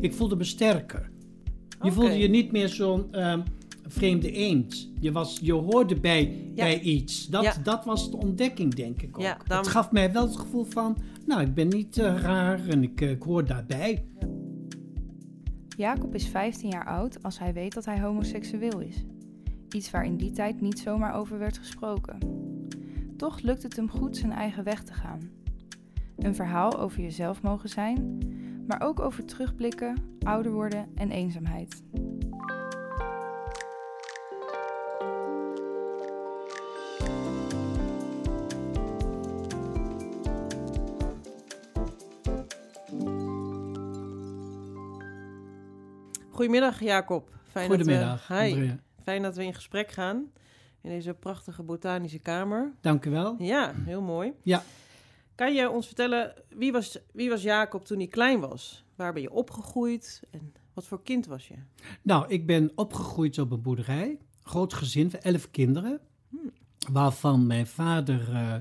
ik 0.00 0.14
voelde 0.14 0.36
me 0.36 0.44
sterker. 0.44 1.10
Je 1.82 1.92
voelde 1.92 2.18
je 2.18 2.28
niet 2.28 2.52
meer 2.52 2.68
zo'n 2.68 3.12
ehm, 3.12 3.40
vreemde 3.86 4.32
eend. 4.32 4.90
Je, 5.00 5.12
was, 5.12 5.38
je 5.42 5.52
hoorde 5.52 6.00
bij, 6.00 6.22
Ja. 6.54 6.64
bij 6.64 6.80
iets. 6.80 7.26
Dat, 7.26 7.42
Ja. 7.44 7.54
dat 7.62 7.84
was 7.84 8.10
de 8.10 8.16
ontdekking, 8.16 8.74
denk 8.74 9.02
ik 9.02 9.16
ook. 9.18 9.22
Ja, 9.24 9.38
Het 9.44 9.66
gaf 9.68 9.90
mij 9.92 10.12
wel 10.12 10.22
het 10.26 10.36
gevoel 10.36 10.64
van, 10.64 10.96
nou, 11.26 11.40
ik 11.42 11.54
ben 11.54 11.68
niet 11.68 11.98
eh, 11.98 12.16
raar 12.20 12.68
en 12.68 12.82
ik, 12.82 13.00
eh, 13.00 13.10
ik 13.10 13.22
hoor 13.22 13.44
daarbij. 13.44 14.04
Jacob 15.76 16.14
is 16.14 16.26
15 16.28 16.70
jaar 16.70 16.86
oud 16.86 17.22
als 17.22 17.38
hij 17.38 17.52
weet 17.52 17.74
dat 17.74 17.84
hij 17.84 18.00
homoseksueel 18.00 18.80
is. 18.80 19.04
Iets 19.70 19.90
waar 19.90 20.04
in 20.04 20.16
die 20.16 20.30
tijd 20.30 20.60
niet 20.60 20.78
zomaar 20.78 21.14
over 21.14 21.38
werd 21.38 21.58
gesproken. 21.58 22.18
Toch 23.16 23.40
lukt 23.40 23.62
het 23.62 23.76
hem 23.76 23.90
goed 23.90 24.16
zijn 24.16 24.32
eigen 24.32 24.64
weg 24.64 24.82
te 24.82 24.92
gaan. 24.92 25.20
Een 26.16 26.34
verhaal 26.34 26.78
over 26.78 27.00
jezelf 27.00 27.42
mogen 27.42 27.68
zijn, 27.68 28.18
maar 28.70 28.82
ook 28.82 29.00
over 29.00 29.24
terugblikken, 29.24 30.18
ouder 30.22 30.52
worden 30.52 30.88
en 30.94 31.10
eenzaamheid. 31.10 31.82
Goedemiddag 46.30 46.80
Jacob. 46.80 47.30
Fijn 47.44 47.68
Goedemiddag, 47.68 48.26
Dat 48.26 48.38
we, 48.38 48.44
hi. 48.44 48.70
Fijn 49.02 49.22
dat 49.22 49.36
we 49.36 49.44
in 49.44 49.54
gesprek 49.54 49.90
gaan 49.90 50.32
in 50.80 50.90
deze 50.90 51.14
prachtige 51.14 51.62
botanische 51.62 52.18
kamer. 52.18 52.72
Dank 52.80 53.04
u 53.04 53.10
wel. 53.10 53.36
Ja, 53.38 53.72
heel 53.84 54.02
mooi. 54.02 54.32
Ja. 54.42 54.62
Kan 55.40 55.54
je 55.54 55.70
ons 55.70 55.86
vertellen, 55.86 56.34
wie 56.48 56.72
was, 56.72 56.98
wie 57.12 57.28
was 57.28 57.42
Jacob 57.42 57.84
toen 57.84 57.98
hij 57.98 58.06
klein 58.06 58.40
was? 58.40 58.84
Waar 58.94 59.12
ben 59.12 59.22
je 59.22 59.30
opgegroeid 59.30 60.22
en 60.30 60.52
wat 60.74 60.86
voor 60.86 61.02
kind 61.02 61.26
was 61.26 61.48
je? 61.48 61.54
Nou, 62.02 62.28
ik 62.28 62.46
ben 62.46 62.72
opgegroeid 62.74 63.38
op 63.38 63.50
een 63.50 63.62
boerderij. 63.62 64.18
Groot 64.42 64.74
gezin 64.74 65.10
van 65.10 65.20
elf 65.20 65.50
kinderen. 65.50 66.00
Waarvan 66.92 67.46
mijn 67.46 67.66
vader 67.66 68.32
eh, 68.32 68.54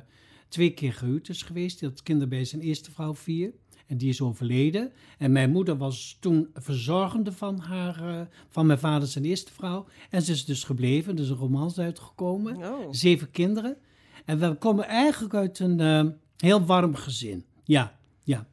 twee 0.48 0.74
keer 0.74 0.94
gehuwd 0.94 1.30
is 1.30 1.42
geweest. 1.42 1.80
Die 1.80 1.90
had 1.90 2.04
kinderen 2.04 2.30
bij 2.30 2.46
zijn 2.46 2.62
eerste 2.62 2.92
vrouw, 2.92 3.16
vier. 3.16 3.54
En 3.88 3.98
die 3.98 4.10
is 4.10 4.22
overleden. 4.22 4.92
En 5.18 5.32
mijn 5.32 5.52
moeder 5.52 5.78
was 5.78 6.18
toen 6.20 6.50
verzorgende 6.54 7.32
van, 7.32 7.60
haar, 7.60 8.20
eh, 8.20 8.22
van 8.50 8.66
mijn 8.66 8.80
vader 8.80 9.08
zijn 9.08 9.26
eerste 9.26 9.54
vrouw. 9.54 9.86
En 10.10 10.22
ze 10.22 10.32
is 10.32 10.46
dus 10.46 10.64
gebleven. 10.64 11.16
Er 11.16 11.24
is 11.24 11.30
een 11.30 11.36
romans 11.36 11.80
uitgekomen. 11.80 12.56
Oh, 12.56 12.88
Zeven 12.92 13.32
kinderen. 13.32 13.78
En 14.26 14.40
we 14.40 14.56
komen 14.56 14.86
eigenlijk 14.86 15.34
uit 15.34 15.60
een 15.60 15.80
eh, 15.80 16.06
heel 16.40 16.66
warm 16.66 16.96
gezin. 16.96 17.46
Ja, 17.64 18.00
ja. 18.24 18.48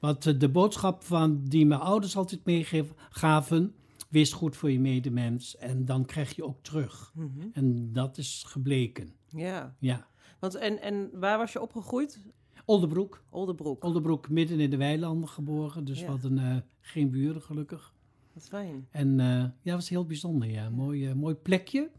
Want 0.00 0.26
eh, 0.26 0.38
de 0.38 0.48
boodschap 0.48 1.04
van 1.04 1.44
die 1.44 1.66
mijn 1.66 1.80
ouders 1.80 2.16
altijd 2.16 2.44
meegaven... 2.44 3.74
wees 4.08 4.32
goed 4.32 4.56
voor 4.56 4.70
je 4.70 4.80
medemens 4.80 5.56
en 5.56 5.84
dan 5.84 6.04
krijg 6.04 6.36
je 6.36 6.44
ook 6.44 6.62
terug. 6.62 7.12
mhm. 7.14 7.46
En 7.52 7.92
dat 7.92 8.18
is 8.18 8.44
gebleken, 8.46 9.12
ja. 9.28 9.74
ja. 9.78 10.06
Want 10.40 10.54
en, 10.54 10.80
en 10.82 11.10
waar 11.12 11.38
was 11.38 11.52
je 11.52 11.60
opgegroeid? 11.60 12.20
Oldebroek, 12.64 13.22
Oldenbroek. 13.30 13.84
Oldebroek 13.84 14.28
midden 14.28 14.60
in 14.60 14.70
de 14.70 14.76
weilanden 14.76 15.28
geboren. 15.28 15.84
Dus 15.84 15.98
Ja. 16.00 16.04
we 16.04 16.10
hadden 16.10 16.38
eh, 16.38 16.56
geen 16.80 17.10
buren 17.10 17.42
gelukkig. 17.42 17.94
Wat 18.32 18.48
fijn. 18.48 18.86
En 18.90 19.20
eh, 19.20 19.26
ja, 19.26 19.52
dat 19.62 19.74
was 19.74 19.88
heel 19.88 20.06
bijzonder, 20.06 20.48
ja. 20.50 20.70
Mooi, 20.70 21.14
mooi 21.14 21.34
plekje. 21.34 21.90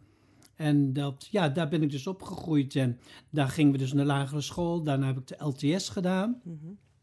En 0.60 0.94
dat, 0.94 1.28
ja, 1.32 1.50
daar 1.50 1.70
ben 1.70 1.82
ik 1.82 1.92
dus 1.92 2.08
opgegroeid. 2.08 2.76
En 2.76 3.00
daar 3.30 3.48
gingen 3.50 3.72
we 3.72 3.78
dus 3.78 3.94
naar 3.94 4.06
lagere 4.06 4.42
school. 4.42 4.84
Daarna 4.84 5.06
heb 5.06 5.18
ik 5.18 5.28
de 5.28 5.36
LTS 5.46 5.90
gedaan. 5.90 6.42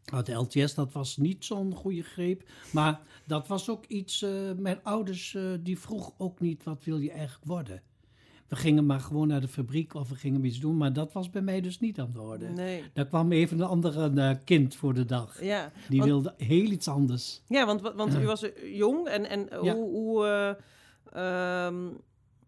Nou, 0.05 0.23
de 0.23 0.33
LTS, 0.33 0.73
dat 0.73 0.93
was 0.93 1.17
niet 1.17 1.45
zo'n 1.45 1.73
goede 1.75 2.01
greep. 2.03 2.43
Maar 2.71 2.99
dat 3.25 3.47
was 3.47 3.69
ook 3.69 3.85
iets... 3.85 4.21
eh, 4.21 4.31
mijn 4.57 4.79
ouders, 4.83 5.35
eh, 5.35 5.43
die 5.59 5.79
vroeg 5.79 6.13
ook 6.17 6.39
niet... 6.39 6.63
wat 6.63 6.83
wil 6.83 6.97
je 6.99 7.11
eigenlijk 7.11 7.45
worden? 7.45 7.81
We 8.47 8.55
gingen 8.55 8.85
maar 8.85 8.99
gewoon 8.99 9.27
naar 9.27 9.41
de 9.41 9.47
fabriek 9.47 9.93
of 9.93 10.09
we 10.09 10.15
gingen 10.15 10.45
iets 10.45 10.59
doen. 10.59 10.77
Maar 10.77 10.93
dat 10.93 11.13
was 11.13 11.29
bij 11.29 11.41
mij 11.41 11.61
dus 11.61 11.79
niet 11.79 11.99
aan 11.99 12.11
de 12.13 12.21
orde. 12.21 12.47
Nee. 12.47 12.83
Daar 12.93 13.07
kwam 13.07 13.31
even 13.31 13.59
een 13.59 13.65
andere 13.67 14.11
eh, 14.15 14.35
kind 14.43 14.75
voor 14.75 14.93
de 14.93 15.05
dag. 15.05 15.43
Ja, 15.43 15.71
Die 15.89 15.99
want- 15.99 16.11
wilde 16.11 16.33
heel 16.37 16.71
iets 16.71 16.87
anders. 16.87 17.41
ja 17.47 17.65
want, 17.65 17.81
want 17.81 18.15
u 18.15 18.25
was 18.25 18.45
jong 18.73 19.07
en, 19.07 19.29
en 19.29 19.47
Ja. 19.63 19.73
hoe, 19.75 19.89
hoe 19.91 20.25
eh, 21.13 21.65
ehm, 21.65 21.75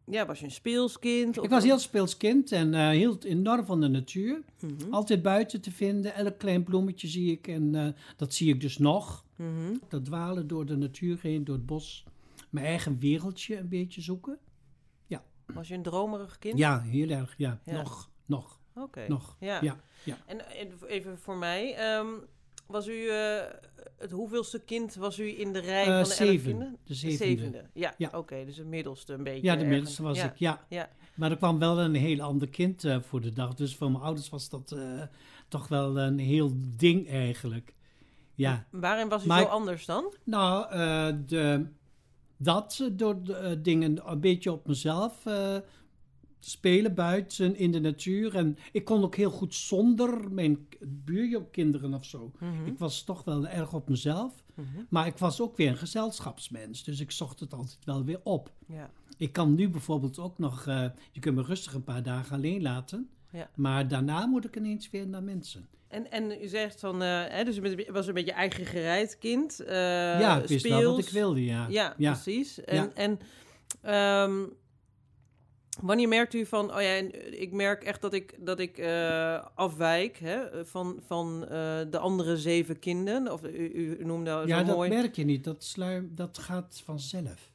ja, 0.09 0.25
was 0.25 0.40
je 0.40 0.46
een 0.46 0.52
speelskind? 0.52 1.36
Ik 1.38 1.44
Of- 1.44 1.50
was 1.50 1.64
heel 1.64 1.80
speels 1.80 2.18
kind 2.18 2.52
en 2.52 2.74
eh 2.74 2.90
hield 2.90 3.24
enorm 3.24 3.66
van 3.66 3.81
de 3.81 3.88
natuur. 3.88 4.42
Mhm, 4.59 4.94
Altijd 4.94 5.22
buiten 5.22 5.62
te 5.62 5.72
vinden. 5.72 6.14
Elk 6.14 6.38
klein 6.38 6.64
bloemetje 6.64 7.08
zie 7.08 7.31
ik 7.31 7.47
en 7.47 7.75
eh, 7.75 7.88
dat 8.18 8.34
zie 8.34 8.53
ik 8.53 8.62
dus 8.62 8.78
nog. 8.78 9.25
mhm. 9.36 9.75
Dat 9.90 10.06
dwalen 10.06 10.47
door 10.47 10.66
de 10.66 10.75
natuur 10.78 11.20
heen, 11.22 11.44
door 11.44 11.56
het 11.56 11.66
bos. 11.66 12.03
Mijn 12.50 12.66
eigen 12.66 13.00
wereldje 13.00 13.58
een 13.58 13.70
beetje 13.70 14.02
zoeken. 14.02 14.38
Was 15.53 15.68
je 15.68 15.74
een 15.74 15.81
dromerig 15.84 16.38
kind? 16.40 16.58
Ja, 16.58 16.81
heel 16.81 17.09
erg. 17.09 17.34
Ja, 17.38 17.59
Ja. 17.66 17.74
nog, 17.74 18.09
nog, 18.26 18.59
Oké. 18.76 19.06
nog. 19.08 19.36
Ja. 19.40 19.62
Ja, 19.62 19.80
ja. 20.03 20.18
En, 20.26 20.50
en 20.56 20.72
even 20.88 21.18
voor 21.20 21.38
mij, 21.38 21.76
ehm, 21.76 22.08
was 22.68 22.88
u 22.88 23.08
eh, 23.08 23.41
het 24.00 24.12
hoeveelste 24.12 24.60
kind 24.60 24.96
was 24.96 25.20
u 25.20 25.40
in 25.40 25.54
de 25.54 25.60
rij 25.60 25.80
Eh, 25.80 25.86
van 25.86 25.94
de 25.94 26.00
elf 26.00 26.14
zeven. 26.14 26.50
kinderen? 26.50 26.78
De 26.84 26.94
zevende. 26.94 27.64
Ja, 27.74 27.94
Ja. 27.98 28.10
oké, 28.14 28.46
dus 28.46 28.58
het 28.58 28.68
middelste 28.68 29.14
een 29.14 29.24
beetje. 29.24 29.44
Ja, 29.44 29.54
de 29.54 29.58
ergens. 29.64 29.70
middelste 29.70 30.04
was 30.04 30.18
ja. 30.18 30.26
ik, 30.26 30.36
ja. 30.38 30.66
Ja. 30.70 30.90
Maar 31.16 31.32
er 31.32 31.38
kwam 31.38 31.60
wel 31.60 31.80
een 31.80 31.96
heel 31.96 32.22
ander 32.22 32.50
kind 32.50 32.84
eh, 32.84 32.98
voor 33.02 33.22
de 33.22 33.34
dag. 33.34 33.54
Dus 33.54 33.76
voor 33.76 33.92
mijn 33.92 34.04
ouders 34.04 34.30
was 34.30 34.50
dat 34.50 34.72
eh, 34.72 35.02
toch 35.48 35.68
wel 35.68 35.98
een 36.00 36.20
heel 36.20 36.52
ding 36.78 37.09
eigenlijk. 37.09 37.74
Ja. 38.36 38.68
Waarin 38.72 39.09
was 39.09 39.24
u 39.24 39.28
Maar 39.28 39.42
zo 39.42 39.48
anders 39.48 39.86
dan? 39.86 40.14
Nou, 40.24 40.70
de, 41.26 41.66
dat 42.38 42.90
door 42.92 43.24
de, 43.24 43.59
dingen 43.62 44.12
een 44.12 44.20
beetje 44.20 44.52
op 44.52 44.68
mezelf 44.68 45.24
spelen 46.40 46.94
buiten 46.96 47.56
in 47.56 47.72
de 47.72 47.80
natuur. 47.80 48.36
En 48.36 48.58
ik 48.72 48.86
kon 48.86 49.04
ook 49.04 49.16
heel 49.16 49.32
goed 49.32 49.56
zonder 49.56 50.32
mijn 50.32 50.68
buurkinderen 50.88 51.94
of 51.94 52.06
zo. 52.06 52.32
Mhm, 52.40 52.66
Ik 52.66 52.78
was 52.78 53.04
toch 53.04 53.24
wel 53.24 53.48
erg 53.48 53.74
op 53.74 53.90
mezelf. 53.90 54.34
mhm. 54.54 54.68
Maar 54.90 55.08
ik 55.08 55.18
was 55.18 55.42
ook 55.42 55.58
weer 55.58 55.68
een 55.70 55.78
gezelschapsmens. 55.78 56.84
Dus 56.84 57.00
ik 57.00 57.12
zocht 57.12 57.40
het 57.40 57.54
altijd 57.54 57.78
wel 57.86 58.04
weer 58.04 58.20
op. 58.24 58.52
Ja. 58.68 58.90
Ik 59.18 59.34
kan 59.34 59.56
nu 59.56 59.70
bijvoorbeeld 59.70 60.20
ook 60.20 60.38
nog... 60.38 60.68
eh, 60.68 60.86
je 61.12 61.20
kunt 61.20 61.36
me 61.36 61.42
rustig 61.44 61.74
een 61.74 61.84
paar 61.84 62.04
dagen 62.04 62.36
alleen 62.36 62.62
laten. 62.62 63.10
Ja. 63.32 63.50
Maar 63.56 63.88
daarna 63.88 64.26
moet 64.26 64.46
ik 64.46 64.56
ineens 64.56 64.90
weer 64.90 65.08
naar 65.08 65.24
mensen. 65.24 65.68
En, 65.88 66.12
en 66.12 66.32
u 66.42 66.48
zegt 66.48 66.80
van, 66.80 67.02
eh, 67.02 67.24
hè, 67.28 67.44
dus 67.44 67.60
bent- 67.60 67.88
was 67.88 68.08
een 68.08 68.14
beetje 68.14 68.32
eigen 68.32 68.66
gereid 68.66 69.18
kind. 69.18 69.60
eh, 69.60 69.76
ja, 70.20 70.42
ik 70.42 70.48
wist 70.48 70.68
wel 70.68 70.84
wat 70.96 71.00
ik 71.06 71.10
wilde, 71.10 71.46
ja. 71.46 71.68
Ja, 71.70 71.94
Ja. 71.98 72.12
precies. 72.12 72.64
En, 72.64 72.76
Ja. 72.76 72.92
en 72.94 73.20
ehm, 73.82 74.46
wanneer 75.81 76.07
merkt 76.07 76.34
u 76.34 76.45
van, 76.45 76.66
oh 76.75 76.81
ja, 76.81 76.95
en 76.95 77.41
ik 77.41 77.51
merk 77.51 77.84
echt 77.84 78.01
dat 78.01 78.13
ik, 78.13 78.35
dat 78.40 78.59
ik 78.59 78.78
eh, 78.78 79.45
afwijk 79.56 80.17
hè, 80.17 80.66
van, 80.66 81.00
van 81.06 81.44
eh, 81.44 81.50
de 81.90 81.97
andere 82.00 82.38
zeven 82.38 82.79
kinderen? 82.79 83.31
Of 83.34 83.44
u, 83.44 83.97
u 84.00 84.06
noemde 84.06 84.29
zo 84.29 84.47
Ja, 84.47 84.63
dat 84.63 84.75
mooi. 84.75 84.90
merk 84.90 85.16
je 85.16 85.23
niet. 85.25 85.44
Dat, 85.44 85.63
sluim, 85.63 86.12
dat 86.16 86.38
gaat 86.38 86.81
vanzelf. 86.85 87.51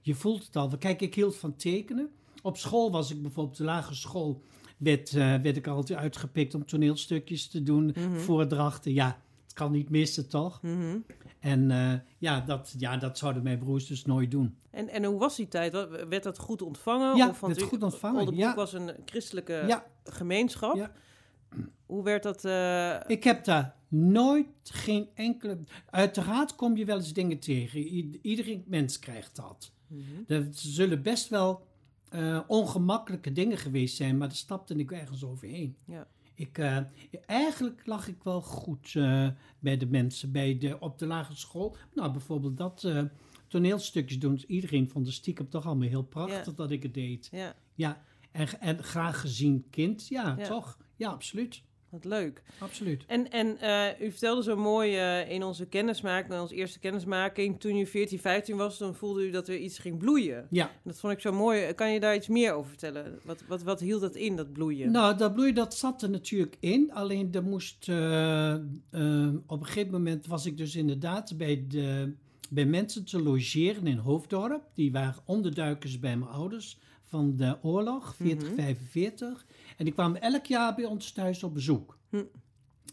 Je 0.00 0.14
voelt 0.14 0.44
het 0.46 0.56
al. 0.56 0.70
Kijk, 0.78 1.00
ik 1.00 1.14
hield 1.14 1.36
van 1.36 1.56
tekenen. 1.56 2.10
Op 2.42 2.56
school 2.56 2.90
was 2.90 3.10
ik 3.10 3.22
bijvoorbeeld, 3.22 3.56
de 3.56 3.64
lagere 3.64 3.94
school, 3.94 4.42
werd, 4.76 5.14
eh, 5.14 5.34
werd 5.34 5.56
ik 5.56 5.66
altijd 5.66 5.98
uitgepikt 5.98 6.54
om 6.54 6.66
toneelstukjes 6.66 7.48
te 7.48 7.62
doen, 7.62 7.94
Mhm. 7.96 8.18
voordrachten. 8.18 8.92
Ja, 8.92 9.20
het 9.42 9.52
kan 9.52 9.72
niet 9.72 9.88
missen, 9.90 10.28
toch? 10.28 10.62
Mhm. 10.62 10.96
En 11.42 11.70
eh, 11.70 11.92
ja, 12.18 12.40
dat, 12.40 12.74
ja, 12.78 12.96
dat 12.96 13.18
zouden 13.18 13.42
mijn 13.42 13.58
broers 13.58 13.86
dus 13.86 14.04
nooit 14.04 14.30
doen. 14.30 14.56
En, 14.70 14.88
en 14.88 15.04
hoe 15.04 15.18
was 15.18 15.36
die 15.36 15.48
tijd? 15.48 15.72
Werd 16.08 16.22
dat 16.22 16.38
goed 16.38 16.62
ontvangen? 16.62 17.16
Ja, 17.16 17.28
of 17.28 17.36
vond 17.38 17.56
werd 17.56 17.68
goed 17.68 17.82
ontvangen, 17.82 18.18
Oldenbroek 18.20 18.44
ja. 18.48 18.54
was 18.54 18.72
een 18.72 18.90
christelijke 19.04 19.64
Ja. 19.66 19.86
gemeenschap. 20.04 20.76
Ja. 20.76 20.92
Hoe 21.86 22.02
werd 22.04 22.22
dat? 22.22 22.44
eh, 22.44 22.96
Ik 23.06 23.24
heb 23.24 23.44
daar 23.44 23.74
nooit 23.88 24.46
geen 24.62 25.08
enkele... 25.14 25.58
Uiteraard 25.90 26.54
kom 26.54 26.76
je 26.76 26.84
wel 26.84 26.96
eens 26.96 27.12
dingen 27.12 27.38
tegen. 27.38 27.80
I- 27.80 28.18
iedereen 28.22 28.64
mens 28.66 28.98
krijgt 28.98 29.36
dat. 29.36 29.72
mhm. 29.86 30.02
Er 30.26 30.48
zullen 30.50 31.02
best 31.02 31.28
wel 31.28 31.66
eh, 32.08 32.40
ongemakkelijke 32.46 33.32
dingen 33.32 33.58
geweest 33.58 33.96
zijn, 33.96 34.16
maar 34.18 34.28
daar 34.28 34.36
stapte 34.36 34.74
ik 34.74 34.92
ergens 34.92 35.24
overheen. 35.24 35.76
Ja. 35.86 36.06
Ik, 36.34 36.58
eh, 36.58 36.78
eigenlijk 37.26 37.82
lag 37.86 38.08
ik 38.08 38.22
wel 38.22 38.42
goed 38.42 38.92
eh, 38.96 39.28
bij 39.58 39.76
de 39.76 39.86
mensen 39.86 40.32
bij 40.32 40.58
de, 40.58 40.78
op 40.80 40.98
de 40.98 41.06
lagere 41.06 41.36
school. 41.36 41.76
Nou, 41.94 42.10
bijvoorbeeld 42.12 42.56
dat 42.56 42.84
eh, 42.84 43.02
toneelstukjes 43.48 44.18
doen. 44.18 44.44
Iedereen 44.46 44.88
vond 44.88 45.06
de 45.06 45.12
stiekem 45.12 45.48
toch 45.48 45.66
allemaal 45.66 45.88
heel 45.88 46.02
prachtig 46.04 46.46
Ja. 46.46 46.52
dat 46.52 46.70
ik 46.70 46.82
het 46.82 46.94
deed. 46.94 47.28
ja, 47.32 47.54
Ja, 47.74 48.02
en, 48.32 48.60
en 48.60 48.82
graag 48.82 49.20
gezien 49.20 49.66
kind. 49.70 50.08
Ja, 50.08 50.34
Ja. 50.38 50.46
toch? 50.48 50.78
Ja, 50.96 51.10
absoluut. 51.10 51.62
Wat 51.92 52.04
leuk. 52.04 52.42
Absoluut. 52.58 53.04
En, 53.06 53.30
en 53.30 53.58
eh, 53.60 54.06
u 54.06 54.10
vertelde 54.10 54.42
zo 54.42 54.56
mooi 54.56 54.96
eh, 54.96 55.30
in 55.30 55.42
onze 55.42 55.66
kennismaking, 55.66 56.32
in 56.34 56.40
onze 56.40 56.54
eerste 56.54 56.78
kennismaking, 56.78 57.60
toen 57.60 57.76
u 57.76 57.86
14, 57.86 58.18
15 58.18 58.56
was, 58.56 58.78
dan 58.78 58.94
voelde 58.94 59.26
u 59.26 59.30
dat 59.30 59.48
er 59.48 59.56
iets 59.56 59.78
ging 59.78 59.98
bloeien. 59.98 60.46
Ja. 60.50 60.70
Dat 60.84 61.00
vond 61.00 61.12
ik 61.12 61.20
zo 61.20 61.32
mooi. 61.32 61.72
Kan 61.72 61.92
je 61.92 62.00
daar 62.00 62.14
iets 62.14 62.28
meer 62.28 62.52
over 62.52 62.68
vertellen? 62.68 63.18
Wat, 63.24 63.42
wat, 63.48 63.62
wat 63.62 63.80
hield 63.80 64.00
dat 64.00 64.14
in, 64.16 64.36
dat 64.36 64.52
bloeien? 64.52 64.90
Nou, 64.90 65.16
dat 65.16 65.34
bloei 65.34 65.52
dat 65.52 65.74
zat 65.74 66.02
er 66.02 66.10
natuurlijk 66.10 66.56
in. 66.60 66.92
Alleen 66.92 67.28
er 67.32 67.42
moest. 67.42 67.88
eh, 67.88 68.54
op 69.46 69.60
een 69.60 69.66
gegeven 69.66 69.92
moment 69.92 70.26
was 70.26 70.46
ik 70.46 70.56
dus 70.56 70.76
inderdaad 70.76 71.36
bij 71.36 71.64
de 71.68 72.12
bij 72.50 72.64
mensen 72.66 73.04
te 73.04 73.22
logeren 73.22 73.86
in 73.86 73.96
Hoofddorp. 73.96 74.62
Die 74.74 74.92
waren 74.92 75.22
onderduikers 75.24 75.98
bij 75.98 76.16
mijn 76.16 76.30
ouders 76.30 76.78
van 77.04 77.36
de 77.36 77.56
oorlog, 77.62 78.14
40, 78.16 78.48
Mhm. 78.48 78.56
45. 78.60 79.46
En 79.82 79.88
die 79.88 79.96
kwamen 79.96 80.20
elk 80.20 80.46
jaar 80.46 80.74
bij 80.74 80.84
ons 80.84 81.12
thuis 81.12 81.42
op 81.42 81.54
bezoek. 81.54 81.98
Hm. 82.08 82.22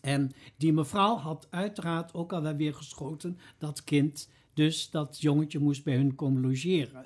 En 0.02 0.32
die 0.58 0.74
mevrouw 0.74 1.16
had 1.16 1.48
uiteraard 1.50 2.14
ook 2.14 2.34
al 2.34 2.56
weer 2.56 2.74
geschoten 2.74 3.38
dat 3.58 3.84
kind. 3.84 4.30
Dus 4.54 4.90
dat 4.90 5.22
jongetje 5.22 5.60
moest 5.60 5.84
bij 5.84 5.96
hun 5.96 6.16
komen 6.16 6.42
logeren. 6.42 7.06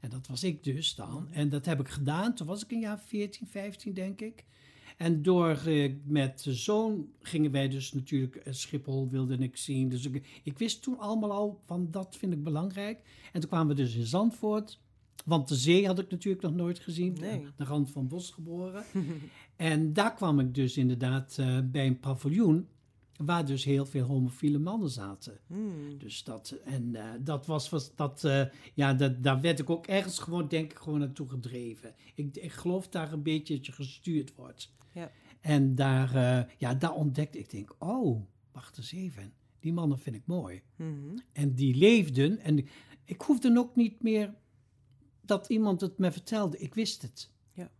En 0.00 0.10
dat 0.10 0.26
was 0.26 0.44
ik 0.44 0.64
dus 0.64 0.94
dan. 0.94 1.28
En 1.32 1.48
dat 1.48 1.66
heb 1.66 1.80
ik 1.80 1.88
gedaan. 1.88 2.34
Toen 2.34 2.46
was 2.46 2.64
ik 2.64 2.70
een 2.70 2.80
jaar 2.80 3.00
14, 3.06 3.46
15 3.46 3.94
denk 3.94 4.20
ik. 4.20 4.44
En 4.96 5.22
door 5.22 5.62
eh, 5.66 5.92
met 6.04 6.42
de 6.42 6.54
zoon 6.54 7.08
gingen 7.20 7.50
wij 7.50 7.68
dus 7.68 7.92
natuurlijk 7.92 8.36
eh, 8.36 8.52
Schiphol 8.52 9.08
wilde 9.08 9.36
ik 9.36 9.56
zien. 9.56 9.88
Dus 9.88 10.04
ik, 10.04 10.40
ik 10.42 10.58
wist 10.58 10.82
toen 10.82 10.98
allemaal 10.98 11.32
al 11.32 11.60
van 11.66 11.90
dat 11.90 12.16
vind 12.16 12.32
ik 12.32 12.44
belangrijk. 12.44 13.02
En 13.32 13.40
toen 13.40 13.50
kwamen 13.50 13.76
we 13.76 13.82
dus 13.82 13.94
in 13.94 14.06
Zandvoort. 14.06 14.80
Want 15.24 15.48
de 15.48 15.56
zee 15.56 15.86
had 15.86 15.98
ik 15.98 16.10
natuurlijk 16.10 16.42
nog 16.42 16.54
nooit 16.54 16.78
gezien. 16.78 17.16
Nee. 17.20 17.46
De 17.56 17.64
rand 17.64 17.90
van 17.90 18.08
Bos 18.08 18.30
geboren. 18.30 18.84
en 19.56 19.92
daar 19.92 20.14
kwam 20.14 20.40
ik 20.40 20.54
dus 20.54 20.76
inderdaad 20.76 21.36
eh, 21.38 21.58
bij 21.64 21.86
een 21.86 22.00
paviljoen. 22.00 22.68
Waar 23.16 23.46
dus 23.46 23.64
heel 23.64 23.86
veel 23.86 24.04
homofiele 24.04 24.58
mannen 24.58 24.90
zaten. 24.90 25.40
Hmm. 25.46 25.98
Dus 25.98 26.24
dat, 26.24 26.50
en 26.64 26.94
eh, 26.94 27.04
dat 27.20 27.46
was, 27.46 27.68
was 27.68 27.94
dat, 27.94 28.24
eh, 28.24 28.44
ja, 28.74 28.94
dat, 28.94 29.22
daar 29.22 29.40
werd 29.40 29.58
ik 29.58 29.70
ook 29.70 29.86
ergens 29.86 30.18
gewoon, 30.18 30.48
denk 30.48 30.70
ik, 30.70 30.78
gewoon 30.78 30.98
naartoe 30.98 31.28
gedreven. 31.28 31.94
Ik, 32.14 32.36
ik 32.36 32.52
geloof 32.52 32.88
daar 32.88 33.12
een 33.12 33.22
beetje 33.22 33.54
dat 33.56 33.66
je 33.66 33.72
gestuurd 33.72 34.34
wordt. 34.34 34.72
Ja. 34.94 35.10
En 35.40 35.74
daar, 35.74 36.14
ja, 36.58 36.74
daar 36.74 36.94
ontdekte 36.94 37.38
ik, 37.38 37.50
denk, 37.50 37.74
oh, 37.78 38.22
wacht 38.52 38.78
eens 38.78 38.92
even. 38.92 39.32
Die 39.60 39.72
mannen 39.72 39.98
vind 39.98 40.16
ik 40.16 40.26
mooi. 40.26 40.62
Mhm. 40.76 41.18
En 41.32 41.54
die 41.54 41.74
leefden. 41.74 42.38
En 42.38 42.66
ik 43.04 43.20
hoefde 43.20 43.58
ook 43.58 43.76
niet 43.76 44.02
meer 44.02 44.34
dat 45.30 45.48
iemand 45.48 45.80
het 45.80 45.98
me 45.98 46.12
vertelde. 46.12 46.58
Ik 46.58 46.74
wist 46.74 47.02
het. 47.02 47.30
Ja. 47.52 47.70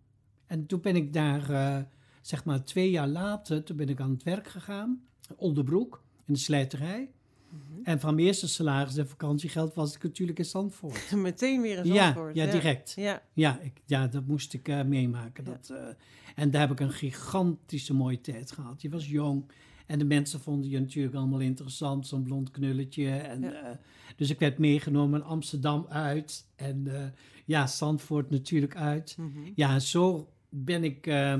En 0.46 0.66
toen 0.66 0.80
ben 0.80 0.96
ik 0.96 1.12
daar, 1.12 1.50
eh, 1.50 1.82
zeg 2.20 2.44
maar 2.44 2.64
twee 2.64 2.90
jaar 2.90 3.08
later, 3.08 3.64
toen 3.64 3.76
ben 3.76 3.88
ik 3.88 4.00
aan 4.00 4.10
het 4.10 4.22
werk 4.22 4.48
gegaan. 4.48 5.00
Onderbroek, 5.36 6.02
in 6.26 6.32
de 6.34 6.38
slijterij. 6.40 7.10
Mhm. 7.48 7.80
En 7.82 8.00
van 8.00 8.14
mijn 8.14 8.26
eerste 8.26 8.48
salaris 8.48 8.96
en 8.96 9.08
vakantiegeld 9.08 9.74
was 9.74 9.94
ik 9.94 10.02
natuurlijk 10.02 10.38
in 10.38 10.44
Zandvoort. 10.44 11.10
Meteen 11.16 11.60
weer 11.60 11.78
in 11.78 11.92
Ja, 11.92 12.02
Zandvoort. 12.04 12.34
ja, 12.34 12.50
direct. 12.50 12.92
Ja, 12.96 13.22
Ja, 13.32 13.60
ik, 13.60 13.80
ja 13.86 14.06
dat 14.06 14.26
moest 14.26 14.52
ik 14.54 14.68
eh, 14.68 14.82
meemaken. 14.82 15.44
Ja. 15.44 15.50
Dat, 15.50 15.70
eh, 15.70 15.86
en 16.34 16.50
daar 16.50 16.60
heb 16.60 16.70
ik 16.70 16.80
een 16.80 16.92
gigantische 16.92 17.94
mooie 17.94 18.20
tijd 18.20 18.52
gehad. 18.52 18.82
Je 18.82 18.88
was 18.88 19.08
jong 19.08 19.44
en 19.90 19.98
de 19.98 20.04
mensen 20.04 20.40
vonden 20.40 20.70
je 20.70 20.78
natuurlijk 20.80 21.14
allemaal 21.14 21.40
interessant, 21.40 22.06
zo'n 22.06 22.22
blond 22.22 22.50
knulletje. 22.50 23.10
En, 23.10 23.40
Ja. 23.42 23.52
eh, 23.52 23.76
dus 24.16 24.30
ik 24.30 24.38
werd 24.38 24.58
meegenomen 24.58 25.22
Amsterdam 25.22 25.86
uit 25.88 26.46
en 26.56 26.86
eh, 26.86 27.06
ja, 27.44 27.66
Zandvoort 27.66 28.30
natuurlijk 28.30 28.76
uit. 28.76 29.16
Mhm. 29.18 29.50
Ja, 29.54 29.78
zo 29.78 30.28
ben 30.48 30.84
ik 30.84 31.06
eh, 31.06 31.32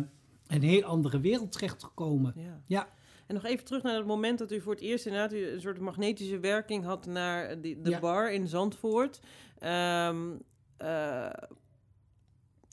een 0.46 0.62
heel 0.62 0.82
andere 0.82 1.20
wereld 1.20 1.52
terechtgekomen. 1.52 2.32
ja. 2.36 2.62
Ja. 2.66 2.88
En 3.26 3.34
nog 3.36 3.44
even 3.44 3.64
terug 3.64 3.82
naar 3.82 3.96
het 3.96 4.06
moment 4.06 4.38
dat 4.38 4.52
u 4.52 4.60
voor 4.60 4.72
het 4.72 4.82
eerst 4.82 5.06
inderdaad 5.06 5.32
een 5.32 5.60
soort 5.60 5.78
magnetische 5.80 6.38
werking 6.38 6.84
had 6.84 7.06
naar 7.06 7.60
de 7.60 7.80
Ja. 7.84 8.00
bar 8.00 8.32
in 8.32 8.48
Zandvoort. 8.48 9.20
Ehm, 9.58 10.30
eh, 10.76 11.30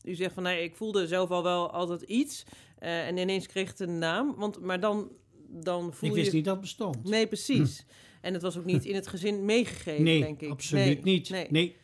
u 0.04 0.16
zegt 0.16 0.34
van, 0.34 0.44
nee, 0.44 0.64
ik 0.64 0.76
voelde 0.76 1.08
zelf 1.08 1.30
al 1.30 1.44
wel 1.44 1.72
altijd 1.72 2.02
iets. 2.02 2.46
en 2.80 3.18
ineens 3.18 3.48
kreeg 3.48 3.70
het 3.70 3.80
een 3.80 3.98
naam. 3.98 4.36
Want, 4.36 4.60
maar 4.60 4.80
dan, 4.80 5.12
dan 5.50 5.94
voel 5.94 6.10
Ik 6.10 6.16
je... 6.16 6.22
wist 6.22 6.34
niet 6.34 6.44
dat 6.46 6.54
het 6.54 6.62
bestond. 6.62 7.04
Nee, 7.04 7.28
precies. 7.28 7.86
En 8.22 8.34
het 8.34 8.42
was 8.42 8.58
ook 8.58 8.66
niet 8.66 8.86
in 8.86 8.96
het 8.96 9.08
gezin 9.08 9.46
meegegeven, 9.46 10.04
nee 10.04 10.20
denk 10.22 10.42
ik. 10.42 10.50
absoluut 10.50 10.86
Nee, 11.04 11.14
niet. 11.14 11.30
Nee. 11.30 11.48
nee. 11.50 11.76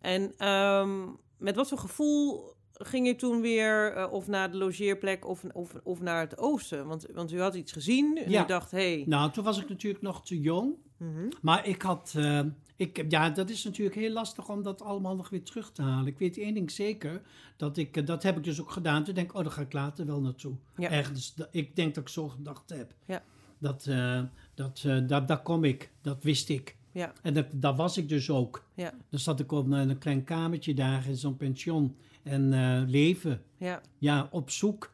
En 0.00 0.32
ehm, 0.36 0.98
met 1.38 1.56
wat 1.56 1.68
voor 1.68 1.78
gevoel 1.78 2.52
ging 2.72 3.06
je 3.06 3.16
toen 3.16 3.40
weer 3.40 3.92
eh, 3.92 4.12
of 4.12 4.26
naar 4.26 4.50
de 4.50 4.56
logeerplek 4.56 5.26
of, 5.28 5.44
of, 5.52 5.72
of 5.82 6.00
naar 6.00 6.20
het 6.20 6.38
oosten? 6.38 6.86
Want, 6.86 7.06
want 7.14 7.32
u 7.32 7.40
had 7.40 7.54
iets 7.54 7.72
gezien 7.72 8.16
en 8.24 8.30
Ja. 8.30 8.44
u 8.44 8.46
dacht, 8.46 8.70
hé... 8.70 8.78
Hey, 8.94 9.04
Nou, 9.06 9.30
toen 9.32 9.44
was 9.44 9.60
ik 9.60 9.68
natuurlijk 9.68 10.02
nog 10.02 10.24
te 10.24 10.40
jong. 10.40 10.74
mhm, 10.96 11.28
Maar 11.40 11.66
ik 11.66 11.82
had, 11.82 12.12
eh, 12.16 12.40
ik, 12.80 13.04
ja, 13.08 13.30
dat 13.30 13.50
is 13.50 13.64
natuurlijk 13.64 13.96
heel 13.96 14.12
lastig 14.12 14.48
om 14.48 14.62
dat 14.62 14.82
allemaal 14.82 15.16
nog 15.16 15.28
weer 15.28 15.42
terug 15.42 15.72
te 15.72 15.82
halen. 15.82 16.06
Ik 16.06 16.18
weet 16.18 16.38
één 16.38 16.54
ding 16.54 16.70
zeker, 16.70 17.22
dat 17.56 17.76
ik, 17.76 17.96
eh, 17.96 18.06
dat 18.06 18.22
heb 18.22 18.36
ik 18.36 18.44
dus 18.44 18.60
ook 18.60 18.70
gedaan. 18.70 19.04
Toen 19.04 19.14
denk 19.14 19.30
ik, 19.30 19.36
oh, 19.36 19.42
daar 19.42 19.52
ga 19.52 19.60
ik 19.60 19.72
later 19.72 20.06
wel 20.06 20.20
naartoe. 20.20 20.54
Ja. 20.76 20.90
Ergens, 20.90 21.34
ik 21.50 21.76
denk 21.76 21.94
dat 21.94 22.04
ik 22.04 22.08
zo 22.08 22.28
gedacht 22.28 22.70
heb. 22.70 22.94
Ja. 23.06 23.22
Dat, 23.58 23.86
eh, 23.86 24.22
dat, 24.54 24.82
eh, 24.86 24.98
daar, 25.06 25.26
daar 25.26 25.42
kom 25.42 25.64
ik, 25.64 25.90
dat 26.02 26.22
wist 26.22 26.48
ik. 26.48 26.76
Ja. 26.92 27.12
En 27.22 27.34
dat, 27.34 27.46
daar 27.52 27.76
was 27.76 27.96
ik 27.96 28.08
dus 28.08 28.30
ook. 28.30 28.64
Ja. 28.74 28.92
Dan 29.08 29.20
zat 29.20 29.40
ik 29.40 29.52
op 29.52 29.70
een, 29.70 29.88
een 29.88 29.98
klein 29.98 30.24
kamertje 30.24 30.74
daar 30.74 31.06
in 31.06 31.16
zo'n 31.16 31.36
pension 31.36 31.96
en 32.22 32.84
leven. 32.88 33.42
ja. 33.56 33.80
Ja, 33.98 34.28
op 34.30 34.50
zoek. 34.50 34.92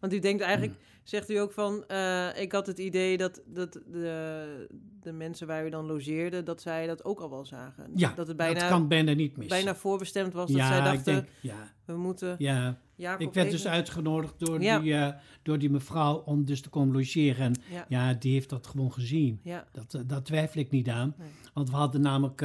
Want 0.00 0.12
u 0.12 0.18
denkt 0.18 0.42
eigenlijk, 0.42 0.72
Hmm. 0.72 0.82
zegt 1.02 1.30
u 1.30 1.36
ook 1.36 1.52
van, 1.52 1.84
eh, 1.86 2.28
ik 2.42 2.52
had 2.52 2.66
het 2.66 2.78
idee 2.78 3.16
dat, 3.16 3.42
dat 3.46 3.72
de, 3.72 4.66
de 5.00 5.12
mensen 5.12 5.46
waar 5.46 5.66
u 5.66 5.70
dan 5.70 5.86
logeerde, 5.86 6.42
dat 6.42 6.60
zij 6.62 6.86
dat 6.86 7.04
ook 7.04 7.20
al 7.20 7.30
wel 7.30 7.44
zagen. 7.44 7.90
Ja, 7.94 8.12
dat 8.16 8.26
het 8.26 8.36
bijna, 8.36 8.60
dat 8.60 8.68
kan 8.68 8.88
bijna 8.88 9.12
niet 9.12 9.36
missen. 9.36 9.56
bijna 9.56 9.74
voorbestemd 9.78 10.32
was 10.32 10.50
dat 10.50 10.56
ja, 10.56 10.66
zij 10.66 10.78
ik 10.78 10.84
dachten, 10.84 11.14
denk, 11.14 11.26
ja, 11.40 11.72
we 11.84 11.96
moeten 11.96 12.34
ja. 12.38 12.78
Jacob 12.98 13.20
Ik 13.20 13.34
werd 13.34 13.46
even- 13.46 13.58
dus 13.58 13.66
uitgenodigd 13.68 14.34
door, 14.38 14.62
Ja. 14.62 14.78
die, 14.78 14.94
eh, 14.94 15.12
door 15.42 15.58
die 15.58 15.70
mevrouw 15.70 16.16
om 16.16 16.44
dus 16.44 16.60
te 16.60 16.68
komen 16.68 16.94
logeren. 16.94 17.44
En 17.44 17.54
Ja, 17.70 17.84
ja, 17.88 18.14
die 18.14 18.32
heeft 18.32 18.48
dat 18.48 18.66
gewoon 18.66 18.92
gezien. 18.92 19.40
ja, 19.42 19.66
Dat, 19.72 19.94
eh, 19.94 20.00
daar 20.06 20.22
twijfel 20.22 20.60
ik 20.60 20.70
niet 20.70 20.88
aan. 20.88 21.14
Nee. 21.18 21.28
Want 21.54 21.70
we 21.70 21.76
hadden 21.76 22.00
namelijk... 22.00 22.40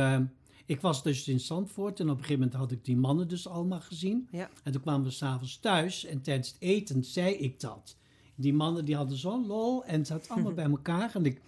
ik 0.72 0.82
was 0.82 1.04
dus 1.04 1.28
in 1.28 1.40
Zandvoort 1.40 2.00
en 2.00 2.06
op 2.06 2.12
een 2.18 2.24
gegeven 2.24 2.40
moment 2.42 2.60
had 2.60 2.72
ik 2.72 2.86
die 2.86 2.98
mannen 2.98 3.28
dus 3.28 3.48
allemaal 3.48 3.82
gezien. 3.82 4.28
Ja. 4.32 4.50
En 4.64 4.72
toen 4.72 4.82
kwamen 4.82 5.04
we 5.06 5.12
s'avonds 5.12 5.60
thuis 5.60 6.06
en 6.06 6.22
tijdens 6.22 6.48
het 6.48 6.62
eten 6.62 7.04
zei 7.04 7.34
ik 7.34 7.60
dat. 7.60 7.98
Die 8.36 8.54
mannen 8.54 8.86
die 8.86 8.96
hadden 8.96 9.18
zo'n 9.18 9.46
lol 9.48 9.86
en 9.86 9.98
het 9.98 10.08
zat 10.08 10.30
allemaal 10.30 10.54
bij 10.62 10.66
elkaar. 10.70 11.16
En 11.16 11.26
ik, 11.26 11.42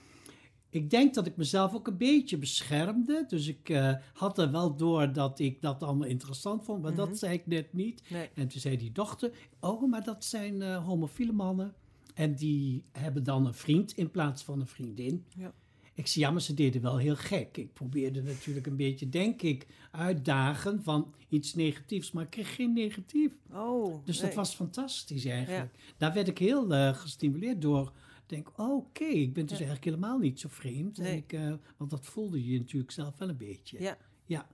ik 0.69 0.89
denk 0.89 1.13
dat 1.13 1.25
ik 1.27 1.35
mezelf 1.37 1.73
ook 1.73 1.87
een 1.87 1.97
beetje 1.97 2.37
beschermde. 2.37 3.25
Dus 3.27 3.47
ik 3.47 3.69
eh, 3.69 3.93
had 4.13 4.37
er 4.37 4.51
wel 4.51 4.75
door 4.75 5.13
dat 5.13 5.39
ik 5.39 5.61
dat 5.61 5.83
allemaal 5.83 6.07
interessant 6.07 6.63
vond. 6.63 6.81
Maar 6.81 6.91
Mhm. 6.91 6.99
dat 7.05 7.17
zei 7.17 7.33
ik 7.33 7.47
net 7.47 7.73
niet. 7.73 8.01
nee. 8.09 8.29
En 8.33 8.47
toen 8.47 8.61
zei 8.61 8.77
die 8.77 8.91
dochter, 8.91 9.31
oh, 9.59 9.89
maar 9.89 10.03
dat 10.03 10.23
zijn 10.25 10.61
eh, 10.61 10.85
homofiele 10.85 11.31
mannen. 11.31 11.73
En 12.13 12.35
die 12.35 12.83
hebben 12.91 13.23
dan 13.23 13.45
een 13.45 13.53
vriend 13.53 13.91
in 13.91 14.11
plaats 14.11 14.43
van 14.43 14.59
een 14.59 14.67
vriendin. 14.67 15.25
Ja. 15.37 15.53
Ik 15.95 16.07
zei, 16.07 16.25
ja, 16.25 16.31
maar 16.31 16.41
ze 16.41 16.53
deden 16.53 16.81
wel 16.81 16.97
heel 16.97 17.15
gek. 17.15 17.57
Ik 17.57 17.73
probeerde 17.73 18.21
natuurlijk 18.21 18.67
een 18.67 18.75
beetje, 18.75 19.09
denk 19.09 19.41
ik, 19.41 19.67
uitdagen 19.91 20.83
van 20.83 21.13
iets 21.29 21.53
negatiefs. 21.53 22.11
Maar 22.11 22.23
ik 22.23 22.29
kreeg 22.29 22.55
geen 22.55 22.73
negatief. 22.73 23.31
Oh, 23.51 24.05
Dus 24.05 24.17
nee. 24.17 24.25
dat 24.25 24.35
was 24.35 24.55
fantastisch 24.55 25.25
eigenlijk. 25.25 25.71
Daar 25.97 26.13
werd 26.13 26.27
ik 26.27 26.37
heel 26.37 26.73
eh, 26.73 26.93
gestimuleerd 26.95 27.61
door. 27.61 27.91
Denk, 28.25 28.51
oké, 28.59 29.03
ik 29.03 29.33
ben 29.33 29.45
dus 29.45 29.57
Ja. 29.57 29.65
eigenlijk 29.65 29.83
helemaal 29.95 30.17
niet 30.17 30.39
zo 30.39 30.47
vreemd. 30.51 30.97
En 30.97 31.03
Nee. 31.03 31.17
ik, 31.17 31.33
eh, 31.33 31.53
want 31.77 31.89
dat 31.89 32.05
voelde 32.05 32.45
je 32.51 32.59
natuurlijk 32.59 32.91
zelf 32.91 33.17
wel 33.17 33.29
een 33.29 33.37
beetje. 33.37 33.81
Ja. 33.81 33.97
Ja. 34.25 34.49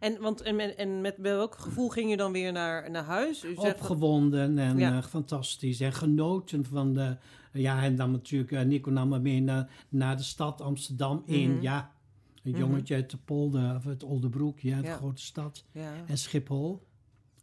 En, 0.00 0.20
want, 0.20 0.40
en, 0.42 0.56
met- 0.56 0.74
en 0.74 1.00
met 1.00 1.14
welk 1.18 1.54
gevoel 1.58 1.88
ging 1.88 2.10
je 2.10 2.16
dan 2.16 2.32
weer 2.32 2.52
naar, 2.52 2.90
naar 2.90 3.04
huis? 3.04 3.44
U 3.44 3.48
zegt 3.54 3.60
van- 3.60 3.70
Opgewonden 3.70 4.58
en 4.58 4.78
Ja. 4.78 4.96
eh, 4.96 5.02
fantastisch. 5.02 5.80
En 5.80 5.92
genoten 5.92 6.64
van 6.64 6.94
de... 6.94 7.16
Ja, 7.52 7.82
en 7.82 7.96
dan 7.96 8.10
natuurlijk, 8.10 8.52
eh, 8.52 8.62
Nico 8.62 8.90
nam 8.90 9.08
me 9.08 9.18
mee 9.18 9.40
naar, 9.40 9.70
naar 9.88 10.16
de 10.16 10.22
stad 10.22 10.60
Amsterdam 10.60 11.22
in. 11.26 11.50
Mhm. 11.52 11.62
Ja, 11.62 11.90
een 12.42 12.50
Mhm. 12.50 12.60
jongetje 12.60 12.94
uit 12.94 13.10
de 13.10 13.16
polder, 13.24 13.74
of 13.76 13.86
uit 13.86 14.02
Oldenbroek, 14.02 14.60
ja, 14.60 14.80
de 14.80 14.86
Ja. 14.86 14.94
grote 14.96 15.22
stad. 15.22 15.64
ja. 15.72 15.92
En 16.06 16.18
Schiphol, 16.18 16.85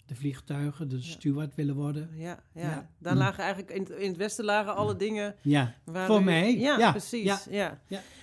de 0.06 0.16
vliegtuigen, 0.16 0.90
de 0.90 1.02
steward 1.02 1.56
willen 1.56 1.76
worden. 1.76 2.10
Ja, 2.16 2.44
ja. 2.54 2.90
Daar 3.00 3.16
lagen 3.16 3.44
eigenlijk 3.44 3.74
in 3.74 3.82
het, 3.82 3.90
in 3.90 4.08
het 4.08 4.18
westen 4.18 4.46
lagen 4.46 4.76
alle 4.76 4.96
dingen 4.96 5.36
Ja, 5.42 5.76
voor 5.86 6.20
u- 6.20 6.24
mij. 6.24 6.58
Ja, 6.58 6.78
Ja, 6.80 6.92
precies. 6.92 7.46
ja. 7.50 7.82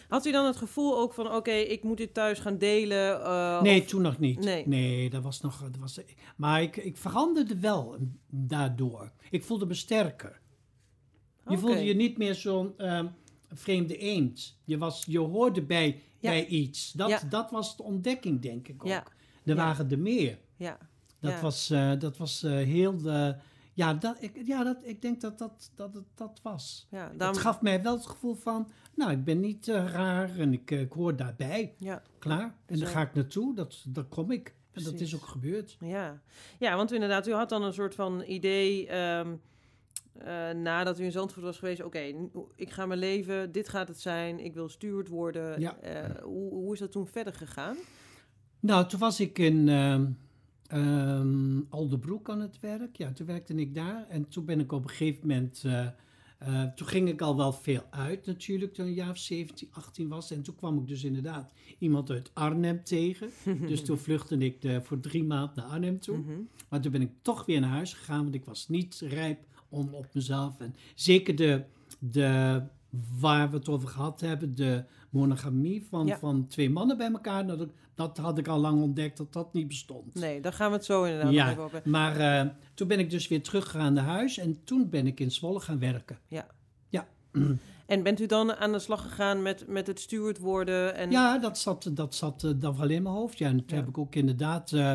Had 0.08 0.26
u 0.26 0.30
dan 0.32 0.46
het 0.46 0.56
gevoel 0.56 0.98
ook 0.98 1.14
van, 1.14 1.34
oké, 1.34 1.50
ik 1.52 1.82
moet 1.82 1.96
dit 1.96 2.14
thuis 2.14 2.38
gaan 2.38 2.58
delen? 2.58 3.22
eh, 3.24 3.62
Nee, 3.62 3.80
of- 3.80 3.86
toen 3.86 4.02
nog 4.02 4.18
niet. 4.18 4.38
Nee. 4.44 4.68
Nee, 4.68 5.10
dat 5.10 5.22
was 5.22 5.40
nog. 5.40 5.60
Dat 5.62 5.76
was, 5.80 6.00
maar 6.36 6.62
ik, 6.62 6.76
ik 6.76 6.96
veranderde 6.96 7.58
wel 7.58 7.96
daardoor. 8.30 9.12
Ik 9.30 9.44
voelde 9.44 9.66
me 9.66 9.74
sterker. 9.74 10.40
Je 11.48 11.58
voelde 11.58 11.84
je 11.84 11.94
niet 11.94 12.18
meer 12.18 12.34
zo'n 12.34 12.74
ehm, 12.78 13.06
vreemde 13.48 13.96
eend. 13.96 14.58
Je, 14.64 14.78
was, 14.78 15.04
je 15.06 15.18
hoorde 15.18 15.62
bij, 15.62 16.02
Ja. 16.18 16.30
bij 16.30 16.46
iets. 16.46 16.92
Dat, 16.92 17.08
Ja. 17.08 17.20
dat 17.28 17.50
was 17.50 17.76
de 17.76 17.82
ontdekking, 17.82 18.40
denk 18.40 18.68
ik 18.68 18.82
ook. 18.84 18.88
Ja. 18.90 19.04
Er 19.44 19.54
waren 19.56 19.90
er 19.90 19.98
meer. 19.98 20.38
Ja, 20.56 20.78
Dat 21.20 21.32
Ja. 21.32 21.40
was, 21.40 21.70
eh, 21.70 21.92
dat 21.98 22.16
was 22.16 22.42
eh, 22.42 22.50
heel. 22.52 22.96
de 22.96 23.36
ja, 23.74 23.94
dat, 23.94 24.16
ik, 24.20 24.42
ja 24.44 24.64
dat, 24.64 24.76
ik 24.82 25.02
denk 25.02 25.20
dat 25.20 25.38
dat, 25.38 25.70
dat 25.74 25.94
het 25.94 26.04
dat 26.14 26.40
was. 26.42 26.86
ja, 26.90 27.12
daarom, 27.16 27.36
Het 27.36 27.46
gaf 27.46 27.60
mij 27.60 27.82
wel 27.82 27.96
het 27.96 28.06
gevoel 28.06 28.34
van. 28.34 28.70
Nou, 28.94 29.10
ik 29.10 29.24
ben 29.24 29.40
niet 29.40 29.68
eh, 29.68 29.86
raar 29.92 30.38
en 30.38 30.52
ik, 30.52 30.70
ik 30.70 30.92
hoor 30.92 31.16
daarbij. 31.16 31.74
ja, 31.78 32.02
Klaar. 32.18 32.54
En 32.66 32.78
daar 32.78 32.88
ga 32.88 33.00
ik 33.00 33.14
naartoe. 33.14 33.54
Dat, 33.54 33.84
daar 33.88 34.04
kom 34.04 34.30
ik. 34.30 34.54
En 34.72 34.82
dat 34.82 35.00
is 35.00 35.14
ook 35.14 35.26
gebeurd. 35.26 35.76
ja. 35.80 36.20
ja, 36.58 36.76
want 36.76 36.92
inderdaad, 36.92 37.26
u 37.26 37.32
had 37.32 37.48
dan 37.48 37.62
een 37.62 37.72
soort 37.72 37.94
van 37.94 38.22
idee... 38.26 38.86
ehm, 38.88 39.34
eh, 40.18 40.50
nadat 40.50 41.00
u 41.00 41.04
in 41.04 41.12
Zandvoort 41.12 41.44
was 41.44 41.58
geweest, 41.58 41.82
oké, 41.82 42.14
ik 42.54 42.70
ga 42.70 42.86
mijn 42.86 42.98
leven, 43.00 43.52
dit 43.52 43.68
gaat 43.68 43.88
het 43.88 44.00
zijn, 44.00 44.38
ik 44.44 44.54
wil 44.54 44.68
steward 44.68 45.08
worden. 45.08 45.60
Ja. 45.60 45.76
Hoe, 46.22 46.50
hoe 46.52 46.72
is 46.72 46.78
dat 46.78 46.92
toen 46.92 47.06
verder 47.06 47.34
gegaan? 47.34 47.76
Nou, 48.60 48.86
toen 48.88 49.00
was 49.00 49.20
ik 49.20 49.38
in 49.38 49.68
ehm 49.68 50.06
ehm, 50.70 51.60
Alderbroek 51.68 52.30
aan 52.30 52.40
het 52.40 52.60
werk. 52.60 52.96
Ja, 52.96 53.12
toen 53.12 53.26
werkte 53.26 53.54
ik 53.54 53.74
daar. 53.74 54.06
En 54.08 54.28
toen 54.28 54.44
ben 54.44 54.60
ik 54.60 54.72
op 54.72 54.82
een 54.82 54.90
gegeven 54.90 55.28
moment... 55.28 55.62
eh, 55.64 55.86
eh, 56.38 56.62
toen 56.62 56.86
ging 56.86 57.08
ik 57.08 57.20
al 57.20 57.36
wel 57.36 57.52
veel 57.52 57.82
uit 57.90 58.26
natuurlijk, 58.26 58.74
toen 58.74 58.84
ik 58.84 58.90
een 58.90 58.96
jaar 58.96 59.10
of 59.10 59.18
17, 59.18 59.68
18 59.70 60.08
was. 60.08 60.30
En 60.30 60.42
toen 60.42 60.54
kwam 60.54 60.78
ik 60.78 60.86
dus 60.86 61.04
inderdaad 61.04 61.52
iemand 61.78 62.10
uit 62.10 62.30
Arnhem 62.34 62.84
tegen. 62.84 63.30
Dus 63.68 63.84
toen 63.84 63.98
vluchtte 63.98 64.36
ik 64.36 64.60
de, 64.60 64.80
voor 64.82 65.00
drie 65.00 65.24
maanden 65.24 65.52
naar 65.56 65.64
Arnhem 65.64 66.00
toe. 66.00 66.16
Mhm. 66.16 66.40
Maar 66.68 66.80
toen 66.80 66.92
ben 66.92 67.02
ik 67.02 67.12
toch 67.22 67.46
weer 67.46 67.60
naar 67.60 67.70
huis 67.70 67.92
gegaan, 67.92 68.22
want 68.22 68.34
ik 68.34 68.44
was 68.44 68.68
niet 68.68 69.02
rijp 69.04 69.38
om 69.68 69.94
op 69.94 70.06
mezelf. 70.12 70.60
En 70.60 70.74
zeker 70.94 71.36
de, 71.36 71.62
de 71.98 72.62
waar 73.20 73.50
we 73.50 73.56
het 73.56 73.68
over 73.68 73.88
gehad 73.88 74.20
hebben, 74.20 74.54
de 74.54 74.84
monogamie 75.10 75.86
van, 75.90 76.06
Ja. 76.06 76.18
van 76.18 76.46
twee 76.46 76.70
mannen 76.70 76.96
bij 76.96 77.10
elkaar, 77.12 77.46
dat, 77.46 77.68
dat 77.94 78.16
had 78.18 78.38
ik 78.38 78.48
al 78.48 78.58
lang 78.58 78.82
ontdekt 78.82 79.16
dat 79.16 79.32
dat 79.32 79.52
niet 79.52 79.68
bestond. 79.68 80.14
Nee, 80.14 80.40
daar 80.40 80.52
gaan 80.52 80.70
we 80.70 80.76
het 80.76 80.84
zo 80.84 81.04
inderdaad 81.04 81.32
Ja, 81.32 81.54
over. 81.56 81.82
maar 81.84 82.16
eh, 82.16 82.48
toen 82.74 82.88
ben 82.88 82.98
ik 82.98 83.10
dus 83.10 83.28
weer 83.28 83.42
teruggegaan 83.42 83.92
naar 83.92 84.04
huis 84.04 84.38
en 84.38 84.60
toen 84.64 84.88
ben 84.90 85.06
ik 85.06 85.20
in 85.20 85.30
Zwolle 85.30 85.60
gaan 85.60 85.78
werken. 85.78 86.18
En 87.86 88.02
bent 88.02 88.20
u 88.20 88.26
dan 88.26 88.54
aan 88.54 88.72
de 88.72 88.78
slag 88.78 89.02
gegaan 89.02 89.42
met, 89.42 89.64
met 89.68 89.86
het 89.86 90.00
steward 90.00 90.38
worden? 90.38 90.94
En... 90.94 91.10
Ja, 91.10 91.38
dat 91.38 91.58
zat, 91.58 91.90
dat 91.92 92.14
zat 92.14 92.44
eh, 92.44 92.50
dan 92.56 92.76
wel 92.76 92.88
in 92.88 93.02
mijn 93.02 93.14
hoofd. 93.14 93.38
Ja, 93.38 93.48
en 93.48 93.56
toen 93.56 93.64
Ja. 93.66 93.74
heb 93.76 93.88
ik 93.88 93.98
ook 93.98 94.14
inderdaad... 94.14 94.72
eh, 94.72 94.92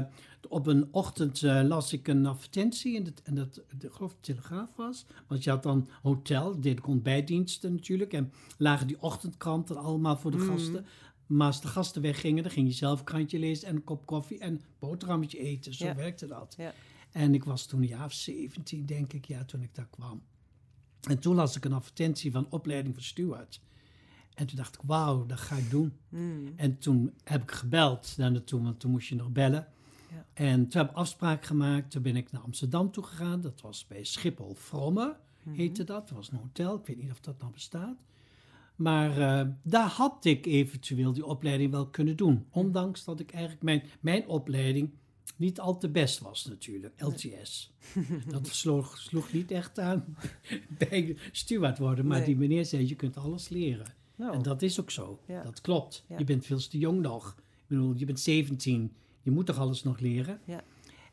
op 0.48 0.68
een 0.68 0.88
ochtend 0.94 1.44
eh, 1.44 1.62
las 1.64 1.94
ik 1.94 2.08
een 2.08 2.26
advertentie 2.26 2.96
in 2.96 3.04
de, 3.04 3.14
en 3.24 3.36
dat 3.36 3.54
de, 3.78 3.90
geloof 3.92 4.12
de 4.12 4.20
Telegraaf 4.22 4.76
was. 4.76 5.06
Want 5.28 5.44
je 5.44 5.50
had 5.50 5.64
dan 5.64 5.88
hotel, 6.02 6.60
deed 6.62 6.78
ik 6.78 6.88
ontbijtdiensten 6.88 7.72
natuurlijk. 7.74 8.14
En 8.14 8.32
lagen 8.58 8.88
die 8.88 9.02
ochtendkranten 9.02 9.78
allemaal 9.78 10.18
voor 10.18 10.32
de 10.32 10.38
Mhm. 10.38 10.48
gasten. 10.52 10.86
Maar 11.26 11.48
als 11.48 11.62
de 11.62 11.68
gasten 11.68 12.02
weggingen, 12.02 12.44
dan 12.44 12.52
ging 12.52 12.68
je 12.68 12.74
zelf 12.74 13.00
een 13.00 13.06
krantje 13.06 13.40
lezen 13.40 13.68
en 13.68 13.76
een 13.76 13.84
kop 13.84 14.06
koffie 14.06 14.40
en 14.40 14.54
een 14.54 14.62
boterhammetje 14.80 15.40
eten. 15.40 15.74
Zo 15.74 15.86
Ja. 15.86 15.96
werkte 15.96 16.28
dat. 16.28 16.54
Ja. 16.58 16.74
En 17.12 17.34
ik 17.34 17.44
was 17.44 17.66
toen 17.66 17.82
een 17.82 17.88
jaar 17.88 18.06
of 18.06 18.14
17, 18.14 18.86
denk 18.86 19.14
ik, 19.14 19.26
ja, 19.26 19.44
toen 19.46 19.62
ik 19.62 19.76
daar 19.76 19.88
kwam. 19.90 20.22
En 21.10 21.20
toen 21.20 21.36
las 21.36 21.56
ik 21.56 21.66
een 21.66 21.74
advertentie 21.74 22.32
van 22.32 22.48
opleiding 22.50 22.94
voor 22.96 23.04
steward. 23.04 23.62
En 24.34 24.46
toen 24.48 24.58
dacht 24.58 24.76
ik, 24.76 24.82
wauw, 24.86 25.26
dat 25.26 25.40
ga 25.40 25.56
ik 25.56 25.70
doen. 25.70 25.94
Hmm. 26.10 26.54
En 26.56 26.78
toen 26.80 27.14
heb 27.24 27.42
ik 27.42 27.52
gebeld 27.52 28.18
daar 28.18 28.32
naartoe, 28.32 28.62
want 28.62 28.80
toen 28.80 28.92
moest 28.92 29.08
je 29.08 29.16
nog 29.16 29.32
bellen. 29.32 29.68
Ja. 30.16 30.26
En 30.34 30.68
toen 30.68 30.82
heb 30.82 30.90
ik 30.90 30.96
afspraak 30.96 31.46
gemaakt. 31.46 31.92
Toen 31.92 32.02
ben 32.02 32.16
ik 32.16 32.32
naar 32.32 32.42
Amsterdam 32.42 32.92
toe 32.92 33.04
gegaan. 33.04 33.42
Dat 33.42 33.62
was 33.62 33.88
bij 33.88 34.04
Schiphol 34.04 34.54
Vromme, 34.56 35.16
Mhm. 35.44 35.56
heette 35.56 35.84
dat. 35.84 36.08
Dat 36.08 36.18
was 36.18 36.32
een 36.32 36.38
hotel. 36.38 36.76
Ik 36.80 36.86
weet 36.86 36.98
niet 37.02 37.12
of 37.12 37.20
dat 37.20 37.42
nog 37.42 37.52
bestaat. 37.52 37.98
Maar 38.76 39.18
eh, 39.18 39.48
daar 39.64 39.88
had 39.90 40.26
ik 40.26 40.46
eventueel 40.46 41.14
die 41.14 41.26
opleiding 41.26 41.72
wel 41.72 41.88
kunnen 41.88 42.16
doen. 42.16 42.46
Ondanks 42.50 43.04
dat 43.04 43.20
ik 43.20 43.32
eigenlijk 43.32 43.64
mijn, 43.64 43.84
mijn 44.00 44.28
opleiding 44.28 44.90
niet 45.36 45.60
al 45.60 45.78
te 45.78 45.90
best 45.90 46.20
was 46.20 46.46
natuurlijk. 46.46 47.02
LTS. 47.02 47.74
dat 48.28 48.48
sloeg, 48.48 48.98
sloeg 48.98 49.34
niet 49.34 49.52
echt 49.52 49.80
aan 49.80 50.16
bij 50.90 51.18
steward 51.32 51.78
worden. 51.78 52.08
Maar 52.08 52.18
Nee. 52.18 52.26
die 52.26 52.36
meneer 52.38 52.66
zei, 52.66 52.88
je 52.88 52.96
kunt 52.96 53.18
alles 53.18 53.50
leren. 53.50 53.86
Nou, 54.16 54.34
En 54.34 54.42
dat 54.42 54.62
is 54.62 54.80
ook 54.80 54.92
zo. 54.92 55.20
Ja. 55.28 55.44
Dat 55.44 55.62
klopt. 55.62 56.04
Ja. 56.10 56.18
Je 56.18 56.24
bent 56.24 56.46
veel 56.46 56.58
te 56.60 56.78
jong 56.78 57.02
nog. 57.02 57.36
Ik 57.38 57.64
bedoel, 57.68 57.94
je 57.96 58.06
bent 58.06 58.20
17. 58.20 58.94
Je 59.26 59.32
moet 59.32 59.46
toch 59.46 59.58
alles 59.58 59.84
nog 59.84 60.00
leren? 60.00 60.40
Ja. 60.46 60.64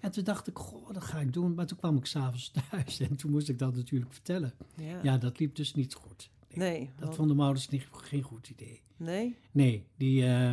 En 0.00 0.10
toen 0.10 0.24
dacht 0.24 0.46
ik, 0.46 0.58
goh, 0.58 0.92
dat 0.92 1.04
ga 1.04 1.18
ik 1.18 1.32
doen. 1.32 1.54
Maar 1.54 1.66
toen 1.66 1.78
kwam 1.78 1.96
ik 1.96 2.06
s'avonds 2.06 2.50
thuis 2.70 3.00
en 3.00 3.16
toen 3.16 3.30
moest 3.30 3.48
ik 3.48 3.58
dat 3.58 3.74
natuurlijk 3.76 4.12
vertellen. 4.12 4.52
ja. 4.76 4.98
Ja, 5.02 5.18
dat 5.18 5.38
liep 5.38 5.54
dus 5.54 5.74
niet 5.74 5.94
goed. 5.94 6.30
Nee, 6.54 6.90
Dat 6.94 7.04
want- 7.04 7.14
vonden 7.14 7.36
mijn 7.36 7.46
ouders 7.48 7.68
niet, 7.68 7.86
geen 7.92 8.22
goed 8.22 8.48
idee. 8.48 8.80
nee? 8.96 9.36
Nee, 9.52 9.86
die, 9.96 10.26
eh, 10.26 10.52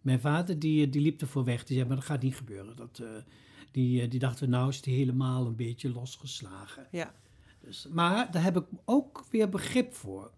mijn 0.00 0.20
vader 0.20 0.58
die, 0.58 0.88
die 0.88 1.00
liep 1.02 1.20
ervoor 1.20 1.44
weg. 1.44 1.64
Die 1.64 1.76
zei, 1.76 1.88
maar 1.88 1.96
dat 1.96 2.06
gaat 2.06 2.22
niet 2.22 2.36
gebeuren. 2.36 2.76
Dat, 2.76 2.98
eh, 2.98 3.08
die, 3.70 4.02
eh, 4.02 4.10
die 4.10 4.18
dachten, 4.20 4.50
nou 4.50 4.68
is 4.68 4.80
die 4.82 4.94
helemaal 4.94 5.46
een 5.46 5.56
beetje 5.56 5.90
losgeslagen. 5.90 6.86
Ja. 6.90 7.14
Dus, 7.60 7.86
maar 7.90 8.30
daar 8.30 8.42
heb 8.42 8.56
ik 8.56 8.64
ook 8.84 9.24
weer 9.30 9.48
begrip 9.48 9.94
voor. 9.94 10.32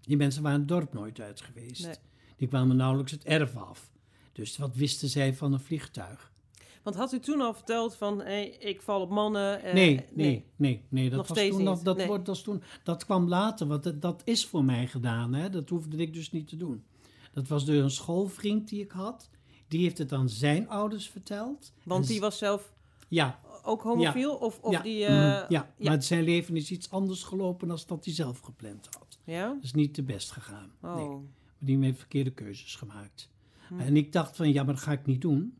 Die 0.00 0.16
mensen 0.16 0.42
waren 0.42 0.58
het 0.58 0.68
dorp 0.68 0.92
nooit 0.92 1.20
uit 1.20 1.40
geweest. 1.40 1.84
Nee. 1.86 1.94
Die 2.36 2.48
kwamen 2.48 2.76
nauwelijks 2.76 3.12
het 3.12 3.24
erf 3.24 3.56
af. 3.56 3.90
Dus 4.32 4.56
wat 4.56 4.74
wisten 4.76 5.08
zij 5.08 5.34
van 5.34 5.52
een 5.52 5.60
vliegtuig? 5.60 6.32
Want 6.82 6.96
had 6.96 7.12
u 7.12 7.20
toen 7.20 7.40
al 7.40 7.54
verteld 7.54 7.96
van, 7.96 8.20
hey, 8.20 8.48
ik 8.48 8.82
val 8.82 9.00
op 9.00 9.10
mannen? 9.10 9.62
eh, 9.62 9.74
nee, 9.74 10.04
nee, 10.12 10.44
nee, 10.56 10.82
nee. 10.88 11.08
Dat, 11.08 11.18
Nog 11.18 11.28
was 11.28 11.38
steeds 11.38 11.56
toen, 11.56 11.64
dat, 11.82 11.96
nee. 11.96 12.06
wordt, 12.06 12.26
dat, 12.26 12.44
toen, 12.44 12.62
dat 12.82 13.04
kwam 13.04 13.28
later, 13.28 13.66
want 13.66 13.82
dat, 13.82 14.02
dat 14.02 14.22
is 14.24 14.46
voor 14.46 14.64
mij 14.64 14.86
gedaan. 14.86 15.34
Hè? 15.34 15.50
Dat 15.50 15.68
hoefde 15.68 15.96
ik 15.96 16.14
dus 16.14 16.30
niet 16.30 16.48
te 16.48 16.56
doen. 16.56 16.84
Dat 17.32 17.48
was 17.48 17.64
door 17.64 17.74
een 17.82 17.90
schoolvriend 17.90 18.68
die 18.68 18.80
ik 18.82 18.90
had. 18.90 19.30
Die 19.68 19.82
heeft 19.82 19.98
het 19.98 20.12
aan 20.12 20.28
zijn 20.28 20.68
ouders 20.68 21.08
verteld. 21.08 21.72
Want 21.82 22.02
En 22.04 22.10
die 22.10 22.20
was 22.20 22.38
zelf 22.38 22.72
Ja, 23.08 23.40
ook 23.62 23.82
homofiel? 23.82 24.34
Of, 24.34 24.58
of 24.60 24.72
ja, 24.72 24.82
die... 24.82 25.04
eh, 25.06 25.48
ja. 25.48 25.70
maar 25.78 26.02
zijn 26.02 26.24
leven 26.24 26.56
is 26.56 26.70
iets 26.70 26.90
anders 26.90 27.22
gelopen 27.22 27.68
dan 27.68 27.78
dat 27.86 28.04
hij 28.04 28.14
zelf 28.14 28.38
gepland 28.40 28.88
had. 28.98 29.18
ja? 29.24 29.48
Dat 29.48 29.62
is 29.62 29.72
niet 29.72 29.94
de 29.94 30.02
best 30.02 30.30
gegaan. 30.30 30.70
Oh. 30.82 30.94
Nee. 30.94 31.08
Maar 31.08 31.18
die 31.58 31.78
heeft 31.78 31.98
verkeerde 31.98 32.30
keuzes 32.30 32.74
gemaakt. 32.76 33.28
En 33.78 33.96
ik 33.96 34.12
dacht 34.12 34.36
van, 34.36 34.52
ja, 34.52 34.62
maar 34.62 34.74
dat 34.74 34.82
ga 34.82 34.92
ik 34.92 35.06
niet 35.06 35.20
doen. 35.20 35.54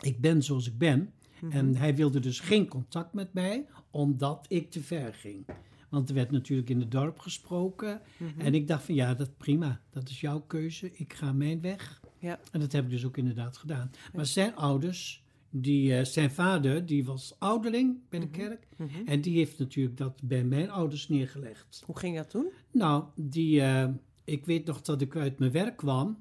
Ik 0.00 0.20
ben 0.20 0.42
zoals 0.42 0.66
ik 0.66 0.78
ben. 0.78 1.12
Mhm. 1.40 1.52
En 1.52 1.76
hij 1.76 1.94
wilde 1.94 2.20
dus 2.20 2.40
geen 2.40 2.68
contact 2.68 3.12
met 3.12 3.32
mij, 3.32 3.66
omdat 3.90 4.46
ik 4.48 4.70
te 4.70 4.80
ver 4.82 5.14
ging. 5.14 5.46
Want 5.88 6.08
er 6.08 6.14
werd 6.14 6.30
natuurlijk 6.30 6.70
in 6.70 6.80
het 6.80 6.90
dorp 6.90 7.18
gesproken. 7.18 8.00
Mhm. 8.16 8.40
En 8.40 8.54
ik 8.54 8.68
dacht 8.68 8.84
van, 8.84 8.94
ja, 8.94 9.14
dat 9.14 9.36
prima. 9.36 9.80
Dat 9.90 10.08
is 10.08 10.20
jouw 10.20 10.40
keuze. 10.40 10.92
Ik 10.92 11.12
ga 11.12 11.32
mijn 11.32 11.60
weg. 11.60 12.00
Ja. 12.18 12.40
En 12.52 12.60
dat 12.60 12.72
heb 12.72 12.84
ik 12.84 12.90
dus 12.90 13.04
ook 13.04 13.16
inderdaad 13.16 13.56
gedaan. 13.56 13.90
Maar 14.14 14.26
zijn 14.26 14.56
ouders, 14.56 15.24
die, 15.50 15.94
eh, 15.96 16.04
zijn 16.04 16.30
vader, 16.30 16.86
die 16.86 17.04
was 17.04 17.34
ouderling 17.38 17.98
bij 18.08 18.20
de 18.20 18.26
Mhm. 18.26 18.34
kerk. 18.34 18.66
En 19.04 19.20
die 19.20 19.36
heeft 19.36 19.58
natuurlijk 19.58 19.96
dat 19.96 20.22
bij 20.22 20.44
mijn 20.44 20.70
ouders 20.70 21.08
neergelegd. 21.08 21.82
Hoe 21.86 21.98
ging 21.98 22.16
dat 22.16 22.30
toen? 22.30 22.48
Nou, 22.72 23.04
die, 23.14 23.60
eh, 23.60 23.88
ik 24.24 24.46
weet 24.46 24.66
nog 24.66 24.80
dat 24.82 25.00
ik 25.00 25.16
uit 25.16 25.38
mijn 25.38 25.52
werk 25.52 25.76
kwam. 25.76 26.18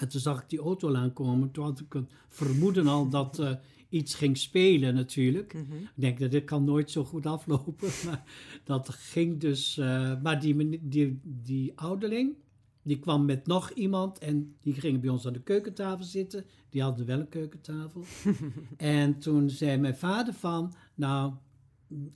En 0.00 0.08
toen 0.08 0.20
zag 0.20 0.42
ik 0.42 0.48
die 0.48 0.58
auto 0.58 0.94
aankomen. 0.94 1.50
Toen 1.50 1.64
had 1.64 1.80
ik 1.80 1.92
het 1.92 2.10
vermoeden 2.28 2.86
al 2.86 3.08
dat 3.08 3.38
eh, 3.38 3.54
iets 3.88 4.14
ging 4.14 4.38
spelen 4.38 4.94
natuurlijk. 4.94 5.54
Mhm. 5.54 5.74
Ik 5.74 5.90
denk 5.94 6.18
dat 6.18 6.30
dit 6.30 6.44
kan 6.44 6.64
nooit 6.64 6.90
zo 6.90 7.04
goed 7.04 7.26
aflopen. 7.26 7.88
Maar 8.06 8.24
dat 8.64 8.88
ging 8.88 9.40
dus... 9.40 9.78
eh, 9.78 10.22
maar 10.22 10.40
die, 10.40 10.80
die, 10.88 11.20
die 11.22 11.72
ouderling, 11.78 12.34
die 12.82 12.98
kwam 12.98 13.24
met 13.24 13.46
nog 13.46 13.70
iemand. 13.70 14.18
En 14.18 14.56
die 14.60 14.74
gingen 14.74 15.00
bij 15.00 15.10
ons 15.10 15.26
aan 15.26 15.32
de 15.32 15.42
keukentafel 15.42 16.04
zitten. 16.04 16.44
Die 16.70 16.82
hadden 16.82 17.06
wel 17.06 17.20
een 17.20 17.28
keukentafel. 17.28 18.04
en 18.76 19.18
toen 19.18 19.50
zei 19.50 19.76
mijn 19.78 19.96
vader 19.96 20.34
van... 20.34 20.74
Nou, 20.94 21.32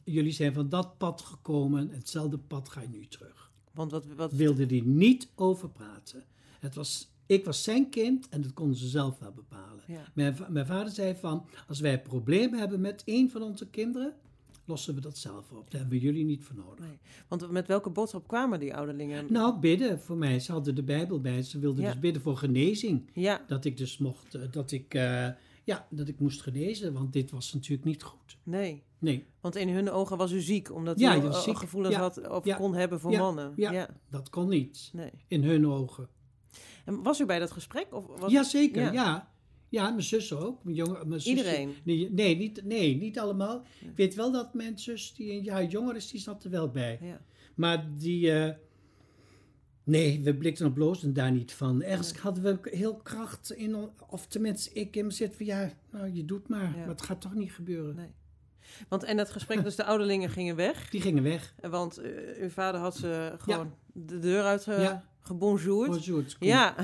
jullie 0.04 0.32
zijn 0.32 0.52
van 0.52 0.68
dat 0.68 0.98
pad 0.98 1.20
gekomen. 1.20 1.90
Hetzelfde 1.90 2.38
pad 2.38 2.68
ga 2.68 2.80
je 2.80 2.88
nu 2.88 3.06
terug 3.06 3.52
Want 3.72 3.90
wat... 3.90 4.06
wat 4.06 4.32
wilde 4.32 4.66
die 4.66 4.84
niet 4.84 5.28
over 5.34 5.70
praten. 5.70 6.24
Het 6.60 6.74
was, 6.74 7.10
ik 7.30 7.44
was 7.44 7.62
zijn 7.62 7.88
kind 7.88 8.28
en 8.28 8.40
dat 8.40 8.52
konden 8.52 8.76
ze 8.76 8.88
zelf 8.88 9.18
wel 9.18 9.32
bepalen. 9.32 9.82
ja. 9.86 10.02
Mijn, 10.14 10.36
mijn 10.48 10.66
vader 10.66 10.92
zei 10.92 11.14
van, 11.14 11.44
als 11.68 11.80
wij 11.80 11.92
een 11.92 12.02
probleem 12.02 12.54
hebben 12.54 12.80
met 12.80 13.02
een 13.04 13.30
van 13.30 13.42
onze 13.42 13.66
kinderen, 13.68 14.14
lossen 14.64 14.94
we 14.94 15.00
dat 15.00 15.18
zelf 15.18 15.50
op. 15.52 15.70
Daar 15.70 15.80
hebben 15.80 15.98
we 15.98 16.04
jullie 16.04 16.24
niet 16.24 16.44
voor 16.44 16.56
nodig. 16.56 16.84
Nee. 16.86 16.98
Want 17.28 17.50
met 17.50 17.66
welke 17.66 17.90
boodschap 17.90 18.28
kwamen 18.28 18.60
die 18.60 18.74
ouderlingen? 18.74 19.26
Nou, 19.32 19.58
bidden 19.60 20.00
voor 20.00 20.16
mij. 20.16 20.40
Ze 20.40 20.52
hadden 20.52 20.74
de 20.74 20.82
Bijbel 20.82 21.20
bij. 21.20 21.42
Ze 21.42 21.58
wilden 21.58 21.82
Ja. 21.84 21.90
dus 21.90 22.00
bidden 22.00 22.22
voor 22.22 22.36
genezing. 22.36 23.10
Ja, 23.14 23.44
Dat 23.46 23.64
ik 23.64 23.76
dus 23.76 23.98
mocht, 23.98 24.34
eh, 24.34 24.42
dat 24.50 24.70
ik, 24.72 24.94
eh, 24.94 25.28
ja, 25.64 25.86
dat 25.90 26.08
ik 26.08 26.18
moest 26.20 26.42
genezen, 26.42 26.92
want 26.92 27.12
dit 27.12 27.30
was 27.30 27.52
natuurlijk 27.54 27.84
niet 27.84 28.02
goed. 28.02 28.38
nee. 28.42 28.82
Nee, 28.98 29.26
Want 29.40 29.56
in 29.56 29.68
hun 29.68 29.90
ogen 29.90 30.16
was 30.16 30.32
u 30.32 30.40
ziek, 30.40 30.72
omdat 30.74 30.98
Ja, 30.98 31.16
u 31.16 31.20
eh, 31.26 31.40
ziek. 31.40 31.56
gevoelens 31.58 31.94
Ja. 31.94 32.00
had 32.00 32.28
of 32.28 32.44
Ja. 32.44 32.56
kon 32.56 32.74
hebben 32.74 33.00
voor 33.00 33.10
Ja. 33.10 33.18
mannen. 33.20 33.52
Ja. 33.56 33.88
dat 34.10 34.30
kon 34.30 34.48
niet. 34.48 34.90
Nee. 34.92 35.10
In 35.28 35.42
hun 35.44 35.66
ogen. 35.66 36.08
En 36.90 37.02
was 37.02 37.20
u 37.20 37.26
bij 37.26 37.38
dat 37.38 37.50
gesprek? 37.50 37.86
Of 37.94 38.06
was 38.06 38.32
Jazeker, 38.32 38.82
ja. 38.82 38.92
ja. 38.92 39.32
ja. 39.68 39.90
mijn 39.90 40.02
zus 40.02 40.32
ook. 40.34 40.64
Mijn 40.64 40.76
jongen, 40.76 41.08
mijn 41.08 41.20
zusje- 41.20 41.36
Iedereen? 41.36 41.74
Nee, 41.84 42.10
nee, 42.12 42.36
niet, 42.36 42.64
nee, 42.64 42.96
niet 42.96 43.18
allemaal. 43.18 43.64
Ja. 43.80 43.88
Ik 43.88 43.96
weet 43.96 44.14
wel 44.14 44.32
dat 44.32 44.54
mijn 44.54 44.78
zus, 44.78 45.14
die 45.14 45.32
een 45.32 45.42
jaar 45.42 45.64
jonger 45.64 45.96
is, 45.96 46.10
die 46.10 46.20
zat 46.20 46.44
er 46.44 46.50
wel 46.50 46.70
bij. 46.70 46.98
Ja. 47.02 47.20
Maar 47.54 47.90
die... 47.96 48.32
eh, 48.32 48.54
nee, 49.84 50.20
we 50.22 50.34
blikten 50.36 50.66
op 50.66 50.74
blozen 50.74 51.12
daar 51.14 51.32
niet 51.32 51.52
van. 51.52 51.82
Ergens 51.82 52.12
hadden 52.16 52.42
we 52.42 52.70
heel 52.76 52.96
kracht 52.96 53.50
in... 53.52 53.76
Of 54.08 54.26
tenminste, 54.26 54.72
ik 54.72 54.96
in 54.96 55.04
me 55.06 55.10
zit 55.12 55.36
van... 55.36 55.46
Ja, 55.46 55.72
nou, 55.90 56.12
je 56.12 56.24
doet 56.24 56.48
maar. 56.48 56.74
Maar 56.78 56.88
het 56.88 57.02
gaat 57.02 57.20
toch 57.20 57.34
niet 57.34 57.52
gebeuren. 57.52 57.94
Nee. 57.94 58.10
Want 58.88 59.02
en 59.04 59.18
het 59.18 59.30
gesprek, 59.30 59.62
dus 59.64 59.76
de 59.76 59.84
ouderlingen 59.84 60.30
gingen 60.30 60.56
weg. 60.56 60.90
Die 60.90 61.00
gingen 61.00 61.22
weg. 61.22 61.54
Eh, 61.60 61.70
Want 61.70 61.98
eh, 61.98 62.10
uw 62.42 62.48
vader 62.48 62.80
had 62.80 62.96
ze 62.96 63.34
gewoon 63.38 63.74
de 63.92 64.18
deur 64.18 64.42
uit 64.42 64.62
ge 64.62 64.72
Ja. 64.72 65.08
Gebonjourd. 65.20 65.88
Bonjour. 65.88 66.24
Ja, 66.38 66.74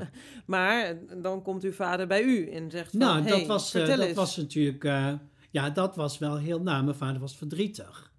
maar 0.46 0.98
dan 1.22 1.42
komt 1.42 1.62
uw 1.62 1.72
vader 1.72 2.06
bij 2.06 2.22
u 2.22 2.50
en 2.50 2.70
zegt 2.70 2.90
van, 2.90 3.00
Nou, 3.00 3.22
hey, 3.22 3.30
dat, 3.30 3.46
was, 3.46 3.74
eh, 3.74 3.86
dat 3.86 3.98
eens. 3.98 4.16
was 4.16 4.36
natuurlijk... 4.36 4.84
eh, 4.84 5.12
ja, 5.50 5.70
dat 5.70 5.96
was 5.96 6.18
wel 6.18 6.36
heel... 6.38 6.62
Nou, 6.62 6.84
mijn 6.84 6.96
vader 6.96 7.20
was 7.20 7.36
verdrietig. 7.36 8.12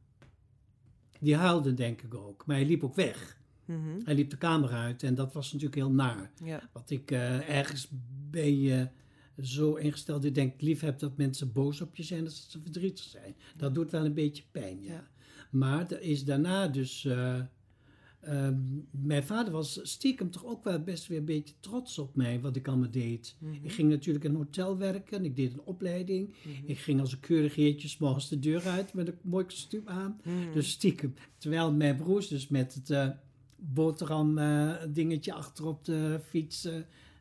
Die 1.19 1.35
huilde 1.35 1.73
denk 1.73 2.01
ik 2.01 2.13
ook. 2.13 2.45
Maar 2.45 2.55
hij 2.55 2.65
liep 2.65 2.83
ook 2.83 2.95
weg. 2.95 3.37
Mhm. 3.65 3.99
Hij 4.03 4.15
liep 4.15 4.29
de 4.29 4.37
kamer 4.37 4.69
uit 4.71 5.03
en 5.03 5.15
dat 5.15 5.33
was 5.33 5.45
natuurlijk 5.45 5.81
heel 5.81 5.91
naar. 5.91 6.31
Ja. 6.43 6.69
Want 6.73 6.89
ik 6.91 7.11
eh, 7.11 7.49
ergens 7.49 7.87
ben 8.29 8.59
je 8.59 8.87
zo 9.41 9.73
ingesteld. 9.73 10.25
Ik 10.25 10.35
denk 10.35 10.61
lief 10.61 10.81
heb 10.81 10.99
dat 10.99 11.17
mensen 11.17 11.51
boos 11.51 11.81
op 11.81 11.95
je 11.95 12.03
zijn, 12.03 12.23
dat 12.23 12.33
ze 12.33 12.59
verdrietig 12.59 13.03
zijn. 13.05 13.35
Dat 13.57 13.75
doet 13.75 13.91
wel 13.91 14.05
een 14.05 14.13
beetje 14.13 14.43
pijn, 14.51 14.83
ja. 14.83 14.93
Ja. 14.93 15.07
Maar 15.51 15.91
er 15.91 16.01
is 16.01 16.25
daarna 16.25 16.67
dus. 16.67 17.07
Eh, 18.27 18.47
ehm, 18.47 18.59
mijn 18.91 19.23
vader 19.23 19.53
was 19.53 19.79
stiekem 19.83 20.31
toch 20.31 20.45
ook 20.45 20.63
wel 20.63 20.83
best 20.83 21.07
weer 21.07 21.17
een 21.17 21.25
beetje 21.25 21.53
trots 21.59 21.97
op 21.97 22.15
mij, 22.15 22.41
wat 22.41 22.55
ik 22.55 22.67
allemaal 22.67 22.91
deed. 22.91 23.35
Mhm. 23.39 23.53
Ik 23.61 23.71
ging 23.71 23.89
natuurlijk 23.89 24.25
in 24.25 24.31
een 24.31 24.37
hotel 24.37 24.77
werken, 24.77 25.25
ik 25.25 25.35
deed 25.35 25.53
een 25.53 25.61
opleiding. 25.63 26.35
Mhm. 26.43 26.71
Ik 26.71 26.77
ging 26.77 26.99
als 26.99 27.11
een 27.11 27.19
keurig 27.19 27.55
heertje 27.55 27.95
morgens 27.99 28.29
de 28.29 28.39
deur 28.39 28.67
uit 28.67 28.93
met 28.93 29.07
een 29.07 29.17
mooi 29.21 29.45
kostuum 29.45 29.87
aan. 29.87 30.21
Mhm. 30.23 30.53
Dus 30.53 30.69
stiekem. 30.69 31.13
Terwijl 31.37 31.73
mijn 31.73 31.95
broers 31.95 32.27
dus 32.27 32.47
met 32.47 32.73
het 32.73 32.89
eh, 32.89 33.09
boterham 33.55 34.37
eh, 34.37 34.73
dingetje 34.89 35.33
achter 35.33 35.65
op 35.65 35.85
de 35.85 36.19
fiets 36.29 36.65
eh, 36.65 36.75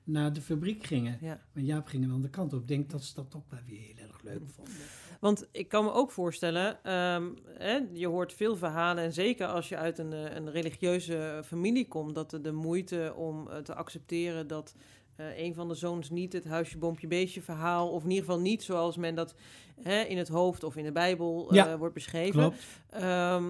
naar 0.06 0.32
de 0.32 0.40
fabriek 0.40 0.84
gingen. 0.84 1.18
Ja. 1.20 1.40
Maar 1.52 1.62
Jaap 1.62 1.86
ging 1.86 2.10
aan 2.12 2.22
de 2.22 2.30
kant 2.30 2.52
op. 2.52 2.60
Ik 2.60 2.68
denk 2.68 2.90
dat 2.90 3.04
ze 3.04 3.14
dat 3.14 3.34
ook 3.36 3.50
wel 3.50 3.60
weer 3.66 3.80
heel 3.80 4.06
erg 4.08 4.22
leuk 4.22 4.42
vonden. 4.46 4.75
Want 5.20 5.48
ik 5.52 5.68
kan 5.68 5.84
me 5.84 5.92
ook 5.92 6.10
voorstellen, 6.10 6.84
ehm, 6.84 7.25
hè, 7.58 7.80
je 7.92 8.06
hoort 8.06 8.32
veel 8.32 8.56
verhalen, 8.56 9.04
en 9.04 9.12
zeker 9.12 9.46
als 9.46 9.68
je 9.68 9.76
uit 9.76 9.98
een, 9.98 10.12
eh, 10.12 10.34
een 10.34 10.50
religieuze 10.50 11.42
familie 11.44 11.88
komt, 11.88 12.14
dat 12.14 12.30
de, 12.30 12.40
de 12.40 12.52
moeite 12.52 13.12
om 13.16 13.48
eh, 13.48 13.58
te 13.58 13.75
accepteren 13.75 14.46
dat 14.46 14.75
eh, 15.16 15.38
een 15.38 15.54
van 15.54 15.68
de 15.68 15.75
zoons 15.75 16.10
niet 16.10 16.32
het 16.32 16.44
huisje, 16.44 16.78
boompje, 16.78 17.06
beestje 17.06 17.42
verhaal, 17.42 17.90
of 17.90 18.02
in 18.02 18.10
ieder 18.10 18.25
geval 18.25 18.40
niet 18.40 18.62
zoals 18.62 18.96
men 18.96 19.14
dat 19.14 19.34
hè, 19.82 20.00
in 20.00 20.18
het 20.18 20.28
hoofd 20.28 20.64
of 20.64 20.76
in 20.76 20.84
de 20.84 20.92
Bijbel 20.92 21.54
Ja, 21.54 21.78
wordt 21.78 21.94
beschreven. 21.94 22.52
Ehm, 22.90 23.44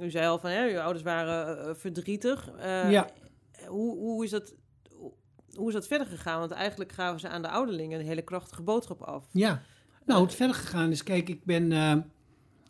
u 0.00 0.10
zei 0.10 0.26
al 0.26 0.38
van, 0.38 0.50
hè, 0.50 0.70
uw 0.70 0.80
ouders 0.80 1.04
waren 1.04 1.76
verdrietig. 1.76 2.50
Ja. 2.88 3.10
Hoe, 3.66 3.96
hoe, 3.98 4.24
is 4.24 4.30
dat, 4.30 4.54
hoe, 5.56 5.68
is 5.68 5.74
dat 5.74 5.86
verder 5.86 6.06
gegaan? 6.06 6.38
Want 6.38 6.50
eigenlijk 6.50 6.92
gaven 6.92 7.20
ze 7.20 7.28
aan 7.28 7.42
de 7.42 7.48
ouderlingen 7.48 8.00
een 8.00 8.06
hele 8.06 8.22
krachtige 8.22 8.62
boodschap 8.62 9.00
af. 9.02 9.24
Ja. 9.32 9.62
Nou, 10.06 10.18
hoe 10.18 10.28
het 10.28 10.36
verder 10.36 10.56
gegaan 10.56 10.90
is, 10.90 11.02
kijk, 11.02 11.28
ik 11.28 11.44
ben, 11.44 11.72
eh, 11.72 11.96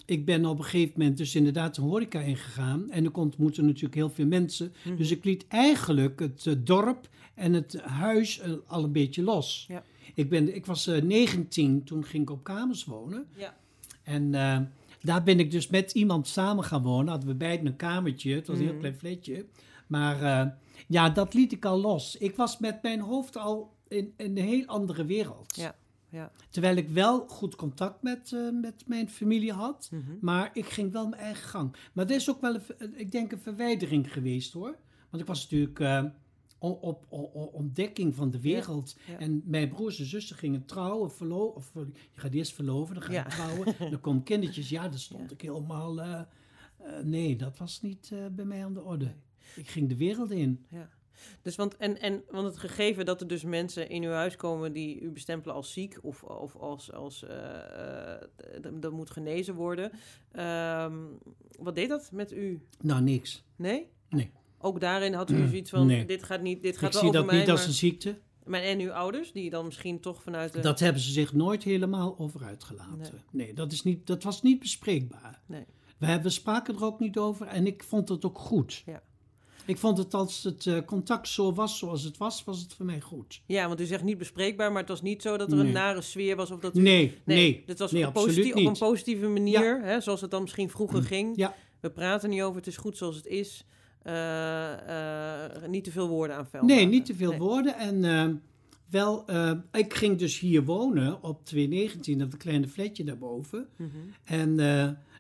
ik 0.07 0.25
ben 0.25 0.45
op 0.45 0.59
een 0.59 0.65
gegeven 0.65 0.93
moment 0.97 1.17
dus 1.17 1.35
inderdaad 1.35 1.77
een 1.77 1.83
horeca 1.85 2.21
ingegaan. 2.21 2.91
En 2.91 3.05
ik 3.05 3.17
ontmoette 3.17 3.63
natuurlijk 3.63 3.95
heel 3.95 4.11
veel 4.11 4.27
mensen. 4.27 4.73
Mhm. 4.85 4.97
Dus 4.97 5.11
ik 5.11 5.25
liet 5.25 5.47
eigenlijk 5.49 6.21
het 6.21 6.47
eh, 6.47 6.55
dorp 6.59 7.09
en 7.35 7.53
het 7.53 7.81
huis 7.81 8.39
eh, 8.41 8.53
al 8.67 8.85
een 8.85 8.93
beetje 8.93 9.23
los. 9.23 9.65
Ja. 9.69 9.83
Ik, 10.15 10.29
ben, 10.29 10.55
ik 10.55 10.67
was 10.67 10.87
eh 10.87 11.03
19, 11.03 11.85
toen 11.85 12.05
ging 12.05 12.23
ik 12.23 12.31
op 12.31 12.45
kamers 12.45 12.85
wonen. 12.85 13.27
Ja. 13.37 13.57
En 14.03 14.35
eh, 14.35 14.59
daar 15.03 15.23
ben 15.23 15.39
ik 15.39 15.51
dus 15.51 15.69
met 15.69 15.93
iemand 15.93 16.29
samen 16.29 16.65
gaan 16.65 16.83
wonen. 16.83 17.09
Hadden 17.09 17.29
we 17.29 17.35
beiden 17.35 17.67
een 17.67 17.77
kamertje. 17.77 18.35
Het 18.35 18.47
was 18.47 18.57
een 18.57 18.63
heel 18.63 18.73
Mhm. 18.73 18.81
klein 18.81 18.99
flatje. 18.99 19.45
Maar 19.87 20.23
eh, 20.23 20.47
ja, 20.89 21.11
dat 21.11 21.35
liet 21.35 21.53
ik 21.53 21.65
al 21.65 21.81
los. 21.81 22.17
Ik 22.17 22.37
was 22.37 22.59
met 22.59 22.83
mijn 22.83 23.01
hoofd 23.01 23.37
al 23.37 23.77
in, 23.89 24.13
in 24.17 24.37
een 24.39 24.45
heel 24.45 24.67
andere 24.67 25.05
wereld. 25.05 25.57
Ja, 25.57 25.75
ja. 26.09 26.33
Terwijl 26.51 26.77
ik 26.77 26.89
wel 26.89 27.27
goed 27.29 27.55
contact 27.57 28.03
met, 28.03 28.33
eh, 28.33 28.49
met 28.61 28.85
mijn 28.87 29.11
familie 29.11 29.53
had. 29.53 29.89
Mhm. 29.93 30.03
Maar 30.21 30.51
ik 30.53 30.67
ging 30.67 30.93
wel 30.93 31.09
mijn 31.09 31.23
eigen 31.23 31.49
gang. 31.49 31.77
Maar 31.93 32.07
dat 32.07 32.17
is 32.17 32.31
ook 32.31 32.41
wel, 32.41 32.55
een, 32.55 32.61
ver- 32.61 32.91
ik 32.95 33.13
denk, 33.13 33.33
een 33.33 33.41
verwijdering 33.41 34.13
geweest 34.13 34.53
hoor. 34.53 34.77
Want 35.11 35.23
ik 35.23 35.29
was 35.29 35.43
natuurlijk 35.43 35.81
eh, 35.81 36.05
op, 36.59 37.07
o- 37.09 37.31
o- 37.35 37.51
ontdekking 37.53 38.15
van 38.15 38.31
de 38.31 38.41
wereld. 38.41 38.97
ja. 39.07 39.19
En 39.19 39.43
mijn 39.45 39.69
broers 39.69 39.99
en 39.99 40.07
zussen 40.07 40.37
gingen 40.37 40.65
trouwen, 40.65 41.11
verloven. 41.13 41.57
Of, 41.57 41.71
eh, 41.77 41.83
je 42.13 42.21
gaat 42.21 42.33
eerst 42.33 42.55
verloven, 42.55 42.95
dan 42.95 43.03
ga 43.05 43.13
je 43.13 43.25
trouwen. 43.29 43.75
Dan 43.91 44.01
komen 44.01 44.23
kindertjes. 44.23 44.69
Ja, 44.69 44.89
daar 44.89 44.99
stond 44.99 45.31
ik 45.31 45.41
helemaal... 45.41 46.01
eh, 46.01 46.21
eh, 46.77 47.05
nee, 47.05 47.37
dat 47.37 47.59
was 47.59 47.83
niet 47.83 48.11
eh, 48.13 48.19
bij 48.31 48.45
mij 48.45 48.65
aan 48.65 48.75
de 48.75 48.83
orde. 48.83 49.15
Ik 49.57 49.69
ging 49.69 49.89
de 49.89 49.97
wereld 49.97 50.31
in. 50.31 50.67
Ja. 50.71 50.89
Dus 51.43 51.57
want, 51.57 51.77
en, 51.77 52.01
en, 52.01 52.23
want 52.31 52.45
het 52.45 52.59
gegeven 52.59 53.05
dat 53.05 53.21
er 53.21 53.27
dus 53.27 53.45
mensen 53.45 53.89
in 53.89 54.03
uw 54.03 54.11
huis 54.11 54.37
komen 54.37 54.73
die 54.73 55.01
u 55.01 55.11
bestempelen 55.11 55.55
als 55.55 55.73
ziek 55.73 55.99
of, 56.03 56.23
of 56.23 56.57
als, 56.57 56.93
als 56.93 57.25
eh, 57.25 58.13
eh, 58.13 58.23
dat 58.73 58.93
moet 58.93 59.11
genezen 59.11 59.55
worden. 59.55 59.91
Ehm, 60.33 60.97
wat 61.59 61.75
deed 61.75 61.89
dat 61.89 62.11
met 62.13 62.33
u? 62.33 62.67
Nou, 62.81 63.03
niks. 63.03 63.45
Nee? 63.57 63.91
Nee. 64.09 64.31
Ook 64.59 64.81
daarin 64.81 65.15
had 65.15 65.31
u 65.31 65.47
zoiets 65.47 65.71
van, 65.71 65.87
Nee. 65.87 66.05
dit 66.05 66.23
gaat 66.23 66.43
niet, 66.43 66.63
dit 66.63 66.75
Ik 66.75 66.79
gaat 66.79 66.93
wel 66.93 67.01
zie 67.01 67.11
over 67.11 67.21
dat 67.21 67.31
mij, 67.31 67.41
niet 67.41 67.51
als 67.51 67.67
een 67.67 67.73
ziekte. 67.73 68.19
maar 68.45 68.63
en 68.63 68.81
uw 68.81 68.93
ouders, 68.93 69.33
die 69.33 69.51
dan 69.51 69.65
misschien 69.65 70.01
toch 70.01 70.23
vanuit 70.23 70.53
de... 70.53 70.61
Dat 70.61 70.81
hebben 70.81 71.03
ze 71.03 71.13
zich 71.13 71.33
nooit 71.33 71.63
helemaal 71.63 72.19
over 72.19 72.45
uitgelaten. 72.45 73.23
Nee, 73.31 73.55
dat, 73.55 73.73
is 73.73 73.83
niet, 73.83 74.07
dat 74.07 74.23
was 74.23 74.43
niet 74.43 74.59
bespreekbaar. 74.59 75.41
Nee. 75.47 75.65
We, 75.99 76.07
hebben, 76.07 76.27
we 76.27 76.33
spraken 76.33 76.75
er 76.75 76.85
ook 76.85 77.01
niet 77.01 77.19
over 77.19 77.47
en 77.47 77.67
ik 77.67 77.83
vond 77.83 78.09
het 78.09 78.25
ook 78.25 78.39
goed. 78.39 78.83
Ja. 78.87 79.03
Ik 79.67 79.79
vond 79.79 79.99
het 79.99 80.15
als 80.15 80.43
het 80.45 80.67
eh, 80.67 80.79
contact 80.87 81.29
zo 81.29 81.53
was 81.55 81.79
zoals 81.79 82.03
het 82.03 82.17
was, 82.17 82.45
was 82.45 82.61
het 82.61 82.75
voor 82.75 82.87
mij 82.87 83.01
goed. 83.01 83.43
Ja, 83.47 83.69
want 83.69 83.81
u 83.81 83.85
zegt 83.85 84.03
niet 84.03 84.19
bespreekbaar, 84.19 84.71
maar 84.73 84.81
het 84.81 84.89
was 84.91 85.03
niet 85.03 85.23
zo 85.23 85.37
dat 85.37 85.53
er 85.53 85.59
een 85.59 85.73
nare 85.73 86.01
sfeer 86.03 86.37
was 86.37 86.51
of 86.51 86.61
dat 86.61 86.77
u... 86.77 86.81
Nee, 86.81 87.19
nee. 87.25 87.65
was 87.77 87.93
nee, 87.93 88.07
op, 88.07 88.13
positief- 88.13 88.55
op 88.55 88.65
een 88.67 88.79
positieve 88.79 89.27
manier, 89.27 89.81
hè, 89.83 90.01
zoals 90.01 90.21
het 90.21 90.31
dan 90.31 90.43
misschien 90.43 90.71
vroeger 90.71 91.03
ging. 91.03 91.37
Ja, 91.37 91.55
We 91.81 91.91
praten 91.91 92.31
niet 92.31 92.43
over, 92.43 92.57
het 92.57 92.67
is 92.67 92.77
goed 92.77 92.97
zoals 92.97 93.17
het 93.17 93.27
is. 93.27 93.65
Eh, 94.03 95.55
eh, 95.65 95.69
niet 95.69 95.85
te 95.85 95.91
veel 95.91 96.09
woorden 96.09 96.37
aan 96.37 96.47
vuil 96.47 96.65
nee, 96.65 96.77
maken. 96.77 96.91
niet 96.91 97.07
te 97.07 97.15
veel 97.15 97.31
Nee. 97.31 97.39
woorden. 97.39 97.77
En 97.79 98.43
wel, 98.91 99.25
ik 99.73 99.95
ging 99.95 100.19
dus 100.19 100.39
hier 100.39 100.65
wonen 100.65 101.23
op 101.23 101.45
219, 101.45 102.23
op 102.23 102.33
een 102.33 102.39
kleine 102.39 102.69
flatje 102.69 103.05
daarboven. 103.05 103.69
Mhm. 103.77 103.89
En 104.25 104.57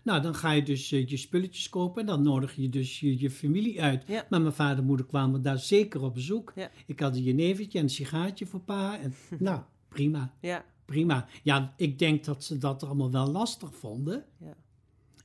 nou, 0.02 0.22
dan 0.22 0.34
ga 0.34 0.50
je 0.50 0.62
dus 0.62 0.92
eh, 0.92 1.06
je 1.06 1.16
spulletjes 1.16 1.68
kopen 1.68 2.00
en 2.00 2.06
dan 2.06 2.22
nodig 2.22 2.54
je 2.56 2.68
dus 2.68 3.00
je, 3.00 3.20
je 3.20 3.30
familie 3.30 3.82
uit. 3.82 4.04
Ja. 4.06 4.26
Maar 4.30 4.40
mijn 4.40 4.54
vader 4.54 4.78
en 4.78 4.84
moeder 4.84 5.06
kwamen 5.06 5.42
daar 5.42 5.58
zeker 5.58 6.02
op 6.02 6.14
bezoek. 6.14 6.52
Ja. 6.54 6.70
Ik 6.86 7.00
had 7.00 7.16
een 7.16 7.22
jenevertje 7.22 7.78
en 7.78 7.84
een 7.84 7.90
sigaartje 7.90 8.46
voor 8.46 8.60
pa. 8.60 8.98
En, 8.98 9.14
nou, 9.38 9.60
prima, 9.88 10.34
Ja, 10.40 10.64
prima. 10.84 11.26
Ja, 11.42 11.74
ik 11.76 11.98
denk 11.98 12.24
dat 12.24 12.44
ze 12.44 12.58
dat 12.58 12.82
allemaal 12.82 13.10
wel 13.10 13.30
lastig 13.30 13.74
vonden. 13.74 14.24
Ja. 14.38 14.56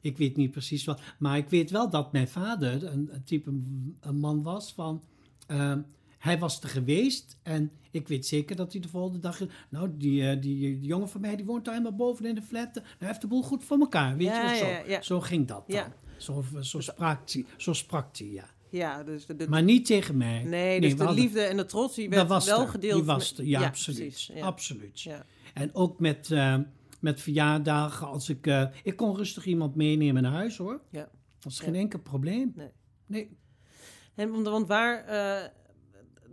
Ik 0.01 0.17
weet 0.17 0.35
niet 0.37 0.51
precies 0.51 0.85
wat. 0.85 1.01
Maar 1.19 1.37
ik 1.37 1.49
weet 1.49 1.71
wel 1.71 1.89
dat 1.89 2.11
mijn 2.11 2.27
vader 2.27 2.83
een, 2.83 3.09
een 3.13 3.23
type 3.23 3.49
een 3.99 4.19
man 4.19 4.43
was 4.43 4.73
van... 4.73 5.03
eh, 5.47 5.73
hij 6.17 6.39
was 6.39 6.61
er 6.61 6.69
geweest 6.69 7.37
en 7.43 7.71
ik 7.91 8.07
weet 8.07 8.25
zeker 8.25 8.55
dat 8.55 8.71
hij 8.71 8.81
de 8.81 8.87
volgende 8.89 9.19
dag... 9.19 9.39
Nou, 9.69 9.89
die, 9.97 10.29
eh, 10.29 10.41
die, 10.41 10.59
die 10.59 10.79
jongen 10.87 11.09
van 11.09 11.21
mij 11.21 11.35
die 11.35 11.45
woont 11.45 11.65
daar 11.65 11.73
helemaal 11.73 11.97
boven 11.97 12.25
in 12.25 12.35
de 12.35 12.41
flat. 12.41 12.73
Nou, 12.73 12.85
hij 12.97 13.07
heeft 13.07 13.21
de 13.21 13.27
boel 13.27 13.43
goed 13.43 13.63
voor 13.63 13.79
elkaar, 13.79 14.17
weet 14.17 14.27
Ja, 14.27 14.51
je 14.53 14.63
wel 14.65 14.73
zo. 14.83 14.89
ja. 14.89 15.01
Zo 15.01 15.19
ging 15.21 15.47
dat 15.47 15.63
dan. 15.67 15.83
Zo, 16.17 16.43
zo, 16.61 16.79
sprak 16.79 17.29
hij, 17.31 17.45
zo 17.57 17.73
sprak 17.73 18.17
hij, 18.17 18.27
ja. 18.27 18.45
ja 18.69 19.03
dus 19.03 19.25
de, 19.25 19.35
de- 19.35 19.49
Maar 19.49 19.63
niet 19.63 19.85
tegen 19.85 20.17
mij. 20.17 20.43
nee, 20.43 20.81
dus 20.81 20.95
de 20.95 21.03
hadden- 21.03 21.23
liefde 21.23 21.41
en 21.41 21.57
de 21.57 21.65
trots 21.65 21.95
die 21.95 22.09
werd 22.09 22.27
was 22.27 22.45
wel 22.45 22.61
er, 22.61 22.67
gedeeld. 22.67 22.95
Die 22.95 23.03
was 23.03 23.37
er, 23.37 23.45
ja, 23.45 23.65
absoluut. 23.65 23.99
precies, 23.99 24.31
ja. 24.33 24.45
absoluut. 24.45 25.01
Ja. 25.01 25.25
En 25.53 25.75
ook 25.75 25.99
met, 25.99 26.31
eh, 26.31 26.57
met 26.99 27.21
verjaardagen, 27.21 28.07
als 28.07 28.29
ik... 28.29 28.47
eh, 28.47 28.63
ik 28.83 28.95
kon 28.95 29.15
rustig 29.15 29.45
iemand 29.45 29.75
meenemen 29.75 30.21
naar 30.23 30.31
huis, 30.31 30.57
hoor. 30.57 30.81
Ja. 30.91 31.09
Dat 31.39 31.57
Ja. 31.57 31.63
geen 31.63 31.75
enkel 31.75 31.99
probleem. 31.99 32.51
Nee. 32.55 32.71
Nee. 33.05 33.37
En, 34.15 34.31
want, 34.31 34.47
want 34.47 34.67
waar, 34.67 35.05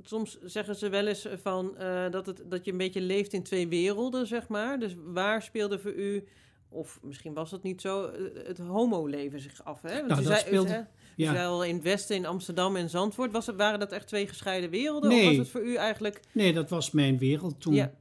soms 0.08 0.38
zeggen 0.42 0.76
ze 0.76 0.88
wel 0.88 1.06
eens 1.06 1.28
van 1.42 1.76
eh, 1.78 2.10
dat, 2.10 2.26
het, 2.26 2.42
dat 2.46 2.64
je 2.64 2.70
een 2.72 2.78
beetje 2.78 3.00
leeft 3.00 3.32
in 3.32 3.42
twee 3.42 3.68
werelden, 3.68 4.26
zeg 4.26 4.48
maar. 4.48 4.78
Dus 4.78 4.94
waar 5.04 5.42
speelde 5.42 5.78
voor 5.78 5.92
u, 5.92 6.24
of 6.68 6.98
misschien 7.02 7.34
was 7.34 7.50
dat 7.50 7.62
niet 7.62 7.80
zo, 7.80 8.04
eh, 8.06 8.46
het 8.46 8.58
homo-leven 8.58 9.40
zich 9.40 9.64
af? 9.64 9.82
Hè? 9.82 9.94
Want 9.94 10.08
Nou, 10.08 10.20
u 10.20 10.24
dat 10.24 10.32
zei, 10.32 10.44
u 10.44 10.46
speelde- 10.46 10.86
Ja. 11.16 11.62
in 11.64 11.74
het 11.74 11.82
Westen, 11.82 12.16
in 12.16 12.26
Amsterdam 12.26 12.76
en 12.76 12.90
Zandvoort. 12.90 13.32
Was 13.32 13.46
het, 13.46 13.56
waren 13.56 13.78
dat 13.80 13.92
echt 13.92 14.06
twee 14.06 14.26
gescheiden 14.28 14.70
werelden? 14.70 15.10
Nee. 15.10 15.20
Of 15.20 15.26
was 15.26 15.36
het 15.36 15.48
voor 15.48 15.64
u 15.64 15.74
eigenlijk... 15.74 16.20
nee, 16.32 16.52
dat 16.52 16.70
was 16.70 16.90
mijn 16.90 17.18
wereld 17.18 17.60
toen. 17.60 17.74
Ja. 17.74 17.92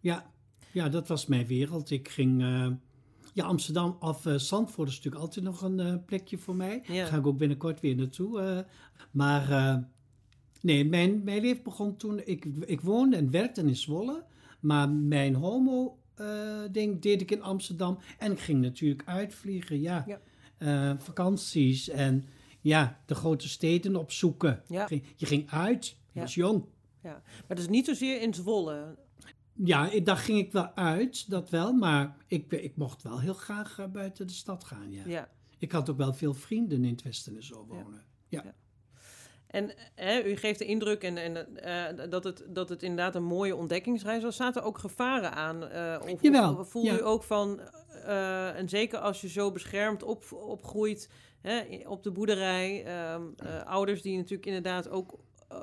Ja, 0.00 0.30
ja 0.72 0.88
dat 0.88 1.08
was 1.08 1.26
mijn 1.26 1.46
wereld. 1.46 1.90
Ik 1.90 2.08
ging... 2.08 2.42
eh, 2.42 2.66
ja, 3.34 3.44
Amsterdam 3.44 3.96
of 4.00 4.26
eh, 4.26 4.34
Zandvoort 4.34 4.88
is 4.88 4.94
natuurlijk 4.96 5.22
altijd 5.22 5.44
nog 5.44 5.62
een 5.62 5.80
eh, 5.80 5.94
plekje 6.06 6.38
voor 6.38 6.54
mij. 6.56 6.82
Ja. 6.86 6.94
Daar 6.94 7.06
ga 7.06 7.16
ik 7.16 7.26
ook 7.26 7.38
binnenkort 7.38 7.80
weer 7.80 7.96
naartoe. 7.96 8.40
eh. 8.40 8.58
maar 9.10 9.50
eh, 9.50 9.76
nee, 10.62 10.84
mijn, 10.84 11.24
mijn 11.24 11.40
leven 11.40 11.62
begon 11.62 11.96
toen... 11.96 12.20
Ik, 12.24 12.44
ik 12.44 12.80
woonde 12.80 13.16
en 13.16 13.30
werkte 13.30 13.60
in 13.60 13.76
Zwolle. 13.76 14.24
Maar 14.60 14.88
mijn 14.88 15.34
homo-ding 15.34 17.00
deed 17.02 17.20
ik 17.20 17.30
in 17.30 17.42
Amsterdam. 17.42 17.98
En 18.18 18.32
ik 18.32 18.40
ging 18.40 18.60
natuurlijk 18.60 19.02
uitvliegen, 19.08 19.80
ja. 19.80 20.04
Ja. 20.06 20.20
Eh, 20.58 20.98
vakanties 20.98 21.88
en 21.88 22.24
ja, 22.60 23.00
de 23.06 23.14
grote 23.14 23.48
steden 23.48 23.96
opzoeken. 23.96 24.62
Ja. 24.66 24.88
Je 25.16 25.26
ging 25.26 25.50
uit, 25.50 25.86
je 25.86 25.94
Ja. 26.12 26.20
was 26.20 26.34
jong. 26.34 26.64
Maar 27.02 27.56
dus 27.56 27.68
niet 27.68 27.86
zozeer 27.86 28.20
in 28.22 28.34
Zwolle. 28.34 28.96
Ja, 29.64 30.00
daar 30.02 30.16
ging 30.16 30.38
ik 30.38 30.52
wel 30.52 30.74
uit, 30.74 31.30
dat 31.30 31.50
wel. 31.50 31.72
Maar 31.72 32.16
ik, 32.26 32.52
ik 32.52 32.76
mocht 32.76 33.02
wel 33.02 33.20
heel 33.20 33.34
graag 33.34 33.78
eh, 33.78 33.86
buiten 33.86 34.26
de 34.26 34.32
stad 34.32 34.64
gaan, 34.64 34.92
ja. 34.92 35.02
Ja. 35.06 35.30
Ik 35.58 35.72
had 35.72 35.90
ook 35.90 35.96
wel 35.96 36.12
veel 36.12 36.34
vrienden 36.34 36.84
in 36.84 36.90
het 36.90 37.02
Westen 37.02 37.36
en 37.36 37.44
zo 37.44 37.66
wonen. 37.66 38.04
En 39.50 39.72
hè, 39.94 40.24
u 40.24 40.36
geeft 40.36 40.58
de 40.58 40.64
indruk 40.64 41.02
en, 41.02 41.16
en, 41.16 41.56
eh, 41.56 42.10
dat, 42.10 42.24
het, 42.24 42.44
dat 42.48 42.68
het 42.68 42.82
inderdaad 42.82 43.14
een 43.14 43.24
mooie 43.24 43.56
ontdekkingsreis 43.56 44.22
was. 44.22 44.36
Zaten 44.36 44.60
er 44.60 44.66
ook 44.66 44.78
gevaren 44.78 45.32
aan? 45.32 45.68
eh, 45.68 46.00
of, 46.12 46.22
Jawel, 46.22 46.56
of 46.56 46.70
voel 46.70 46.84
ja. 46.84 46.98
u 46.98 47.04
ook 47.04 47.22
van, 47.22 47.60
eh, 48.04 48.58
en 48.58 48.68
zeker 48.68 48.98
als 48.98 49.20
je 49.20 49.28
zo 49.28 49.52
beschermd 49.52 50.02
op, 50.02 50.24
opgroeit 50.32 51.10
hè, 51.40 51.60
op 51.86 52.02
de 52.02 52.10
boerderij, 52.10 52.84
ehm, 52.84 53.22
eh, 53.36 53.66
ouders 53.66 54.02
die 54.02 54.16
natuurlijk 54.16 54.46
inderdaad 54.46 54.88
ook 54.88 55.18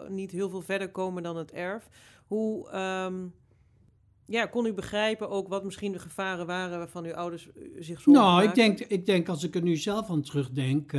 niet 0.08 0.32
heel 0.32 0.50
veel 0.50 0.62
verder 0.62 0.90
komen 0.90 1.24
dan 1.24 1.38
het 1.38 1.52
erf. 1.52 1.90
Hoe 2.26 2.70
ehm, 2.70 3.16
ja, 4.26 4.46
kon 4.46 4.66
u 4.66 4.74
begrijpen 4.74 5.30
ook 5.30 5.48
wat 5.48 5.64
misschien 5.64 5.92
de 5.92 6.00
gevaren 6.00 6.46
waren 6.46 6.78
waarvan 6.78 7.06
uw 7.06 7.14
ouders 7.14 7.50
zich 7.80 8.02
zorgen 8.02 8.24
Nou, 8.24 8.44
ik 8.44 8.56
denk, 8.56 8.80
ik 8.80 9.06
denk 9.06 9.30
als 9.30 9.44
ik 9.44 9.56
er 9.56 9.62
nu 9.62 9.76
zelf 9.76 10.10
aan 10.10 10.22
terugdenk, 10.22 10.92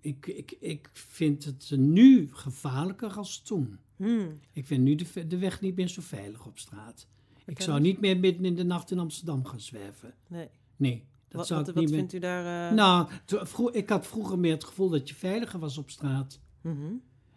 ik, 0.00 0.26
ik, 0.26 0.56
ik 0.60 0.88
vind 0.92 1.44
het 1.44 1.70
nu 1.76 2.28
gevaarlijker 2.32 3.12
als 3.12 3.42
toen. 3.42 3.78
Hmm, 3.96 4.28
Ik 4.52 4.66
vind 4.66 4.82
nu 4.84 4.94
de, 4.94 5.26
de 5.26 5.38
weg 5.38 5.60
niet 5.60 5.76
meer 5.76 5.88
zo 5.88 6.00
veilig 6.02 6.46
op 6.46 6.58
straat. 6.58 7.06
Ik 7.46 7.60
zou 7.62 7.80
niet 7.80 8.00
meer 8.00 8.18
midden 8.18 8.44
in 8.44 8.54
de 8.56 8.64
nacht 8.64 8.90
in 8.90 8.98
Amsterdam 8.98 9.44
gaan 9.44 9.60
zwerven. 9.60 10.14
nee. 10.26 10.48
Nee, 10.76 11.04
dat 11.28 11.36
wat 11.38 11.46
zou 11.46 11.60
wat, 11.60 11.68
ik 11.68 11.74
wat 11.74 11.82
niet 11.82 11.92
meer... 11.92 11.98
vindt 12.00 12.14
u 12.14 12.18
daar... 12.18 12.68
eh, 12.70 12.74
Nou, 12.76 13.08
ik 13.72 13.88
had 13.88 14.06
vroeger 14.06 14.38
meer 14.38 14.52
het 14.52 14.64
gevoel 14.64 14.88
dat 14.88 15.08
je 15.08 15.14
veiliger 15.14 15.58
was 15.58 15.78
op 15.78 15.90
straat. 15.90 16.40
mhm. 16.60 16.92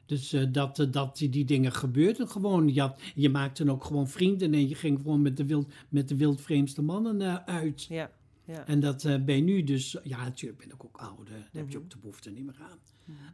Dus 0.05 0.33
eh, 0.33 0.43
dat, 0.51 0.79
eh, 0.79 0.91
dat 0.91 1.17
die, 1.17 1.29
die 1.29 1.45
dingen 1.45 1.71
gebeurden 1.71 2.27
gewoon. 2.27 2.73
Je, 2.73 2.81
had, 2.81 3.01
je 3.15 3.29
maakte 3.29 3.63
dan 3.65 3.75
ook 3.75 3.83
gewoon 3.83 4.07
vrienden 4.07 4.53
en 4.53 4.67
je 4.67 4.75
ging 4.75 4.97
gewoon 4.97 5.21
met 5.21 5.37
de, 5.37 5.45
wild, 5.45 5.71
met 5.89 6.07
de 6.07 6.15
wildvreemdste 6.15 6.81
mannen 6.81 7.45
uit. 7.47 7.83
Ja, 7.83 8.11
ja. 8.45 8.67
En 8.67 8.79
dat 8.79 9.05
eh, 9.05 9.23
ben 9.23 9.35
je 9.35 9.41
nu 9.41 9.63
dus... 9.63 9.97
Ja, 10.03 10.23
natuurlijk 10.23 10.59
ben 10.67 10.75
ik 10.75 10.83
ook 10.83 10.97
ouder. 10.97 11.25
Daar 11.33 11.49
heb 11.51 11.69
je 11.69 11.75
Mhm. 11.75 11.83
ook 11.83 11.89
de 11.89 11.97
behoefte 11.97 12.29
niet 12.31 12.45
meer 12.45 12.59
aan. 12.61 12.79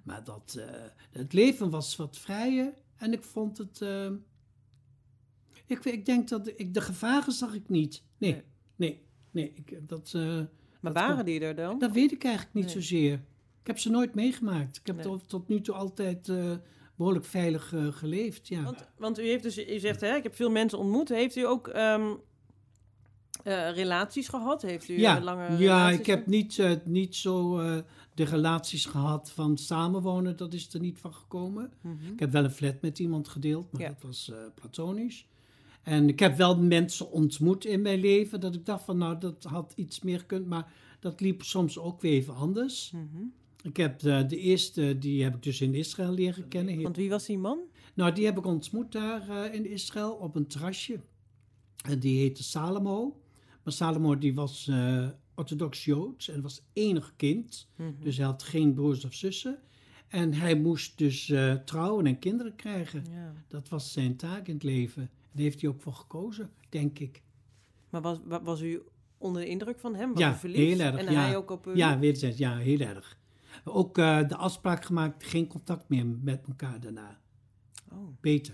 Maar 0.04 0.24
dat, 0.24 0.56
eh, 0.60 0.66
het 1.12 1.34
leven 1.34 1.70
was 1.70 1.96
wat 1.96 2.18
vrijer. 2.18 2.74
En 2.96 3.14
ik 3.14 3.24
vond 3.24 3.58
het... 3.58 3.82
eh, 3.82 4.10
ik, 5.66 5.86
ik 5.86 6.06
denk 6.06 6.30
dat... 6.30 6.48
Ik, 6.56 6.74
de 6.74 6.82
gevaren 6.82 7.34
zag 7.34 7.54
ik 7.54 7.70
niet. 7.70 8.04
Nee, 8.18 8.32
Nee. 8.34 8.44
nee, 8.76 9.02
nee. 9.32 9.52
ik, 9.56 9.88
dat, 9.88 10.14
Maar 10.14 10.48
dat 10.82 10.94
waren 10.94 11.16
kon- 11.16 11.26
die 11.26 11.40
er 11.40 11.56
dan? 11.56 11.80
dat 11.80 11.92
weet 11.92 12.12
ik 12.12 12.24
eigenlijk 12.24 12.56
niet 12.56 12.64
Nee. 12.66 12.74
zozeer. 12.74 13.14
Ik 13.62 13.68
heb 13.68 13.80
ze 13.80 13.90
nooit 13.90 14.16
meegemaakt. 14.16 14.78
Ik 14.78 14.88
heb 14.88 14.96
Nee. 14.96 15.06
tot, 15.06 15.30
tot 15.30 15.48
nu 15.48 15.62
toe 15.62 15.76
altijd 15.76 16.30
eh, 16.30 16.52
behoorlijk 16.96 17.26
veilig 17.26 17.74
geleefd. 17.90 18.48
Ja. 18.48 18.64
Want, 18.64 18.88
want 18.98 19.20
u 19.20 19.24
heeft 19.24 19.44
dus, 19.44 19.58
u 19.68 19.80
zegt, 19.80 20.02
hè, 20.02 20.16
ik 20.16 20.24
heb 20.24 20.36
veel 20.36 20.50
mensen 20.52 20.78
ontmoet. 20.80 21.10
Heeft 21.10 21.36
u 21.36 21.46
ook 21.46 21.68
ehm, 21.68 22.16
eh, 23.50 23.76
relaties 23.76 24.28
gehad? 24.28 24.62
Heeft 24.62 24.90
u 24.90 25.00
ja, 25.00 25.18
eh, 25.18 25.24
lange 25.24 25.58
ja 25.58 25.90
ik 25.90 26.06
heb 26.06 26.28
niet, 26.28 26.60
eh, 26.60 26.72
niet 26.86 27.16
zo 27.16 27.58
de 28.14 28.24
relaties 28.24 28.86
gehad 28.86 29.32
van 29.32 29.58
samenwonen. 29.58 30.38
Dat 30.38 30.54
is 30.54 30.74
er 30.74 30.80
niet 30.80 31.00
van 31.00 31.14
gekomen. 31.14 31.72
Mhm. 31.82 32.14
Ik 32.14 32.20
heb 32.20 32.32
wel 32.32 32.44
een 32.44 32.52
flat 32.52 32.82
met 32.82 33.00
iemand 33.00 33.28
gedeeld, 33.28 33.72
maar 33.72 33.82
Ja. 33.82 33.88
dat 33.88 34.02
was 34.02 34.32
platonisch. 34.56 35.28
En 35.84 36.08
ik 36.08 36.20
heb 36.20 36.38
wel 36.38 36.58
mensen 36.58 37.12
ontmoet 37.12 37.66
in 37.66 37.82
mijn 37.82 38.00
leven 38.00 38.40
dat 38.40 38.56
ik 38.56 38.66
dacht 38.66 38.86
van 38.86 38.98
nou, 38.98 39.20
dat 39.20 39.44
had 39.44 39.74
iets 39.76 40.02
meer 40.02 40.26
kunnen. 40.26 40.48
Maar 40.48 40.72
dat 41.00 41.22
liep 41.22 41.44
soms 41.44 41.78
ook 41.78 42.02
weer 42.02 42.12
even 42.12 42.36
anders. 42.36 42.92
Mhm. 42.92 43.24
Ik 43.62 43.78
heb 43.78 44.04
eh, 44.04 44.28
de 44.28 44.38
eerste, 44.38 44.98
die 44.98 45.24
heb 45.24 45.36
ik 45.36 45.44
dus 45.44 45.62
in 45.62 45.76
Israël 45.76 46.12
leren 46.12 46.48
kennen. 46.48 46.82
Want 46.82 46.96
wie 46.96 47.10
was 47.10 47.26
die 47.26 47.38
man? 47.38 47.60
Nou, 47.94 48.14
die 48.14 48.26
heb 48.26 48.38
ik 48.38 48.46
ontmoet 48.46 48.92
daar 48.92 49.54
in 49.54 49.66
Israël 49.66 50.12
op 50.12 50.36
een 50.36 50.48
terrasje. 50.48 51.00
En 51.86 52.00
die 52.00 52.20
heette 52.20 52.44
Salomo. 52.44 53.22
Maar 53.64 53.74
Salomo 53.74 54.18
die 54.18 54.34
was 54.34 54.68
eh, 54.68 55.08
orthodox 55.36 55.86
Joods 55.86 56.28
en 56.30 56.42
was 56.42 56.62
enig 56.74 57.14
kind. 57.16 57.70
Mhm. 57.76 57.90
Dus 58.00 58.18
hij 58.18 58.26
had 58.26 58.44
geen 58.44 58.74
broers 58.74 59.06
of 59.06 59.14
zussen. 59.14 59.60
En 60.08 60.34
hij 60.34 60.56
moest 60.60 60.98
dus 60.98 61.30
eh, 61.30 61.54
trouwen 61.54 62.06
en 62.06 62.20
kinderen 62.20 62.56
krijgen. 62.56 63.04
Ja. 63.12 63.34
Dat 63.48 63.70
was 63.70 63.92
zijn 63.92 64.16
taak 64.16 64.48
in 64.48 64.54
het 64.54 64.64
leven. 64.64 65.02
En 65.02 65.10
daar 65.32 65.44
heeft 65.44 65.62
hij 65.62 65.70
ook 65.70 65.82
voor 65.82 65.94
gekozen, 65.94 66.50
denk 66.70 67.00
ik. 67.00 67.22
Maar 67.90 68.02
was, 68.02 68.20
wa- 68.26 68.42
was 68.44 68.62
u 68.62 68.82
onder 69.18 69.42
de 69.42 69.48
indruk 69.48 69.80
van 69.80 69.96
hem? 69.96 70.10
Was 70.14 70.20
Ja, 70.22 70.34
u 70.34 70.36
verliefd? 70.36 70.60
heel 70.78 70.80
erg, 70.94 70.96
En 71.06 71.14
ja. 71.14 71.22
hij 71.22 71.38
ook 71.38 71.50
op 71.52 71.68
u? 71.68 71.76
Ja, 71.76 72.00
wederzijds, 72.00 72.38
ja, 72.38 72.58
heel 72.58 72.80
erg. 72.80 73.18
Ook 73.64 73.98
eh, 73.98 74.28
de 74.28 74.36
afspraak 74.36 74.86
gemaakt, 74.86 75.24
geen 75.24 75.48
contact 75.48 75.90
meer 75.90 76.06
met 76.06 76.46
elkaar 76.48 76.80
daarna. 76.80 77.20
Oh, 77.92 78.08
Beter. 78.22 78.54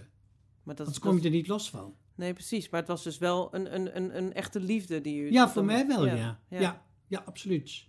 maar 0.63 0.75
dat, 0.75 0.85
Anders 0.85 0.99
dat- 1.03 1.09
kom 1.11 1.17
je 1.21 1.25
er 1.25 1.35
niet 1.35 1.47
los 1.47 1.69
van. 1.69 1.95
Nee, 2.15 2.33
precies. 2.33 2.69
Maar 2.69 2.79
het 2.79 2.89
was 2.89 3.03
dus 3.03 3.17
wel 3.17 3.55
een, 3.55 3.75
een, 3.75 3.97
een, 3.97 4.17
een 4.17 4.33
echte 4.33 4.59
liefde 4.59 5.01
die 5.01 5.21
u... 5.21 5.31
Ja, 5.31 5.45
voor 5.49 5.55
dan- 5.55 5.65
mij 5.65 5.87
wel, 5.87 6.05
ja. 6.05 6.15
ja. 6.15 6.59
Ja, 6.59 6.85
ja, 7.07 7.23
absoluut. 7.25 7.85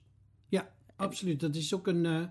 Ja, 0.48 0.74
absoluut. 0.96 1.40
Dat 1.40 1.54
is 1.54 1.74
ook 1.74 1.86
een... 1.86 2.06
eh, 2.06 2.24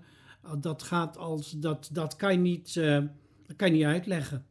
dat 0.58 0.82
gaat 0.82 1.16
als... 1.18 1.50
Dat, 1.50 1.88
dat 1.92 2.16
kan 2.16 2.32
je 2.32 2.38
niet... 2.38 2.76
eh, 2.76 3.02
dat 3.46 3.56
kan 3.56 3.68
je 3.68 3.74
niet 3.74 3.84
uitleggen. 3.84 4.46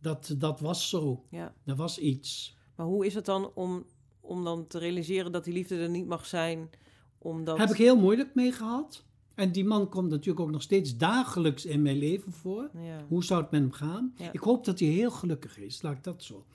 Dat, 0.00 0.34
dat 0.38 0.60
was 0.60 0.88
zo. 0.88 1.24
Ja. 1.30 1.54
Er 1.64 1.76
was 1.76 1.98
iets. 1.98 2.56
Maar 2.76 2.86
hoe 2.86 3.06
is 3.06 3.14
het 3.14 3.24
dan 3.24 3.50
om, 3.54 3.86
om 4.20 4.44
dan 4.44 4.66
te 4.66 4.78
realiseren 4.78 5.32
dat 5.32 5.44
die 5.44 5.52
liefde 5.54 5.76
er 5.78 5.90
niet 5.90 6.06
mag 6.06 6.26
zijn? 6.26 6.70
Omdat... 7.18 7.58
Heb 7.58 7.70
ik 7.70 7.76
heel 7.76 7.96
moeilijk 7.98 8.34
mee 8.34 8.52
gehad. 8.52 9.04
En 9.34 9.52
die 9.52 9.64
man 9.64 9.88
komt 9.88 10.10
natuurlijk 10.10 10.40
ook 10.40 10.50
nog 10.50 10.62
steeds 10.62 10.96
dagelijks 10.96 11.64
in 11.64 11.82
mijn 11.82 11.98
leven 11.98 12.32
voor. 12.32 12.70
Ja. 12.74 13.04
Hoe 13.08 13.24
zou 13.24 13.42
het 13.42 13.50
met 13.50 13.60
hem 13.60 13.72
gaan? 13.72 14.14
Ja. 14.16 14.32
Ik 14.32 14.40
hoop 14.40 14.64
dat 14.64 14.78
hij 14.78 14.88
heel 14.88 15.10
gelukkig 15.10 15.58
is, 15.58 15.82
laat 15.82 15.96
ik 15.96 16.04
dat 16.04 16.22
zo. 16.22 16.46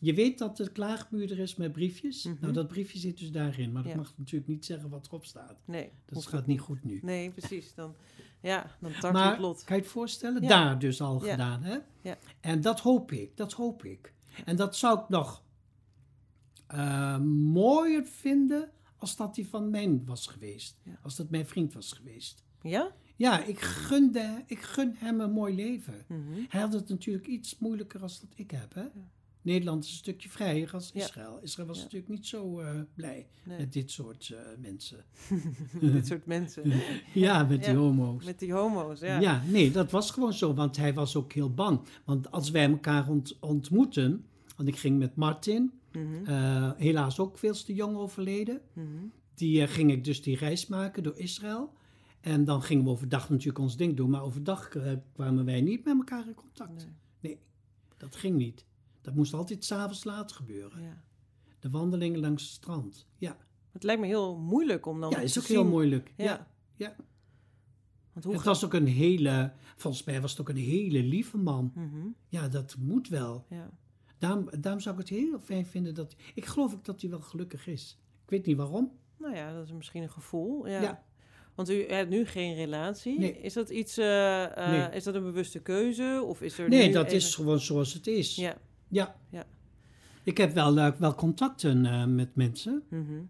Je 0.00 0.14
weet 0.14 0.38
dat 0.38 0.56
de 0.56 0.72
klaagmuur 0.72 1.30
er 1.30 1.38
is 1.38 1.56
met 1.56 1.72
briefjes. 1.72 2.24
Mhm. 2.24 2.36
Nou, 2.40 2.52
dat 2.52 2.68
briefje 2.68 2.98
zit 2.98 3.18
dus 3.18 3.30
daarin. 3.30 3.72
Maar 3.72 3.82
dat 3.82 3.92
Ja. 3.92 3.98
mag 3.98 4.12
natuurlijk 4.16 4.50
niet 4.50 4.64
zeggen 4.64 4.88
wat 4.88 5.06
erop 5.06 5.24
staat. 5.24 5.56
Nee. 5.64 5.90
Dat 6.06 6.26
gaat 6.26 6.46
niet 6.46 6.60
goed 6.60 6.84
nu. 6.84 7.00
Nee, 7.02 7.30
precies. 7.30 7.74
Dan, 7.74 7.94
ja, 8.40 8.76
dan 8.80 8.92
tart 9.00 9.12
Maar 9.12 9.30
het 9.30 9.40
lot. 9.40 9.64
kan 9.64 9.76
je 9.76 9.82
het 9.82 9.90
voorstellen? 9.90 10.42
Ja. 10.42 10.48
Daar 10.48 10.78
dus 10.78 11.00
al 11.00 11.24
Ja. 11.24 11.30
gedaan, 11.30 11.62
hè? 11.62 11.76
Ja. 12.02 12.16
En 12.40 12.60
dat 12.60 12.80
hoop 12.80 13.12
ik, 13.12 13.36
dat 13.36 13.52
hoop 13.52 13.84
ik. 13.84 14.12
En 14.44 14.56
dat 14.56 14.76
zou 14.76 14.98
ik 15.00 15.08
nog 15.08 15.42
eh, 16.66 17.18
mooier 17.20 18.04
vinden 18.04 18.70
als 18.96 19.16
dat 19.16 19.34
die 19.34 19.48
van 19.48 19.70
mij 19.70 20.00
was 20.04 20.26
geweest. 20.26 20.76
Als 21.02 21.16
dat 21.16 21.30
mijn 21.30 21.46
vriend 21.46 21.72
was 21.72 21.92
geweest. 21.92 22.44
Ja? 22.62 22.92
Ja, 23.16 23.44
ik, 23.44 23.60
gunde, 23.60 24.42
ik 24.46 24.60
gun 24.62 24.94
hem 24.96 25.20
een 25.20 25.30
mooi 25.30 25.54
leven. 25.54 26.04
Mhm. 26.08 26.40
Hij 26.48 26.60
had 26.60 26.72
het 26.72 26.88
natuurlijk 26.88 27.26
iets 27.26 27.58
moeilijker 27.58 28.02
als 28.02 28.20
dat 28.20 28.30
ik 28.34 28.50
heb, 28.50 28.74
hè? 28.74 28.84
Nederland 29.46 29.84
is 29.84 29.90
een 29.90 29.96
stukje 29.96 30.28
vrijer 30.28 30.70
als. 30.72 30.90
Israël. 30.92 31.38
Israël 31.42 31.68
was 31.68 31.78
natuurlijk 31.82 32.08
niet 32.10 32.26
zo 32.26 32.60
eh, 32.60 32.80
blij 32.94 33.26
Nee. 33.44 33.58
met 33.58 33.72
dit 33.72 33.90
soort 33.90 34.30
eh, 34.34 34.38
mensen. 34.58 35.04
Dit 35.80 36.06
soort 36.06 36.26
mensen. 36.26 36.72
Ja, 37.14 37.44
met 37.44 37.64
die 37.64 37.74
homo's. 37.74 38.24
Met 38.24 38.38
die 38.38 38.52
homo's, 38.52 39.00
ja. 39.00 39.20
Ja. 39.20 39.42
nee, 39.48 39.70
dat 39.70 39.90
was 39.90 40.10
gewoon 40.10 40.32
zo, 40.32 40.54
want 40.54 40.76
hij 40.76 40.94
was 40.94 41.16
ook 41.16 41.32
heel 41.32 41.54
bang. 41.54 41.80
Want 42.04 42.30
als 42.30 42.50
wij 42.50 42.70
elkaar 42.70 43.08
ont- 43.08 43.36
ontmoeten, 43.40 44.24
want 44.56 44.68
ik 44.68 44.76
ging 44.76 44.98
met 44.98 45.16
Martin, 45.16 45.72
Mhm, 45.92 46.24
eh, 46.26 46.70
helaas 46.76 47.18
ook 47.18 47.38
veel 47.38 47.54
te 47.54 47.74
jong 47.74 47.96
overleden, 47.96 48.60
mhm. 48.72 48.86
die 49.34 49.66
ging 49.66 49.90
ik 49.92 50.04
dus 50.04 50.22
die 50.22 50.36
reis 50.36 50.66
maken 50.66 51.02
door 51.02 51.16
Israël. 51.18 51.72
En 52.20 52.44
dan 52.44 52.62
gingen 52.62 52.84
we 52.84 52.90
overdag 52.90 53.30
natuurlijk 53.30 53.58
ons 53.58 53.76
ding 53.76 53.96
doen, 53.96 54.10
maar 54.10 54.22
overdag 54.22 54.68
kwamen 55.12 55.44
wij 55.44 55.60
niet 55.60 55.84
met 55.84 55.96
elkaar 55.96 56.26
in 56.26 56.34
contact. 56.34 56.76
Nee, 56.76 56.86
Nee, 57.20 57.38
dat 57.96 58.16
ging 58.16 58.36
niet. 58.36 58.64
Dat 59.06 59.14
moest 59.14 59.34
altijd 59.34 59.64
s'avonds 59.64 60.04
laat 60.04 60.32
gebeuren. 60.32 60.82
ja. 60.82 61.02
De 61.58 61.70
wandelingen 61.70 62.20
langs 62.20 62.42
het 62.42 62.52
strand. 62.52 63.06
Ja, 63.18 63.36
Het 63.72 63.82
lijkt 63.82 64.00
me 64.00 64.06
heel 64.06 64.36
moeilijk 64.38 64.86
om 64.86 65.00
dan 65.00 65.10
ja 65.10 65.18
is 65.20 65.38
ook 65.38 65.44
heel 65.44 65.64
moeilijk. 65.64 66.12
Ja. 66.16 66.24
Ja. 66.24 66.46
ja. 66.74 66.96
Want 68.12 68.24
hoe 68.24 68.34
Het 68.34 68.44
was 68.44 68.64
ook 68.64 68.74
een 68.74 68.86
hele, 68.86 69.52
volgens 69.76 70.04
mij 70.04 70.20
was 70.20 70.30
het 70.30 70.40
ook 70.40 70.48
een 70.48 70.56
hele 70.56 71.02
lieve 71.02 71.36
man. 71.36 71.72
Mhm, 71.74 72.06
Ja, 72.28 72.48
dat 72.48 72.76
moet 72.78 73.08
wel. 73.08 73.46
ja. 73.50 73.70
Daarom, 74.18 74.48
daarom 74.60 74.80
zou 74.80 74.94
ik 74.94 75.00
het 75.00 75.10
heel 75.10 75.38
fijn 75.38 75.66
vinden 75.66 75.94
dat... 75.94 76.16
Ik 76.34 76.44
geloof 76.44 76.74
ook 76.74 76.84
dat 76.84 77.00
hij 77.00 77.10
wel 77.10 77.20
gelukkig 77.20 77.66
is. 77.66 77.98
Ik 78.24 78.30
weet 78.30 78.46
niet 78.46 78.56
waarom. 78.56 78.92
Nou 79.18 79.34
ja, 79.36 79.52
dat 79.52 79.64
is 79.64 79.72
misschien 79.72 80.02
een 80.02 80.10
gevoel. 80.10 80.68
Ja. 80.68 80.80
Ja. 80.82 81.04
Want 81.54 81.70
u 81.70 81.86
hebt 81.88 82.10
nu 82.10 82.24
geen 82.26 82.54
relatie. 82.54 83.18
Nee. 83.18 83.40
Is 83.40 83.52
dat 83.52 83.70
iets, 83.70 83.96
eh, 83.96 84.44
eh, 84.44 84.70
Nee. 84.90 84.96
is 84.96 85.04
dat 85.04 85.14
een 85.14 85.22
bewuste 85.22 85.58
keuze? 85.60 86.22
Of 86.26 86.40
is 86.42 86.58
er 86.58 86.68
Nee, 86.68 86.92
dat 86.92 87.04
even- 87.04 87.16
is 87.16 87.34
gewoon 87.34 87.60
zoals 87.60 87.92
het 87.94 88.06
is. 88.06 88.36
Ja. 88.36 88.58
Ja. 88.88 89.16
Ja. 89.30 89.46
Ik 90.22 90.36
heb 90.38 90.54
wel, 90.54 90.78
eh, 90.78 90.92
wel 90.98 91.14
contacten 91.14 91.86
eh, 91.86 92.04
met 92.06 92.34
mensen. 92.34 92.82
Mhm. 92.88 93.20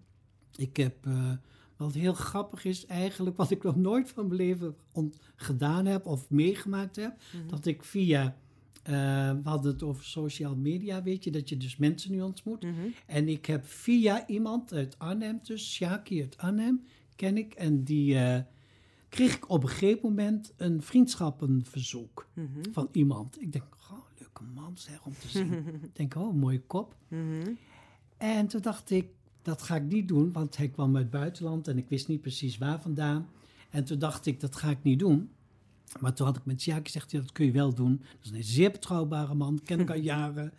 Ik 0.56 0.76
heb, 0.76 1.06
eh, 1.06 1.32
wat 1.76 1.94
heel 1.94 2.12
grappig 2.14 2.64
is 2.64 2.86
eigenlijk, 2.86 3.36
wat 3.42 3.50
ik 3.50 3.62
nog 3.62 3.76
nooit 3.76 4.10
van 4.10 4.26
mijn 4.26 4.36
leven 4.40 4.74
gedaan 5.36 5.86
heb 5.86 6.06
of 6.06 6.30
meegemaakt 6.30 6.96
heb, 6.96 7.16
Mhm. 7.32 7.48
dat 7.48 7.66
ik 7.66 7.84
via, 7.84 8.36
we 8.82 9.40
hadden 9.42 9.72
het 9.72 9.82
over 9.82 10.04
social 10.04 10.56
media, 10.56 11.02
weet 11.02 11.24
je, 11.24 11.30
dat 11.30 11.48
je 11.48 11.56
dus 11.56 11.76
mensen 11.76 12.10
nu 12.10 12.20
ontmoet. 12.20 12.62
Mhm. 12.62 12.74
En 13.06 13.28
ik 13.28 13.46
heb 13.46 13.66
via 13.66 14.26
iemand 14.26 14.72
uit 14.72 14.98
Arnhem, 14.98 15.40
dus 15.42 15.72
Shaki 15.74 16.20
uit 16.20 16.36
Arnhem, 16.36 16.84
ken 17.16 17.36
ik, 17.36 17.54
en 17.54 17.84
die 17.84 18.18
kreeg 19.08 19.36
ik 19.36 19.50
op 19.50 19.62
een 19.62 19.68
gegeven 19.68 20.00
moment 20.08 20.52
een 20.56 20.82
vriendschappenverzoek 20.82 22.26
Mhm. 22.34 22.48
van 22.72 22.88
iemand. 22.92 23.40
Ik 23.40 23.52
denk, 23.52 23.64
oh, 23.90 23.98
leuke 24.18 24.42
man 24.54 24.72
zeg, 24.78 25.04
om 25.06 25.12
te 25.20 25.28
zien. 25.28 25.52
ik 25.82 25.96
denk, 25.96 26.14
oh, 26.14 26.28
een 26.32 26.38
mooie 26.38 26.60
kop. 26.62 26.96
Mhm. 27.08 27.50
En 28.16 28.46
toen 28.46 28.60
dacht 28.60 28.90
ik, 28.90 29.08
dat 29.42 29.62
ga 29.62 29.76
ik 29.76 29.82
niet 29.82 30.08
doen, 30.08 30.32
want 30.32 30.56
hij 30.56 30.68
kwam 30.68 30.96
uit 30.96 31.02
het 31.04 31.12
buitenland 31.12 31.68
en 31.68 31.78
ik 31.78 31.88
wist 31.88 32.08
niet 32.08 32.20
precies 32.20 32.58
waar 32.58 32.80
vandaan. 32.80 33.28
En 33.70 33.84
toen 33.84 33.98
dacht 33.98 34.26
ik, 34.26 34.40
dat 34.40 34.56
ga 34.56 34.70
ik 34.70 34.82
niet 34.82 34.98
doen. 34.98 35.30
Maar 36.00 36.14
toen 36.14 36.26
had 36.26 36.36
ik 36.36 36.44
met 36.44 36.60
Sjaak 36.62 36.84
gezegd, 36.86 37.10
ja, 37.10 37.20
dat 37.20 37.32
kun 37.32 37.46
je 37.46 37.52
wel 37.52 37.74
doen. 37.74 37.96
Dat 37.98 38.24
is 38.24 38.30
een 38.30 38.44
zeer 38.44 38.70
betrouwbare 38.70 39.34
man, 39.34 39.60
ken 39.64 39.80
ik 39.80 39.90
al 39.90 39.96
jaren. 40.14 40.52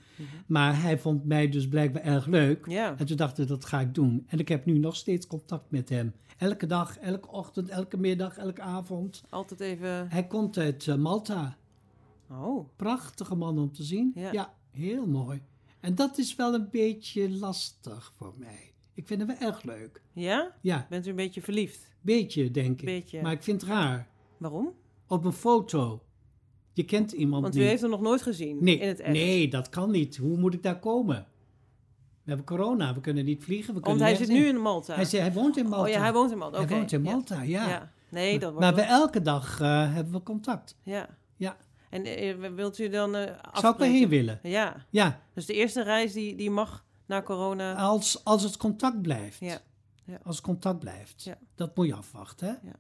Maar 0.48 0.82
hij 0.82 1.00
vond 1.00 1.26
mij 1.26 1.50
dus 1.50 1.68
blijkbaar 1.68 2.02
erg 2.02 2.26
leuk. 2.26 2.66
Ja. 2.68 2.98
En 2.98 3.06
toen 3.06 3.18
dacht 3.18 3.38
ik, 3.40 3.48
dat 3.48 3.66
ga 3.66 3.80
ik 3.80 3.94
doen. 3.96 4.26
En 4.28 4.40
ik 4.40 4.48
heb 4.48 4.66
nu 4.66 4.78
nog 4.78 4.96
steeds 4.96 5.28
contact 5.28 5.72
met 5.72 5.90
hem. 5.90 6.14
Elke 6.38 6.66
dag, 6.66 6.98
elke 6.98 7.32
ochtend, 7.32 7.70
elke 7.70 7.98
middag, 7.98 8.38
elke 8.38 8.62
avond. 8.62 9.24
Altijd 9.30 9.60
even... 9.60 10.10
Hij 10.10 10.28
komt 10.28 10.58
uit 10.58 10.88
eh, 10.88 10.96
Malta. 10.96 11.58
Oh, 12.30 12.70
Prachtige 12.76 13.36
man 13.36 13.60
om 13.60 13.72
te 13.72 13.84
zien. 13.84 14.12
Ja. 14.16 14.54
heel 14.72 15.08
mooi. 15.08 15.42
En 15.80 15.96
dat 15.96 16.18
is 16.18 16.36
wel 16.36 16.54
een 16.54 16.68
beetje 16.72 17.30
lastig 17.30 18.12
voor 18.18 18.34
mij. 18.38 18.74
Ik 18.94 19.08
vind 19.08 19.20
hem 19.20 19.38
wel 19.40 19.48
erg 19.50 19.64
leuk. 19.64 20.02
ja? 20.14 20.56
Ja, 20.62 20.86
Bent 20.90 21.06
u 21.06 21.10
een 21.10 21.16
beetje 21.16 21.42
verliefd? 21.42 21.96
beetje 22.02 22.52
denk 22.52 22.80
ik. 22.80 22.86
Beetje. 22.86 23.22
Maar 23.22 23.32
ik 23.32 23.44
vind 23.44 23.62
het 23.62 23.70
raar. 23.70 24.08
Waarom? 24.38 24.74
Op 25.08 25.26
een 25.26 25.34
foto. 25.34 26.02
Je 26.74 26.84
kent 26.84 27.12
iemand 27.12 27.42
Want 27.44 27.56
u 27.56 27.60
niet. 27.60 27.68
heeft 27.68 27.82
hem 27.82 27.90
nog 27.92 28.02
nooit 28.02 28.22
gezien 28.22 28.58
nee, 28.64 28.78
in 28.80 28.88
het 28.88 29.00
echt. 29.00 29.14
nee, 29.14 29.48
dat 29.50 29.70
kan 29.70 29.92
niet. 29.92 30.18
Hoe 30.18 30.38
moet 30.38 30.54
ik 30.54 30.64
daar 30.64 30.80
komen? 30.80 31.26
We 32.24 32.34
hebben 32.34 32.46
corona, 32.46 32.94
we 32.94 33.02
kunnen 33.02 33.26
niet 33.26 33.44
vliegen. 33.44 33.68
We 33.68 33.74
Want 33.74 33.86
kunnen 33.86 34.02
hij 34.04 34.12
nergens 34.12 34.30
zit 34.38 34.40
nu 34.40 34.48
in 34.56 34.62
Malta. 34.62 34.96
Hij, 34.96 35.06
zit- 35.06 35.20
hij 35.20 35.34
woont 35.34 35.58
in 35.58 35.68
Malta. 35.68 35.86
Oh 35.86 35.90
ja, 35.94 36.00
hij 36.00 36.14
woont 36.14 36.32
in 36.32 36.38
Malta. 36.38 36.56
Hij 36.56 36.66
Oké, 36.66 36.76
woont 36.76 36.92
in 36.92 37.04
ja. 37.04 37.12
Malta, 37.12 37.42
ja. 37.42 37.92
Nee, 38.10 38.40
dat 38.40 38.54
wordt 38.54 38.66
Maar 38.66 38.76
we 38.76 38.82
elke 38.82 39.22
dag 39.22 39.60
eh, 39.60 39.94
hebben 39.94 40.14
we 40.14 40.24
contact. 40.24 40.76
Ja. 40.84 41.10
Ja. 41.36 41.58
En 41.90 42.04
eh, 42.06 42.36
wilt 42.56 42.80
u 42.80 42.90
dan 42.90 43.16
eh 43.16 43.34
Zou 43.54 43.74
ik 43.74 43.80
erheen 43.80 44.10
willen? 44.10 44.40
Ja. 44.44 44.86
Ja, 44.90 45.22
Dus 45.34 45.46
de 45.46 45.54
eerste 45.54 45.84
reis 45.84 46.14
die, 46.14 46.36
die 46.36 46.50
mag 46.52 46.86
na 47.06 47.22
corona... 47.22 47.76
als, 47.76 48.24
als 48.24 48.44
het 48.44 48.58
contact 48.58 49.02
blijft. 49.02 49.40
Ja. 49.40 49.60
Ja. 50.06 50.20
Als 50.24 50.36
het 50.36 50.46
contact 50.46 50.80
blijft. 50.80 51.24
Ja. 51.24 51.38
Dat 51.56 51.76
moet 51.76 51.86
je 51.88 51.94
afwachten, 51.94 52.48
hè? 52.48 52.54
Ja, 52.68 52.76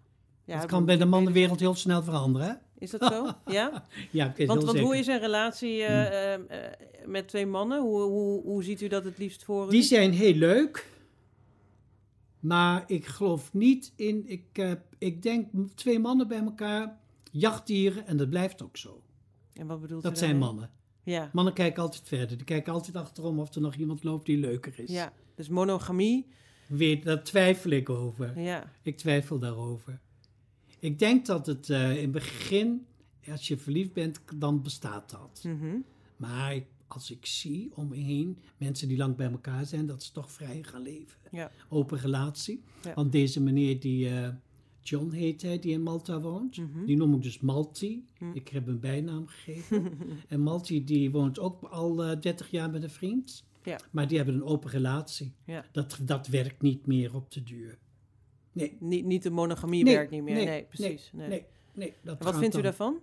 dat 0.47 0.57
hij 0.57 0.65
kan 0.65 0.85
bij 0.85 0.97
de 0.97 1.05
mannenwereld 1.05 1.59
heel 1.59 1.75
snel 1.75 2.03
veranderen, 2.03 2.47
hè? 2.47 2.53
Is 2.79 2.91
dat 2.91 3.03
zo? 3.03 3.31
ja? 3.57 3.87
Ja, 4.11 4.33
Want, 4.45 4.79
hoe 4.79 4.97
is 4.97 5.07
een 5.07 5.19
relatie 5.19 5.83
eh, 5.83 6.33
eh, 6.33 6.33
eh, 6.33 6.71
met 7.05 7.27
twee 7.27 7.45
mannen? 7.45 7.81
Hoe, 7.81 8.01
hoe, 8.01 8.41
hoe 8.43 8.63
ziet 8.63 8.81
u 8.81 8.87
dat 8.87 9.03
het 9.03 9.17
liefst 9.17 9.43
voor 9.43 9.67
u? 9.67 9.69
Die 9.69 9.81
zijn 9.81 10.11
heel 10.11 10.33
leuk. 10.33 10.89
Maar 12.39 12.83
ik 12.87 13.05
geloof 13.05 13.53
niet 13.53 13.93
in... 13.95 14.23
Ik, 14.25 14.43
heb 14.53 14.81
ik 14.97 15.21
denk 15.21 15.47
twee 15.75 15.99
mannen 15.99 16.27
bij 16.27 16.39
elkaar, 16.39 16.97
jachtdieren, 17.31 18.07
en 18.07 18.17
dat 18.17 18.29
blijft 18.29 18.63
ook 18.63 18.77
zo. 18.77 19.01
En 19.53 19.67
wat 19.67 19.81
bedoelt 19.81 20.05
u 20.05 20.07
Dat 20.07 20.17
zijn 20.17 20.29
daarmee? 20.29 20.49
mannen. 20.49 20.71
Ja. 21.03 21.29
Mannen 21.33 21.53
kijken 21.53 21.83
altijd 21.83 22.07
verder. 22.07 22.37
Die 22.37 22.45
kijken 22.45 22.73
altijd 22.73 22.95
achterom 22.95 23.39
of 23.39 23.55
er 23.55 23.61
nog 23.61 23.75
iemand 23.75 24.03
loopt 24.03 24.25
die 24.25 24.37
leuker 24.37 24.73
is. 24.79 24.91
ja. 24.91 25.13
Dus 25.35 25.49
monogamie. 25.49 26.27
Weet, 26.67 27.03
daar 27.03 27.23
twijfel 27.23 27.71
ik 27.71 27.89
over. 27.89 28.39
Ja. 28.39 28.71
Ik 28.81 28.97
twijfel 28.97 29.39
daarover. 29.39 29.99
Ik 30.79 30.99
denk 30.99 31.25
dat 31.25 31.45
het 31.45 31.69
eh, 31.69 31.95
in 31.95 32.01
het 32.01 32.11
begin, 32.11 32.85
als 33.31 33.47
je 33.47 33.57
verliefd 33.57 33.93
bent, 33.93 34.19
dan 34.35 34.61
bestaat 34.61 35.09
dat. 35.09 35.41
Mhm. 35.43 35.75
Maar 36.17 36.55
ik- 36.55 36.65
als 36.87 37.11
ik 37.11 37.25
zie 37.25 37.71
om 37.75 37.87
me 37.87 37.95
heen 37.95 38.37
mensen 38.57 38.87
die 38.87 38.97
lang 38.97 39.15
bij 39.15 39.31
elkaar 39.31 39.65
zijn, 39.65 39.85
dat 39.85 40.03
ze 40.03 40.11
toch 40.11 40.31
vrij 40.31 40.63
gaan 40.63 40.81
leven. 40.81 41.17
Ja. 41.31 41.51
Open 41.69 41.97
relatie. 41.99 42.63
Ja. 42.83 42.93
Want 42.93 43.11
deze 43.11 43.41
meneer 43.41 43.79
die, 43.79 44.09
eh, 44.09 44.29
John 44.81 45.11
heet 45.11 45.41
hij, 45.41 45.59
die 45.59 45.71
in 45.71 45.81
Malta 45.83 46.21
woont, 46.21 46.57
Mhm. 46.57 46.85
die 46.85 46.95
noem 46.97 47.13
ik 47.13 47.21
dus 47.21 47.39
Malti. 47.39 48.05
Mhm. 48.19 48.31
Ik 48.33 48.47
heb 48.47 48.67
een 48.67 48.79
bijnaam 48.79 49.27
gegeven. 49.27 49.91
en 50.27 50.41
Malti 50.41 50.83
die 50.83 51.11
woont 51.11 51.39
ook 51.39 51.63
al 51.63 52.03
eh 52.03 52.19
30 52.21 52.51
jaar 52.51 52.69
met 52.69 52.83
een 52.83 52.89
vriend. 52.89 53.43
Ja. 53.63 53.79
Maar 53.91 54.07
die 54.07 54.17
hebben 54.17 54.35
een 54.35 54.43
open 54.43 54.69
relatie. 54.69 55.33
Dat, 55.71 55.99
dat 56.01 56.27
werkt 56.27 56.61
niet 56.61 56.85
meer 56.85 57.15
op 57.15 57.31
de 57.31 57.43
duur. 57.43 57.77
Nee, 58.57 58.77
Niet, 58.79 59.05
niet 59.05 59.23
de 59.23 59.29
monogamie 59.29 59.83
Nee, 59.83 59.95
werkt 59.95 60.11
niet 60.11 60.23
meer. 60.23 60.35
Nee, 60.35 60.45
nee, 60.45 60.63
precies. 60.63 61.09
Nee. 61.13 61.27
nee, 61.27 61.45
nee. 61.73 61.93
Dat 62.03 62.23
wat 62.23 62.37
vindt 62.37 62.57
u 62.57 62.61
daarvan? 62.61 62.99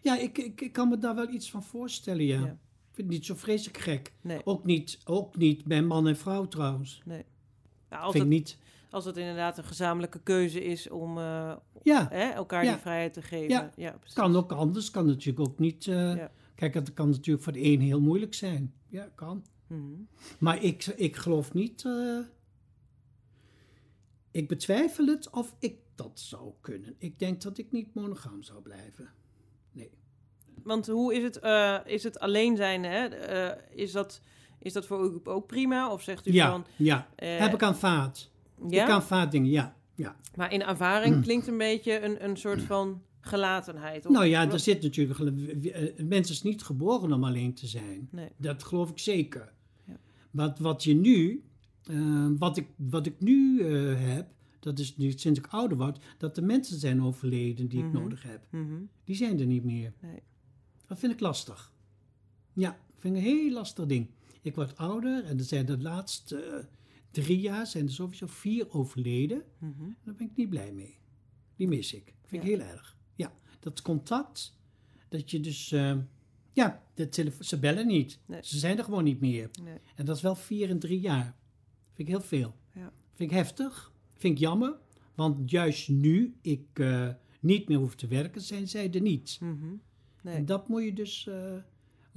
Ja, 0.00 0.18
ik, 0.18 0.38
ik, 0.38 0.60
ik 0.60 0.72
kan 0.72 0.88
me 0.88 0.98
daar 0.98 1.14
wel 1.14 1.28
iets 1.28 1.50
van 1.50 1.62
voorstellen, 1.62 2.24
ja. 2.24 2.38
Ja. 2.40 2.46
Ik 2.46 2.96
vind 2.96 3.08
het 3.08 3.16
niet 3.16 3.26
zo 3.26 3.34
vreselijk 3.34 3.78
gek. 3.78 4.12
Ook 4.44 4.64
niet, 4.64 4.98
ook 5.04 5.36
niet 5.36 5.64
bij 5.64 5.82
man 5.82 6.06
en 6.08 6.16
vrouw 6.16 6.48
trouwens. 6.48 7.00
nee. 7.04 7.24
Ja, 7.90 7.98
als, 7.98 8.12
vind 8.12 8.24
het, 8.24 8.32
niet. 8.32 8.58
als 8.90 9.04
het 9.04 9.16
inderdaad 9.16 9.58
een 9.58 9.64
gezamenlijke 9.64 10.20
keuze 10.22 10.64
is 10.64 10.88
om 10.88 11.18
eh, 11.18 11.52
Ja, 11.82 12.08
hè, 12.10 12.28
elkaar 12.30 12.64
Ja. 12.64 12.72
die 12.72 12.80
vrijheid 12.80 13.12
te 13.12 13.22
geven. 13.22 13.72
Ja. 13.76 13.90
Precies. 13.92 14.14
kan 14.14 14.36
ook 14.36 14.52
anders. 14.52 14.90
Kan 14.90 15.06
natuurlijk 15.06 15.48
ook 15.48 15.58
niet. 15.58 15.86
eh. 15.86 16.24
Kijk, 16.54 16.74
het 16.74 16.94
kan 16.94 17.08
natuurlijk 17.10 17.44
voor 17.44 17.52
de 17.52 17.64
een 17.64 17.80
heel 17.80 18.00
moeilijk 18.00 18.34
zijn. 18.34 18.72
Ja, 18.88 19.08
kan. 19.14 19.44
Mhm. 19.66 19.80
Maar 20.38 20.62
ik, 20.62 20.86
ik 20.86 21.16
geloof 21.16 21.52
niet. 21.52 21.84
eh, 21.84 22.18
ik 24.30 24.48
betwijfel 24.48 25.06
het 25.06 25.30
of 25.30 25.54
ik 25.58 25.74
dat 25.94 26.20
zou 26.20 26.52
kunnen. 26.60 26.94
Ik 26.98 27.18
denk 27.18 27.42
dat 27.42 27.58
ik 27.58 27.72
niet 27.72 27.94
monogaam 27.94 28.42
zou 28.42 28.62
blijven. 28.62 29.10
Nee. 29.72 29.90
Want 30.62 30.86
hoe 30.86 31.14
is 31.14 31.22
het, 31.22 31.38
eh, 31.38 31.78
is 31.84 32.02
het 32.02 32.18
alleen 32.18 32.56
zijn? 32.56 32.84
Hè? 32.84 33.04
Eh, 33.06 33.78
is, 33.82 33.92
dat, 33.92 34.20
is 34.58 34.72
dat 34.72 34.86
voor 34.86 35.12
u 35.12 35.20
ook 35.24 35.46
prima? 35.46 35.92
Of 35.92 36.02
zegt 36.02 36.26
u 36.26 36.32
Ja, 36.32 36.50
van... 36.50 36.64
ja. 36.76 37.08
eh, 37.16 37.38
Heb 37.38 37.54
ik 37.54 37.62
aanvaard. 37.62 38.30
ja? 38.68 38.80
Ik 38.82 38.88
kan 38.88 39.02
vaatdingen, 39.02 39.50
ja. 39.50 39.76
ja. 39.94 40.16
Maar 40.36 40.52
in 40.52 40.62
ervaring 40.62 41.22
klinkt 41.22 41.46
een 41.46 41.58
beetje 41.58 42.00
een, 42.00 42.24
een 42.24 42.36
soort 42.36 42.62
van 42.62 43.02
gelatenheid. 43.20 44.06
of- 44.06 44.12
Nou 44.12 44.24
ja, 44.26 44.50
er 44.50 44.58
zit 44.60 44.82
natuurlijk. 44.82 45.18
eh, 45.18 45.98
Een 45.98 46.08
mens 46.08 46.30
is 46.30 46.42
niet 46.42 46.62
geboren 46.62 47.12
om 47.12 47.24
alleen 47.24 47.54
te 47.54 47.66
zijn. 47.66 48.08
Nee. 48.10 48.28
Dat 48.36 48.62
geloof 48.64 48.90
ik 48.90 48.98
zeker. 48.98 49.52
Ja. 49.84 49.96
Wat, 50.30 50.58
wat 50.58 50.84
je 50.84 50.94
nu, 50.94 51.44
eh, 51.86 52.26
wat, 52.38 52.56
ik, 52.56 52.66
wat 52.76 53.06
ik 53.06 53.20
nu 53.20 53.60
eh, 53.60 54.00
heb, 54.14 54.28
dat 54.60 54.78
is 54.78 54.96
nu 54.96 55.10
sinds 55.10 55.38
ik 55.38 55.46
ouder 55.46 55.76
word, 55.76 56.04
dat 56.18 56.34
de 56.34 56.42
mensen 56.42 56.78
zijn 56.78 57.02
overleden 57.02 57.68
die 57.68 57.78
ik 57.78 57.84
Mhm. 57.92 58.02
nodig 58.02 58.22
heb. 58.22 58.46
Mhm. 58.50 58.80
Die 59.04 59.16
zijn 59.16 59.40
er 59.40 59.46
niet 59.46 59.64
meer. 59.64 59.92
Nee. 60.00 60.22
Dat 60.86 60.98
vind 60.98 61.12
ik 61.12 61.20
lastig. 61.20 61.72
Ja, 62.52 62.78
vind 62.96 63.16
ik 63.16 63.22
een 63.22 63.26
heel 63.28 63.50
lastig 63.52 63.86
ding. 63.86 64.06
Ik 64.42 64.54
word 64.54 64.76
ouder 64.76 65.24
en 65.24 65.38
er 65.38 65.44
zijn 65.44 65.66
de 65.66 65.78
laatste 65.78 66.36
eh, 66.42 66.64
drie 67.10 67.40
jaar 67.40 67.66
zijn 67.66 67.86
er 67.86 67.92
sowieso 67.92 68.26
vier 68.26 68.70
overleden. 68.72 69.42
Mhm. 69.58 69.82
Daar 70.04 70.14
ben 70.14 70.26
ik 70.26 70.36
niet 70.36 70.48
blij 70.48 70.72
mee. 70.72 70.98
Die 71.56 71.68
mis 71.68 71.94
ik. 71.94 72.14
Vind 72.26 72.42
ik 72.42 72.48
heel 72.48 72.60
erg. 72.60 72.96
Ja, 73.14 73.32
dat 73.60 73.82
contact, 73.82 74.56
dat 75.08 75.30
je 75.30 75.40
dus, 75.40 75.72
eh, 75.72 75.96
ja, 76.52 76.82
de 76.94 77.32
ze 77.40 77.58
bellen 77.58 77.86
niet. 77.86 78.18
Nee. 78.26 78.40
Ze 78.42 78.58
zijn 78.58 78.78
er 78.78 78.84
gewoon 78.84 79.04
niet 79.04 79.20
meer. 79.20 79.50
Nee. 79.62 79.78
En 79.94 80.04
dat 80.04 80.16
is 80.16 80.22
wel 80.22 80.34
vier 80.36 80.68
in 80.68 80.78
drie 80.78 81.00
jaar. 81.00 81.36
Vind 82.00 82.12
ik 82.12 82.18
heel 82.18 82.28
veel. 82.40 82.54
Ja. 82.74 82.92
Vind 83.14 83.30
ik 83.30 83.36
heftig. 83.36 83.92
Vind 84.16 84.34
ik 84.34 84.40
jammer. 84.40 84.76
Want 85.14 85.50
juist 85.50 85.88
nu 85.88 86.34
ik 86.42 86.66
eh, 86.72 87.08
niet 87.40 87.68
meer 87.68 87.78
hoef 87.78 87.94
te 87.94 88.06
werken, 88.06 88.40
zijn 88.40 88.68
zij 88.68 88.90
er 88.92 89.00
niet. 89.00 89.38
Mhm. 89.40 89.66
Nee. 90.22 90.34
En 90.34 90.44
dat 90.46 90.68
moet 90.68 90.82
je 90.84 90.92
dus, 90.92 91.26
eh, 91.26 91.54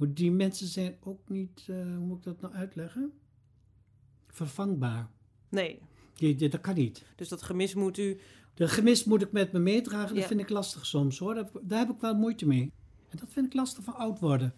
die 0.08 0.30
mensen 0.30 0.66
zijn 0.66 0.96
ook 1.00 1.28
niet, 1.28 1.64
eh, 1.68 1.76
hoe 1.76 2.06
moet 2.06 2.16
ik 2.18 2.24
dat 2.24 2.40
nou 2.40 2.54
uitleggen? 2.54 3.12
Vervangbaar. 4.28 5.08
nee. 5.48 5.78
Die- 6.14 6.34
die- 6.34 6.48
dat 6.48 6.60
kan 6.60 6.74
niet. 6.74 7.04
Dus 7.16 7.28
dat 7.28 7.42
gemis 7.42 7.74
moet 7.74 7.98
u... 7.98 8.18
De 8.54 8.68
gemis 8.68 9.04
moet 9.04 9.22
ik 9.22 9.32
met 9.32 9.52
me 9.52 9.58
meedragen. 9.58 10.14
Dat 10.16 10.24
vind 10.26 10.40
ik 10.40 10.48
lastig 10.48 10.86
soms 10.86 11.18
hoor. 11.18 11.34
Daar, 11.34 11.50
daar 11.62 11.78
heb 11.78 11.90
ik 11.94 12.00
wel 12.00 12.14
moeite 12.14 12.46
mee. 12.46 12.72
En 13.08 13.18
dat 13.18 13.28
vind 13.30 13.46
ik 13.46 13.54
lastig 13.54 13.84
van 13.84 13.94
oud 13.94 14.18
worden. 14.20 14.54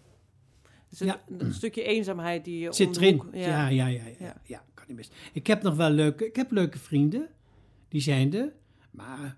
Dus 0.89 0.99
het, 0.99 1.07
Ja. 1.09 1.23
een 1.37 1.53
stukje 1.53 1.83
eenzaamheid 1.83 2.45
die 2.45 2.59
je 2.59 2.73
Zit 2.73 2.95
erin. 2.97 3.13
hoek- 3.15 3.33
Ja, 3.33 3.39
ja, 3.39 3.67
ja, 3.67 3.87
ja, 3.87 4.05
ja, 4.19 4.41
Ja. 4.43 4.63
Niet. 4.87 5.11
Ik 5.33 5.47
heb 5.47 5.61
nog 5.61 5.75
wel 5.75 5.89
leuke, 5.89 6.25
ik 6.25 6.35
heb 6.35 6.51
leuke 6.51 6.79
vrienden. 6.79 7.29
Die 7.87 8.01
zijn 8.01 8.33
er. 8.33 8.53
Maar 8.91 9.37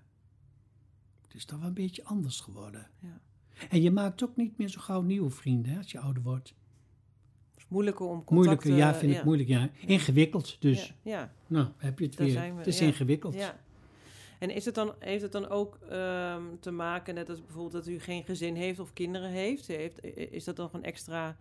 het 1.22 1.34
is 1.34 1.44
toch 1.44 1.58
wel 1.58 1.68
een 1.68 1.74
beetje 1.74 2.04
anders 2.04 2.40
geworden. 2.40 2.88
Ja. 2.98 3.20
En 3.68 3.82
je 3.82 3.90
maakt 3.90 4.24
ook 4.24 4.36
niet 4.36 4.58
meer 4.58 4.68
zo 4.68 4.80
gauw 4.80 5.00
nieuwe 5.00 5.30
vrienden 5.30 5.72
hè, 5.72 5.78
als 5.78 5.90
je 5.90 5.98
ouder 5.98 6.22
wordt. 6.22 6.54
Moeilijker 7.68 8.06
om 8.06 8.24
contact... 8.24 8.30
Moeilijker, 8.30 8.76
ja, 8.76 8.92
eh, 8.92 8.98
vind 8.98 9.16
ik 9.16 9.24
moeilijk. 9.24 9.48
Ja. 9.48 9.70
Ingewikkeld 9.86 10.56
dus. 10.60 10.94
Ja, 11.02 11.32
Nou, 11.46 11.68
heb 11.76 11.98
je 11.98 12.04
het 12.04 12.16
Daar 12.16 12.26
weer. 12.26 12.34
zijn 12.34 12.52
we, 12.52 12.58
het 12.58 12.66
is 12.66 12.80
ingewikkeld. 12.80 13.34
ja. 13.34 13.60
En 14.38 14.50
is 14.50 14.64
het 14.64 14.74
dan, 14.74 14.94
heeft 14.98 15.22
het 15.22 15.32
dan 15.32 15.48
ook 15.48 15.78
ehm, 15.88 16.42
te 16.60 16.70
maken, 16.70 17.14
net 17.14 17.28
als 17.28 17.40
bijvoorbeeld 17.40 17.72
dat 17.84 17.86
u 17.86 17.98
geen 18.00 18.24
gezin 18.24 18.54
heeft 18.54 18.78
of 18.78 18.92
kinderen 18.92 19.30
heeft? 19.30 19.66
heeft 19.66 20.04
is 20.32 20.44
dat 20.44 20.56
nog 20.56 20.72
een 20.72 20.84
extra... 20.84 21.36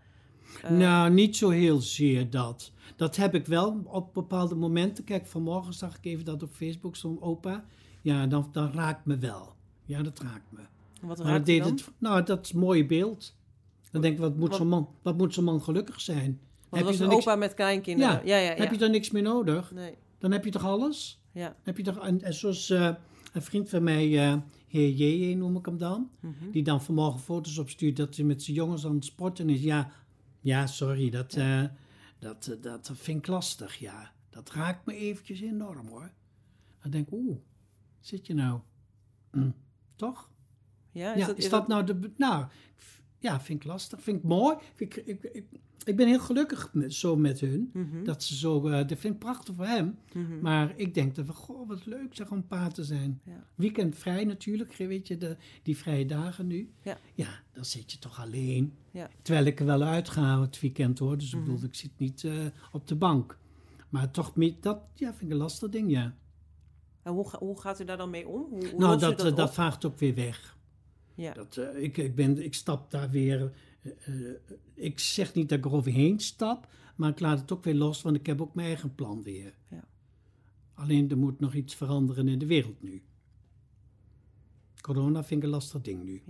eh, 0.63 0.69
Nou, 0.71 1.12
niet 1.13 1.38
zo 1.38 1.49
heel 1.49 1.79
zeer 1.81 2.29
dat. 2.29 2.71
Dat 2.95 3.15
heb 3.15 3.35
ik 3.35 3.45
wel 3.45 3.81
op 3.85 4.13
bepaalde 4.13 4.55
momenten. 4.55 5.03
Kijk, 5.03 5.27
vanmorgen 5.27 5.73
zag 5.73 5.97
ik 5.97 6.05
even 6.05 6.25
dat 6.25 6.43
op 6.43 6.51
Facebook 6.53 6.95
zo'n 6.95 7.21
opa. 7.21 7.65
Ja, 8.01 8.27
dan, 8.27 8.49
dan 8.51 8.71
raakt 8.71 9.05
me 9.05 9.17
wel. 9.17 9.53
Ja, 9.85 10.01
dat 10.01 10.19
raakt 10.19 10.51
me. 10.51 10.59
Wat 11.01 11.19
raakt 11.19 11.45
deed 11.45 11.59
dan? 11.63 11.71
het, 11.71 11.89
nou, 11.97 12.23
dat 12.23 12.45
is 12.45 12.53
een 12.53 12.59
mooie 12.59 12.85
beeld. 12.85 13.35
Dan 13.91 14.01
denk 14.01 14.13
ik, 14.13 14.19
wat 14.19 14.38
moet 14.38 14.55
zo'n 14.55 14.67
man, 14.67 14.89
wat 15.01 15.17
moet 15.17 15.33
zo'n 15.33 15.43
man 15.43 15.62
gelukkig 15.62 16.01
zijn? 16.01 16.39
Want 16.69 16.75
heb 16.75 16.83
was 16.83 16.93
je 16.93 16.99
een 17.03 17.07
dan 17.07 17.15
niks- 17.17 17.27
opa 17.27 17.35
met 17.38 17.53
kleinkinderen. 17.53 18.13
Ja, 18.13 18.21
Ja, 18.23 18.38
ja, 18.38 18.49
ja. 18.51 18.55
Heb 18.62 18.71
je 18.71 18.77
daar 18.77 18.89
niks 18.89 19.12
meer 19.12 19.21
nodig? 19.21 19.71
Nee, 19.71 19.93
Dan 20.19 20.31
heb 20.31 20.45
je 20.45 20.51
toch 20.51 20.65
alles? 20.65 21.21
ja. 21.31 21.55
Heb 21.63 21.77
je 21.77 21.83
toch, 21.83 21.97
en, 21.97 22.21
en 22.21 22.33
zoals 22.33 22.69
eh, 22.69 22.89
een 23.33 23.41
vriend 23.41 23.69
van 23.69 23.83
mij, 23.83 24.27
eh 24.29 24.35
heer 24.67 24.89
J.J. 24.89 25.33
noem 25.35 25.55
ik 25.57 25.65
hem 25.65 25.77
dan, 25.77 26.09
Mhm. 26.19 26.51
die 26.51 26.63
dan 26.63 26.81
vanmorgen 26.83 27.19
foto's 27.19 27.57
opstuurt 27.57 27.95
dat 27.97 28.15
hij 28.15 28.25
met 28.25 28.43
zijn 28.43 28.55
jongens 28.55 28.85
aan 28.85 28.95
het 28.95 29.05
sporten 29.05 29.49
is. 29.49 29.62
Ja, 29.62 29.91
ja 30.39 30.67
sorry, 30.67 31.10
dat, 31.10 31.34
eh, 31.34 31.63
dat, 32.19 32.47
eh, 32.47 32.62
dat 32.62 32.91
vind 32.93 33.17
ik 33.17 33.28
lastig, 33.28 33.75
ja. 33.75 34.13
Dat 34.30 34.52
raakt 34.52 34.86
me 34.86 34.95
eventjes 34.95 35.41
enorm 35.41 35.88
hoor. 35.88 36.12
Dan 36.82 36.91
denk 36.91 37.08
ik, 37.08 37.13
oeh, 37.13 37.38
zit 37.99 38.28
je 38.28 38.34
nou? 38.34 38.60
Hm, 39.32 39.52
toch? 39.95 40.32
Ja, 40.91 41.15
ja, 41.15 41.36
is 41.36 41.49
dat, 41.49 41.67
nou 41.67 41.84
de... 41.84 42.12
Nou, 42.17 42.45
ja, 43.19 43.41
vind 43.41 43.62
ik 43.63 43.67
lastig. 43.69 44.01
Vind 44.01 44.17
ik 44.17 44.23
mooi. 44.23 44.55
Vind 44.75 44.97
ik, 44.97 45.05
ik, 45.05 45.23
ik, 45.23 45.45
ik 45.84 45.95
ben 45.95 46.08
heel 46.08 46.19
gelukkig 46.19 46.73
met, 46.73 46.93
zo 46.93 47.15
met 47.15 47.39
hun. 47.39 47.69
Mhm, 47.73 48.03
Dat 48.03 48.23
ze 48.23 48.36
zo... 48.36 48.67
eh, 48.67 48.88
dat 48.88 48.97
vind 48.97 49.13
ik 49.13 49.19
prachtig 49.19 49.55
voor 49.55 49.65
hem. 49.65 49.97
mhm. 50.13 50.39
Maar 50.41 50.73
ik 50.75 50.93
denk 50.93 51.15
dat 51.15 51.25
we... 51.25 51.34
Goh, 51.34 51.67
wat 51.67 51.86
leuk 51.86 52.15
zeg 52.15 52.32
om 52.32 52.47
pa 52.47 52.67
te 52.67 52.84
zijn. 52.84 53.21
Ja. 53.25 53.43
Weekend 53.55 53.97
vrij 53.97 54.23
natuurlijk. 54.25 54.73
Weet 54.75 55.08
je, 55.08 55.17
de, 55.17 55.38
die 55.63 55.77
vrije 55.77 56.05
dagen 56.05 56.47
nu. 56.47 56.69
Ja. 56.84 56.97
Ja, 57.15 57.29
dan 57.53 57.65
zit 57.65 57.91
je 57.91 57.99
toch 57.99 58.21
alleen. 58.21 58.73
Ja. 58.91 59.10
Terwijl 59.21 59.45
ik 59.45 59.60
er 59.60 59.65
wel 59.65 59.82
uitga 59.84 60.41
het 60.41 60.60
weekend 60.60 60.99
hoor. 60.99 61.17
Dus 61.17 61.34
ik 61.34 61.39
Mhm. 61.39 61.43
bedoel, 61.51 61.63
ik 61.63 61.75
zit 61.75 61.91
niet 61.97 62.23
eh, 62.23 62.34
op 62.71 62.88
de 62.88 62.95
bank. 62.95 63.38
Maar 63.89 64.12
toch, 64.12 64.36
meer- 64.36 64.55
dat 64.60 64.79
ja, 64.93 65.08
vind 65.10 65.21
ik 65.21 65.29
een 65.32 65.38
lastig 65.38 65.69
ding, 65.69 65.91
ja. 65.91 66.15
En 67.03 67.12
hoe, 67.13 67.29
hoe 67.39 67.60
gaat 67.60 67.79
u 67.82 67.86
daar 67.86 67.97
dan 67.97 68.10
mee 68.10 68.27
om? 68.27 68.41
Hoe, 68.49 68.67
hoe 68.69 68.79
nou, 68.79 68.91
dat, 68.91 68.99
dat, 68.99 69.19
dat, 69.19 69.36
dat 69.36 69.53
vaagt 69.53 69.86
ook 69.86 69.99
weer 69.99 70.15
weg. 70.15 70.58
Ja. 71.19 71.34
Dat, 71.34 71.58
eh, 71.58 71.84
ik, 71.84 71.97
ik, 71.97 72.15
ben, 72.15 72.43
ik 72.43 72.53
stap 72.53 72.91
daar 72.91 73.10
weer. 73.10 73.51
eh, 73.82 73.91
eh, 74.05 74.36
ik 74.73 74.99
zeg 74.99 75.34
niet 75.34 75.49
dat 75.49 75.58
ik 75.58 75.65
er 75.65 75.73
overheen 75.73 76.19
stap, 76.19 76.67
maar 76.95 77.10
ik 77.10 77.19
laat 77.19 77.39
het 77.39 77.51
ook 77.51 77.63
weer 77.63 77.75
los, 77.75 78.01
want 78.01 78.15
ik 78.15 78.25
heb 78.25 78.41
ook 78.41 78.55
mijn 78.55 78.67
eigen 78.67 78.95
plan 78.95 79.23
weer. 79.23 79.53
Ja. 79.69 79.84
Alleen 80.73 81.10
er 81.10 81.17
moet 81.17 81.39
nog 81.39 81.53
iets 81.53 81.75
veranderen 81.75 82.27
in 82.27 82.39
de 82.39 82.45
wereld 82.45 82.82
nu. 82.82 83.01
Corona 84.82 85.23
vind 85.23 85.39
ik 85.39 85.45
een 85.45 85.53
lastig 85.53 85.82
ding 85.82 86.03
nu. 86.03 86.21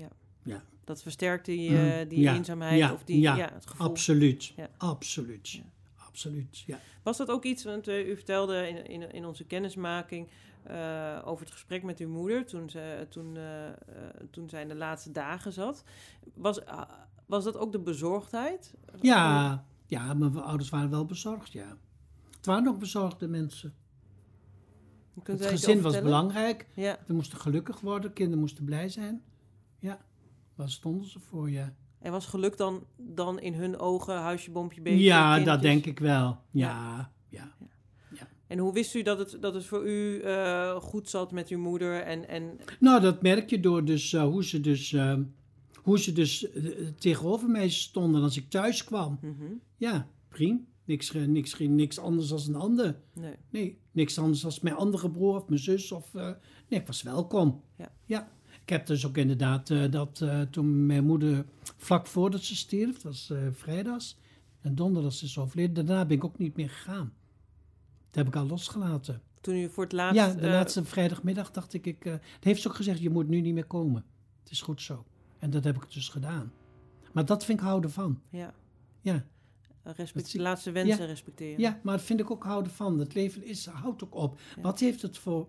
Dat 0.89 1.01
versterkt 1.01 1.45
die, 1.45 1.77
eh, 1.77 2.09
die 2.09 2.19
ja, 2.19 2.35
eenzaamheid 2.35 2.77
ja, 2.77 2.93
of 2.93 3.03
die, 3.03 3.19
ja, 3.19 3.35
ja, 3.35 3.49
het 3.53 3.65
gevoel. 3.65 3.87
Absoluut. 3.87 4.53
Ja. 4.55 4.69
Absoluut. 4.77 5.49
Ja. 5.49 5.63
Absoluut. 5.95 6.63
Ja. 6.65 6.79
Was 7.03 7.17
dat 7.17 7.29
ook 7.29 7.43
iets, 7.43 7.63
want 7.63 7.87
u 7.87 8.15
vertelde 8.15 8.67
in, 8.67 8.87
in, 8.87 9.11
in 9.11 9.25
onze 9.25 9.43
kennismaking 9.43 10.27
eh, 10.63 11.21
over 11.25 11.45
het 11.45 11.53
gesprek 11.53 11.83
met 11.83 11.99
uw 11.99 12.09
moeder 12.09 12.45
toen, 12.45 12.69
ze, 12.69 13.05
toen, 13.09 13.37
eh, 13.37 13.67
eh, 13.67 13.73
toen 14.31 14.49
zij 14.49 14.61
in 14.61 14.67
de 14.67 14.75
laatste 14.75 15.11
dagen 15.11 15.53
zat. 15.53 15.83
Was, 16.33 16.65
ah, 16.65 16.89
was 17.25 17.43
dat 17.43 17.57
ook 17.57 17.71
de 17.71 17.79
bezorgdheid? 17.79 18.73
Ja, 19.01 19.65
ja, 19.85 20.13
mijn 20.13 20.37
ouders 20.37 20.69
waren 20.69 20.89
wel 20.89 21.05
bezorgd, 21.05 21.51
ja. 21.51 21.77
Het 22.35 22.45
waren 22.45 22.67
ook 22.67 22.79
bezorgde 22.79 23.27
mensen. 23.27 23.73
Het 25.23 25.45
gezin 25.45 25.81
was 25.81 26.01
belangrijk. 26.01 26.67
Ja, 26.73 26.97
We 27.07 27.13
moesten 27.13 27.37
gelukkig 27.37 27.79
worden, 27.79 28.13
kinderen 28.13 28.39
moesten 28.39 28.65
blij 28.65 28.89
zijn. 28.89 29.23
Ja, 29.79 29.99
waar 30.55 30.69
stonden 30.69 31.09
ze 31.09 31.19
voor, 31.19 31.49
ja. 31.49 31.73
en 31.99 32.11
was 32.11 32.25
geluk 32.25 32.57
dan, 32.57 32.85
dan 32.95 33.39
in 33.39 33.53
hun 33.53 33.79
ogen 33.79 34.17
huisje, 34.17 34.51
boompje, 34.51 34.81
beestje? 34.81 35.03
ja, 35.03 35.39
dat 35.39 35.61
denk 35.61 35.85
ik 35.85 35.99
wel. 35.99 36.37
Ja, 36.51 37.11
ja. 37.27 37.55
En 38.49 38.57
hoe 38.57 38.73
wist 38.73 38.95
u 38.95 39.01
dat 39.01 39.17
het, 39.19 39.37
dat 39.41 39.53
het 39.53 39.65
voor 39.65 39.87
u 39.87 40.21
eh, 40.21 40.75
goed 40.75 41.09
zat 41.09 41.31
met 41.31 41.49
uw 41.49 41.59
moeder? 41.59 42.01
En, 42.01 42.27
en, 42.27 42.59
Nou, 42.79 43.01
dat 43.01 43.21
merk 43.21 43.49
je 43.49 43.59
door 43.59 43.85
dus, 43.85 44.13
eh, 44.13 44.23
hoe 44.23 44.43
ze 44.45 44.61
dus, 44.61 44.93
eh, 44.93 45.17
hoe 45.75 45.99
ze 45.99 46.11
dus 46.11 46.47
tegenover 46.99 47.49
mij 47.49 47.69
stonden 47.69 48.21
als 48.21 48.37
ik 48.37 48.49
thuis 48.49 48.83
kwam. 48.83 49.19
Mhm. 49.21 49.53
Ja, 49.77 50.07
prima. 50.27 50.59
Niks, 50.85 51.11
niks, 51.11 51.53
geen- 51.53 51.75
niks 51.75 51.99
anders 51.99 52.27
dan 52.27 52.39
een 52.47 52.55
ander. 52.55 52.99
Nee. 53.13 53.33
Nee, 53.49 53.77
niks 53.91 54.17
anders 54.17 54.41
dan 54.41 54.51
mijn 54.61 54.75
andere 54.75 55.11
broer 55.11 55.35
of 55.35 55.47
mijn 55.47 55.61
zus. 55.61 55.91
Of, 55.91 56.13
nee, 56.13 56.79
ik 56.79 56.87
was 56.87 57.01
welkom. 57.01 57.61
Ja. 57.77 57.91
ja. 58.05 58.31
Ik 58.63 58.69
heb 58.69 58.85
dus 58.85 59.05
ook 59.05 59.17
inderdaad 59.17 59.91
dat 59.91 60.25
toen 60.51 60.85
mijn 60.85 61.05
moeder 61.05 61.45
vlak 61.77 62.07
voordat 62.07 62.43
ze 62.43 62.55
stierf, 62.55 62.93
het 62.93 63.03
was 63.03 63.31
vrijdags, 63.51 64.17
en 64.61 64.75
donderdags 64.75 65.23
is 65.23 65.37
overleden, 65.37 65.73
daarna 65.85 66.05
ben 66.05 66.17
ik 66.17 66.23
ook 66.25 66.37
niet 66.37 66.55
meer 66.55 66.69
gegaan. 66.69 67.13
Dat 68.11 68.25
heb 68.25 68.27
ik 68.27 68.35
al 68.35 68.47
losgelaten. 68.47 69.21
Toen 69.41 69.55
u 69.55 69.69
voor 69.69 69.83
het 69.83 69.93
laatst... 69.93 70.15
ja, 70.15 70.33
de 70.33 70.41
eh, 70.41 70.51
laatste 70.51 70.85
vrijdagmiddag 70.85 71.51
dacht 71.51 71.73
ik, 71.73 71.85
ik 71.85 72.03
het 72.03 72.21
heeft 72.43 72.61
ze 72.61 72.67
ook 72.67 72.75
gezegd, 72.75 72.99
je 72.99 73.09
moet 73.09 73.27
nu 73.27 73.41
niet 73.41 73.53
meer 73.53 73.65
komen. 73.65 74.05
Het 74.43 74.51
is 74.51 74.61
goed 74.61 74.81
zo. 74.81 75.05
En 75.39 75.49
dat 75.49 75.63
heb 75.63 75.75
ik 75.75 75.91
dus 75.91 76.09
gedaan. 76.09 76.51
Maar 77.11 77.25
dat 77.25 77.45
vind 77.45 77.59
ik 77.59 77.65
houden 77.65 77.91
van. 77.91 78.21
Ja, 78.29 78.53
Ja, 79.01 79.25
respect, 79.83 80.27
zie- 80.27 80.41
laatste 80.41 80.71
wensen 80.71 81.05
respecteren. 81.05 81.59
ja 81.59 81.79
maar 81.83 81.95
dat 81.97 82.05
vind 82.05 82.19
ik 82.19 82.31
ook 82.31 82.43
houden 82.43 82.71
van. 82.71 82.99
Het 82.99 83.13
leven 83.13 83.43
is, 83.43 83.65
houdt 83.65 84.03
ook 84.03 84.15
op. 84.15 84.39
Ja. 84.55 84.61
Wat 84.61 84.79
heeft 84.79 85.01
het 85.01 85.17
voor... 85.17 85.47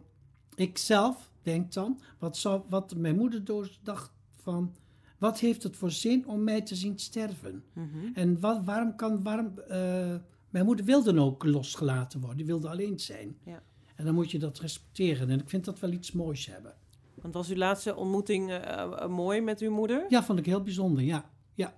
Ik 0.55 0.79
zelf 0.79 1.31
denk 1.43 1.73
dan, 1.73 2.01
wat, 2.19 2.37
zou, 2.37 2.63
wat 2.69 2.97
mijn 2.97 3.17
moeder 3.17 3.43
dacht 3.83 4.13
van... 4.43 4.75
Wat 5.19 5.39
heeft 5.39 5.63
het 5.63 5.77
voor 5.77 5.91
zin 5.91 6.27
om 6.27 6.45
mij 6.45 6.63
te 6.63 6.75
zien 6.75 6.99
sterven? 6.99 7.65
Mhm. 7.73 8.07
En 8.15 8.41
wat, 8.41 8.65
waarom 8.65 8.97
kan... 8.97 9.23
Waarom, 9.23 9.59
eh, 9.59 10.15
mijn 10.51 10.65
moeder 10.65 10.85
wilde 10.85 11.21
ook 11.21 11.45
losgelaten 11.45 12.19
worden. 12.21 12.37
Die 12.37 12.47
wilde 12.47 12.69
alleen 12.69 12.99
zijn. 12.99 13.37
Ja. 13.45 13.63
En 13.97 14.05
dan 14.05 14.15
moet 14.15 14.31
je 14.31 14.39
dat 14.39 14.59
respecteren. 14.59 15.31
En 15.31 15.41
ik 15.41 15.49
vind 15.49 15.65
dat 15.65 15.79
wel 15.81 15.93
iets 15.93 16.13
moois 16.13 16.47
hebben. 16.47 16.75
Want 17.15 17.35
was 17.35 17.49
uw 17.49 17.57
laatste 17.57 17.97
ontmoeting 17.97 18.51
eh, 18.51 18.83
eh, 18.83 19.09
mooi 19.09 19.41
met 19.41 19.61
uw 19.61 19.71
moeder? 19.71 20.07
Ja, 20.09 20.23
vond 20.23 20.39
ik 20.39 20.47
heel 20.47 20.63
bijzonder, 20.63 21.03
ja. 21.05 21.31
Ja, 21.55 21.75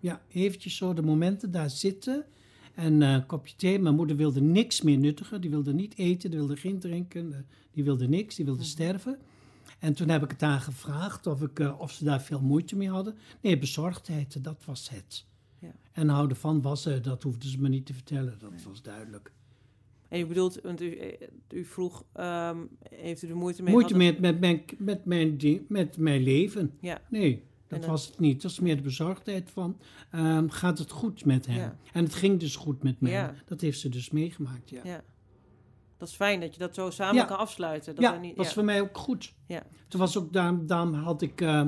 ja 0.00 0.22
eventjes 0.28 0.76
zo 0.76 0.92
de 0.94 1.02
momenten 1.02 1.50
daar 1.50 1.70
zitten. 1.70 2.24
En 2.74 3.02
eh, 3.02 3.12
een 3.12 3.26
kopje 3.26 3.56
thee. 3.56 3.78
Mijn 3.78 3.94
moeder 3.94 4.16
wilde 4.16 4.40
niks 4.40 4.82
meer 4.82 4.98
nuttigen. 4.98 5.40
Die 5.40 5.50
wilde 5.50 5.74
niet 5.74 5.98
eten, 5.98 6.30
die 6.30 6.38
wilde 6.38 6.56
geen 6.56 6.78
drinken. 6.78 7.46
die 7.72 7.84
wilde 7.84 8.08
niks, 8.08 8.34
die 8.34 8.44
wilde 8.44 8.60
Mhm. 8.60 8.68
sterven. 8.70 9.18
En 9.78 9.94
toen 9.94 10.08
heb 10.08 10.22
ik 10.22 10.30
het 10.30 10.40
haar 10.40 10.60
gevraagd 10.60 11.26
of, 11.26 11.42
ik, 11.42 11.74
of 11.78 11.90
ze 11.92 12.04
daar 12.04 12.22
veel 12.22 12.40
moeite 12.40 12.76
mee 12.76 12.90
hadden. 12.90 13.16
Nee, 13.40 13.58
bezorgdheid, 13.58 14.44
dat 14.44 14.64
was 14.64 14.88
het. 14.90 15.26
Ja. 15.60 15.72
En 15.92 16.08
houden 16.08 16.36
van 16.36 16.60
was 16.62 16.82
ze, 16.82 17.00
dat 17.00 17.22
hoefden 17.22 17.48
ze 17.48 17.60
me 17.60 17.68
niet 17.68 17.86
te 17.86 17.94
vertellen. 17.94 18.38
Dat 18.38 18.62
was 18.62 18.82
duidelijk. 18.82 19.32
En 20.08 20.20
u 20.20 20.26
bedoelt, 20.26 20.60
want 20.62 20.80
u, 20.80 20.98
u 21.52 21.64
vroeg, 21.64 22.04
ehm, 22.12 22.58
heeft 22.90 23.22
u 23.22 23.28
er 23.28 23.36
moeite 23.36 23.62
mee 23.62 23.72
Moeite 23.72 23.96
met, 23.96 24.20
met, 24.20 24.40
mijn, 24.40 24.64
met, 24.78 25.04
mijn, 25.04 25.38
ding- 25.38 25.68
met 25.68 25.96
mijn 25.96 26.22
leven. 26.22 26.72
Ja, 26.80 27.00
Nee, 27.10 27.44
dat 27.66 27.80
dan- 27.80 27.90
was 27.90 28.06
het 28.06 28.18
niet. 28.18 28.42
Dat 28.42 28.50
is 28.50 28.60
meer 28.60 28.76
de 28.76 28.82
bezorgdheid 28.82 29.50
van, 29.50 29.78
ehm, 30.10 30.48
gaat 30.48 30.78
het 30.78 30.90
goed 30.90 31.24
met 31.24 31.46
hem? 31.46 31.56
Ja. 31.56 31.78
En 31.92 32.04
het 32.04 32.14
ging 32.14 32.40
dus 32.40 32.56
goed 32.56 32.82
met 32.82 33.00
mij. 33.00 33.10
Ja. 33.12 33.34
Dat 33.46 33.60
heeft 33.60 33.80
ze 33.80 33.88
dus 33.88 34.10
meegemaakt, 34.10 34.70
ja. 34.70 34.80
ja. 34.84 35.04
Dat 35.96 36.08
is 36.08 36.14
fijn 36.14 36.40
dat 36.40 36.52
je 36.54 36.58
dat 36.60 36.74
zo 36.74 36.90
samen 36.90 37.26
kan 37.26 37.38
afsluiten. 37.38 37.94
Dat 37.94 38.04
Ja, 38.04 38.18
niet, 38.18 38.36
was 38.36 38.52
voor 38.52 38.64
mij 38.64 38.80
ook 38.80 38.96
goed. 38.98 39.34
Ja. 39.46 39.62
Toen 39.88 40.00
was 40.00 40.18
ook, 40.18 40.32
daarom, 40.32 40.66
daarom 40.66 40.94
had 40.94 41.22
ik, 41.22 41.40
eh, 41.40 41.66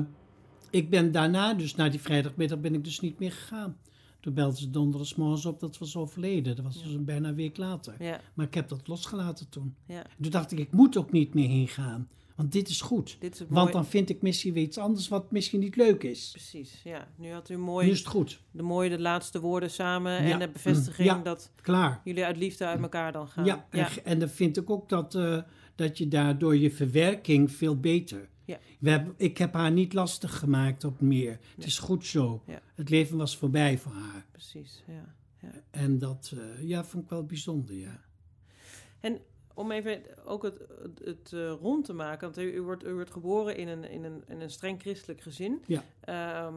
ik 0.71 0.89
ben 0.89 1.11
daarna, 1.11 1.53
dus 1.53 1.75
na 1.75 1.89
die 1.89 1.99
vrijdagmiddag, 2.01 2.59
ben 2.59 2.73
ik 2.73 2.83
dus 2.83 2.99
niet 2.99 3.19
meer 3.19 3.31
gegaan. 3.31 3.77
Toen 4.19 4.33
belden 4.33 4.57
ze 4.57 4.69
donderdagsmorgens 4.69 5.45
op, 5.45 5.59
dat 5.59 5.77
was 5.77 5.95
overleden. 5.95 6.55
Dat 6.55 6.65
was 6.65 6.75
Ja. 6.75 6.83
dus 6.83 6.93
een 6.93 7.05
bijna 7.05 7.27
een 7.29 7.35
week 7.35 7.57
later. 7.57 7.95
Ja, 7.99 8.21
Maar 8.33 8.45
ik 8.45 8.53
heb 8.53 8.69
dat 8.69 8.87
losgelaten 8.87 9.49
toen. 9.49 9.75
ja. 9.87 10.03
Toen 10.21 10.31
dacht 10.31 10.51
ik, 10.51 10.59
ik 10.59 10.71
moet 10.71 10.97
ook 10.97 11.11
niet 11.11 11.33
meer 11.33 11.47
heen 11.49 11.67
gaan. 11.67 12.09
Want 12.35 12.51
dit 12.53 12.69
is 12.69 12.81
goed. 12.81 13.17
Dit 13.19 13.33
is 13.33 13.39
het 13.39 13.49
Want 13.49 13.71
dan 13.71 13.85
vind 13.85 14.09
ik 14.09 14.21
misschien 14.21 14.53
weer 14.53 14.63
iets 14.63 14.77
anders 14.77 15.07
wat 15.07 15.31
misschien 15.31 15.59
niet 15.59 15.75
leuk 15.75 16.03
is. 16.03 16.29
Precies, 16.31 16.81
ja. 16.83 17.07
Nu 17.15 17.31
had 17.31 17.49
u 17.49 17.53
Nu 17.55 17.59
mooi 17.59 17.89
is 17.89 17.97
het 17.99 18.07
goed. 18.07 18.41
de 18.51 18.61
mooie 18.63 18.89
de 18.89 18.99
laatste 18.99 19.39
woorden 19.39 19.71
samen 19.71 20.17
en 20.17 20.39
de 20.39 20.49
bevestiging 20.49 21.21
dat 21.23 21.51
Klaar. 21.61 22.01
jullie 22.03 22.25
uit 22.25 22.37
liefde 22.37 22.65
uit 22.65 22.81
elkaar 22.81 23.11
dan 23.11 23.27
gaan. 23.27 23.45
Ja, 23.45 23.65
en, 23.69 23.79
ja. 23.79 23.89
en 24.03 24.19
dan 24.19 24.29
vind 24.29 24.57
ik 24.57 24.69
ook 24.69 24.89
dat, 24.89 25.15
eh, 25.15 25.41
dat 25.75 25.97
je 25.97 26.07
daardoor 26.07 26.57
je 26.57 26.71
verwerking 26.71 27.51
veel 27.51 27.79
beter. 27.79 28.29
Ja. 28.45 28.59
We 28.79 28.89
hebben, 28.89 29.13
ik 29.17 29.37
heb 29.37 29.53
haar 29.53 29.71
niet 29.71 29.93
lastig 29.93 30.39
gemaakt 30.39 30.83
op 30.83 31.01
meer. 31.01 31.39
Het 31.55 31.65
is 31.65 31.79
goed 31.79 32.05
zo. 32.05 32.43
Ja. 32.45 32.61
Het 32.75 32.89
leven 32.89 33.17
was 33.17 33.37
voorbij 33.37 33.77
voor 33.77 33.91
haar. 33.91 34.25
precies. 34.31 34.83
Ja. 34.87 35.15
En 35.71 35.99
dat 35.99 36.33
eh, 36.37 36.67
ja, 36.67 36.83
vond 36.83 37.03
ik 37.03 37.09
wel 37.09 37.25
bijzonder, 37.25 37.75
ja. 37.75 38.01
Om 39.53 39.71
even 39.71 40.25
ook 40.25 40.43
het, 40.43 40.59
het, 40.81 41.01
het, 41.03 41.33
eh, 41.33 41.51
rond 41.59 41.85
te 41.85 41.93
maken, 41.93 42.21
want 42.21 42.37
u, 42.37 42.53
u, 42.53 42.61
wordt, 42.61 42.85
u 42.85 42.93
wordt 42.93 43.11
geboren 43.11 43.57
in 43.57 43.67
een, 43.67 43.83
in 43.83 44.03
een, 44.03 44.23
in 44.27 44.41
een 44.41 44.49
streng 44.49 44.81
christelijk 44.81 45.21
gezin. 45.21 45.63
Ja. 45.67 45.83
Ehm, 45.99 46.55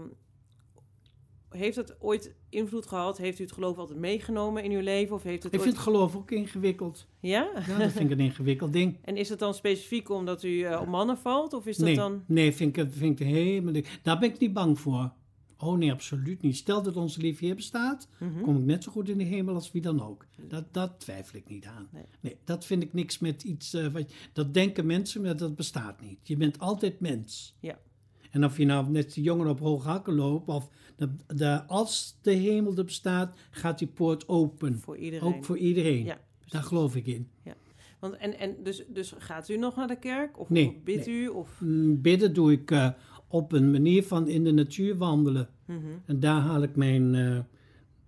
heeft 1.57 1.77
het 1.77 1.97
ooit 2.01 2.35
invloed 2.49 2.87
gehad? 2.87 3.19
Heeft 3.19 3.39
u 3.39 3.43
het 3.43 3.53
geloof 3.53 3.79
altijd 3.79 3.99
meegenomen 3.99 4.65
in 4.65 4.71
uw 4.71 4.81
leven? 4.81 5.15
Of 5.17 5.23
heeft 5.23 5.43
het 5.43 5.53
Ik 5.53 5.59
ooit... 5.61 5.69
vind 5.69 5.75
het 5.85 5.95
geloof 5.95 6.17
ook 6.17 6.31
ingewikkeld. 6.31 7.07
Ja? 7.21 7.51
Ja, 7.67 7.79
dat 7.79 7.93
vind 7.93 8.11
ik 8.11 8.19
een 8.19 8.25
ingewikkeld 8.25 8.73
ding. 8.73 8.97
En 9.05 9.17
is 9.17 9.29
het 9.29 9.39
dan 9.39 9.55
specifiek 9.55 10.09
omdat 10.11 10.43
u 10.43 10.61
eh, 10.63 10.81
op 10.81 10.87
mannen 10.87 11.19
valt? 11.19 11.53
Of 11.53 11.67
is 11.67 11.77
dat 11.77 11.87
Nee, 11.87 11.95
dan... 11.97 12.23
nee 12.27 12.53
vind 12.53 12.77
ik, 12.77 12.87
vind 12.91 13.21
ik 13.21 13.27
helemaal. 13.27 13.83
Daar 14.03 14.19
ben 14.19 14.29
ik 14.33 14.39
niet 14.39 14.53
bang 14.53 14.79
voor. 14.81 15.13
Oh 15.59 15.79
nee, 15.79 15.93
absoluut 15.93 16.43
niet. 16.43 16.57
Stel 16.57 16.83
dat 16.83 16.97
onze 16.97 17.21
lieve 17.21 17.45
Heer 17.45 17.55
bestaat, 17.55 18.09
Mhm. 18.19 18.41
kom 18.43 18.57
ik 18.59 18.65
net 18.65 18.85
zo 18.85 18.93
goed 18.93 19.09
in 19.09 19.19
de 19.19 19.25
hemel 19.25 19.55
als 19.55 19.73
wie 19.73 19.83
dan 19.83 20.03
ook. 20.03 20.27
Dat, 20.49 20.65
dat 20.75 21.01
twijfel 21.01 21.39
ik 21.39 21.49
niet 21.49 21.67
aan. 21.67 21.89
Nee. 21.93 22.05
Nee, 22.21 22.37
dat 22.45 22.65
vind 22.67 22.83
ik 22.83 22.93
niks 22.93 23.19
met 23.19 23.43
iets. 23.43 23.75
eh, 23.75 23.87
wat, 23.87 24.13
dat 24.33 24.55
denken 24.55 24.87
mensen, 24.87 25.23
maar 25.23 25.37
dat 25.37 25.57
bestaat 25.57 26.01
niet. 26.01 26.19
Je 26.23 26.37
bent 26.37 26.59
altijd 26.59 27.01
mens. 27.01 27.57
Ja. 27.61 27.79
En 28.31 28.45
of 28.45 28.57
je 28.59 28.65
nou 28.65 28.91
net 28.91 29.15
de 29.15 29.23
jongen 29.23 29.47
op 29.47 29.61
hoge 29.61 29.89
hakken 29.89 30.15
loopt, 30.15 30.49
of 30.49 30.69
de, 30.97 31.11
de, 31.35 31.65
als 31.67 32.19
de 32.23 32.31
hemel 32.33 32.77
er 32.77 32.85
bestaat, 32.85 33.37
gaat 33.51 33.79
die 33.79 33.89
poort 33.89 34.29
open. 34.29 34.79
Voor 34.81 34.97
iedereen. 34.97 35.35
Ook 35.35 35.45
voor 35.45 35.59
iedereen. 35.59 36.05
Ja, 36.05 36.21
Daar 36.49 36.63
geloof 36.63 36.97
ik 36.97 37.07
in. 37.07 37.29
Want, 38.01 38.17
en, 38.17 38.39
en 38.39 38.57
dus, 38.63 38.85
dus 38.89 39.13
gaat 39.19 39.49
u 39.49 39.57
nog 39.57 39.77
naar 39.77 39.89
de 39.89 39.99
kerk? 39.99 40.39
Of, 40.39 40.51
Nee, 40.51 40.81
bidt 40.85 41.07
u? 41.07 41.29
Of, 41.29 41.61
Mm, 41.61 42.01
Bidden 42.03 42.35
doe 42.35 42.53
ik 42.53 42.71
eh, 42.71 42.91
op 43.29 43.53
een 43.53 43.71
manier 43.71 44.03
van 44.03 44.29
in 44.29 44.45
de 44.45 44.53
natuur 44.53 44.97
wandelen. 44.97 45.49
Mhm. 45.67 45.79
En 46.07 46.21
daar 46.21 46.41
haal 46.41 46.63
ik 46.63 46.77
mijn. 46.77 47.15
eh, 47.15 47.39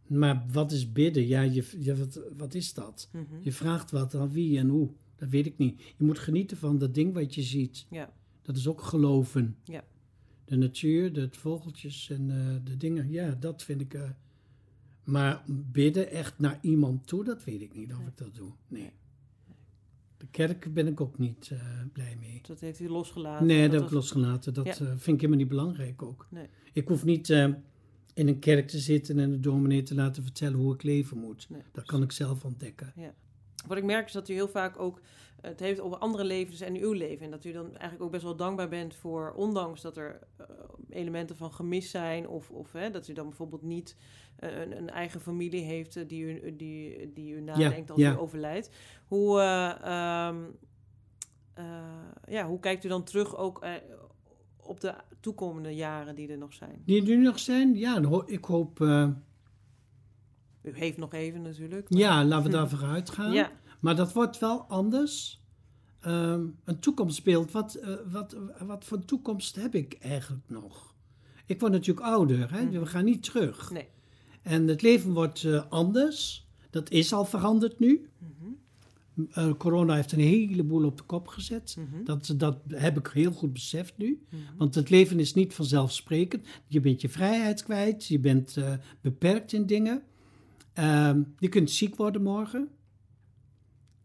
maar 0.07 0.45
wat 0.53 0.72
is 0.72 0.93
bidden? 0.93 1.26
Ja, 1.26 1.41
je, 1.41 1.64
je, 1.78 1.97
wat, 1.97 2.20
wat 2.37 2.55
is 2.55 2.74
dat? 2.74 3.09
Mhm. 3.12 3.24
Je 3.41 3.53
vraagt 3.53 3.91
wat 3.91 4.14
aan 4.14 4.30
wie 4.30 4.59
en 4.59 4.68
hoe. 4.68 4.89
Dat 5.16 5.28
weet 5.28 5.47
ik 5.47 5.59
niet. 5.59 5.82
Je 5.97 6.05
moet 6.05 6.18
genieten 6.18 6.57
van 6.57 6.78
dat 6.78 6.95
ding 6.95 7.14
wat 7.14 7.34
je 7.34 7.43
ziet. 7.43 7.87
Ja, 7.91 8.12
Dat 8.43 8.57
is 8.57 8.68
ook 8.68 8.82
geloven. 8.82 9.57
Ja. 9.64 9.84
De 10.47 10.57
natuur, 10.57 11.12
de 11.12 11.28
vogeltjes 11.30 12.11
en 12.11 12.30
eh, 12.30 12.57
de 12.64 12.76
dingen. 12.76 13.11
Ja, 13.11 13.36
dat 13.40 13.62
vind 13.62 13.80
ik... 13.80 13.94
eh, 13.94 14.11
maar 15.05 15.42
bidden 15.49 16.11
echt 16.11 16.38
naar 16.38 16.59
iemand 16.61 17.07
toe, 17.07 17.24
dat 17.24 17.44
weet 17.44 17.61
ik 17.61 17.74
niet 17.74 17.92
of 17.92 17.99
Nee. 17.99 18.07
ik 18.07 18.16
dat 18.16 18.34
doe. 18.34 18.53
Nee. 18.68 18.90
De 20.16 20.26
kerk 20.30 20.74
ben 20.74 20.86
ik 20.86 21.01
ook 21.01 21.18
niet 21.18 21.49
eh, 21.53 21.59
blij 21.92 22.16
mee. 22.20 22.40
Dat 22.47 22.61
heeft 22.61 22.80
u 22.80 22.88
losgelaten. 22.88 23.47
Nee, 23.47 23.62
dat, 23.62 23.70
heb 23.70 23.80
was- 23.80 23.88
ik 23.90 23.94
losgelaten. 23.97 24.55
Dat 24.55 24.64
Ja. 24.66 24.74
vind 24.74 25.07
ik 25.07 25.07
helemaal 25.07 25.36
niet 25.38 25.49
belangrijk 25.49 26.03
ook. 26.03 26.26
Nee. 26.30 26.47
Ik 26.72 26.88
hoef 26.88 27.05
niet 27.05 27.28
in 27.28 28.28
een 28.28 28.38
kerk 28.38 28.68
te 28.68 28.78
zitten 28.78 29.18
en 29.18 29.30
de 29.30 29.40
dominee 29.40 29.82
te 29.82 29.94
laten 29.94 30.22
vertellen 30.22 30.59
hoe 30.59 30.74
ik 30.74 30.82
leven 30.82 31.18
moet. 31.18 31.47
Nee, 31.51 31.62
Dat 31.72 31.84
kan 31.86 32.03
ik 32.03 32.12
zelf 32.12 32.44
ontdekken. 32.44 32.92
Wat 33.67 33.77
ik 33.77 33.85
merk 33.85 34.07
is 34.07 34.12
dat 34.12 34.29
u 34.29 34.35
heel 34.35 34.49
vaak 34.49 34.79
ook 34.79 35.01
eh, 35.41 35.51
het 35.51 35.61
heeft 35.61 35.81
over 35.81 35.99
andere 35.99 36.25
levens 36.25 36.61
en 36.61 36.77
uw 36.77 36.93
leven. 36.93 37.25
En 37.25 37.31
dat 37.31 37.45
u 37.45 37.53
dan 37.53 37.69
eigenlijk 37.69 38.03
ook 38.03 38.11
best 38.11 38.23
wel 38.23 38.37
dankbaar 38.37 38.69
bent 38.69 38.95
voor, 38.95 39.33
ondanks 39.37 39.81
dat 39.81 39.97
er 39.97 40.19
eh, 40.37 40.47
elementen 40.91 41.37
van 41.37 41.53
gemis 41.53 41.91
zijn. 41.91 42.29
Of, 42.29 42.51
of 42.51 42.73
hè, 42.73 42.91
dat 42.91 43.09
u 43.09 43.12
dan 43.12 43.27
bijvoorbeeld 43.27 43.62
niet 43.62 43.97
eh, 44.37 44.61
een, 44.61 44.77
een 44.77 44.91
eigen 44.91 45.21
familie 45.21 45.62
heeft 45.62 46.09
die, 46.09 46.43
u, 46.43 46.57
die, 46.57 47.12
die 47.12 47.35
u 47.35 47.41
nadenkt 47.41 47.91
als 47.91 48.01
ja. 48.01 48.12
u 48.12 48.19
overlijdt. 48.19 48.71
Hoe, 49.07 49.41
eh, 49.41 50.27
ehm, 50.27 50.37
eh, 51.55 51.64
ja, 52.29 52.47
hoe 52.47 52.61
kijkt 52.61 52.85
u 52.85 52.89
dan 52.89 53.05
terug 53.05 53.37
ook 53.37 53.64
op 54.57 54.81
de 54.81 54.95
toekomende 55.21 55.75
jaren 55.75 56.14
die 56.14 56.29
er 56.29 56.39
nog 56.39 56.53
zijn? 56.53 56.83
Die 56.85 57.01
er 57.01 57.07
nu 57.07 57.23
nog 57.23 57.39
zijn? 57.39 57.77
Ja, 57.77 58.23
ik 58.27 58.45
hoop... 58.45 58.79
U 60.67 60.71
heeft 60.79 60.97
nog 60.97 61.12
even 61.12 61.43
natuurlijk. 61.43 61.91
maar- 61.91 61.99
ja, 62.01 62.25
laten 62.25 62.51
we 62.51 62.57
daar 62.57 62.69
vooruit 62.69 63.11
gaan. 63.11 63.33
ja, 63.33 63.51
Maar 63.81 63.97
dat 63.97 64.12
wordt 64.12 64.39
wel 64.39 64.61
anders. 64.62 65.45
Ehm, 66.01 66.45
een 66.64 66.79
toekomstbeeld. 66.79 67.53
Wat, 67.53 67.75
eh, 67.75 67.95
wat, 68.11 68.37
wat 68.67 68.85
voor 68.85 69.05
toekomst 69.05 69.57
heb 69.57 69.75
ik 69.75 69.97
eigenlijk 70.01 70.43
nog? 70.49 70.95
Ik 71.47 71.61
word 71.61 71.73
natuurlijk 71.73 72.07
ouder. 72.07 72.53
Hè? 72.53 72.62
Mhm. 72.64 72.79
We 72.79 72.87
gaan 72.87 73.05
niet 73.05 73.23
terug. 73.23 73.71
nee. 73.71 73.87
En 74.43 74.69
het 74.69 74.83
leven 74.83 75.12
wordt 75.12 75.45
eh, 75.45 75.62
anders. 75.69 76.47
Dat 76.71 76.91
is 76.91 77.12
al 77.12 77.25
veranderd 77.25 77.79
nu. 77.79 78.09
Mhm, 78.19 78.31
Eh, 79.31 79.51
corona 79.59 79.95
heeft 79.95 80.12
een 80.12 80.19
heleboel 80.21 80.85
op 80.85 80.97
de 80.97 81.03
kop 81.03 81.29
gezet. 81.29 81.77
mhm, 81.79 82.05
Dat, 82.05 82.35
dat 82.37 82.59
heb 82.69 82.99
ik 82.99 83.07
heel 83.07 83.33
goed 83.33 83.53
beseft 83.53 83.97
nu. 83.97 84.23
mhm. 84.31 84.41
Want 84.57 84.75
het 84.75 84.91
leven 84.91 85.21
is 85.21 85.35
niet 85.35 85.55
vanzelfsprekend. 85.55 86.47
Je 86.67 86.81
bent 86.81 87.01
je 87.01 87.09
vrijheid 87.09 87.62
kwijt. 87.62 88.07
Je 88.07 88.19
bent 88.19 88.57
beperkt 89.01 89.53
in 89.53 89.67
dingen. 89.67 90.03
Ehm, 90.77 91.22
je 91.39 91.49
kunt 91.49 91.70
ziek 91.70 91.97
worden 91.97 92.22
morgen. 92.22 92.68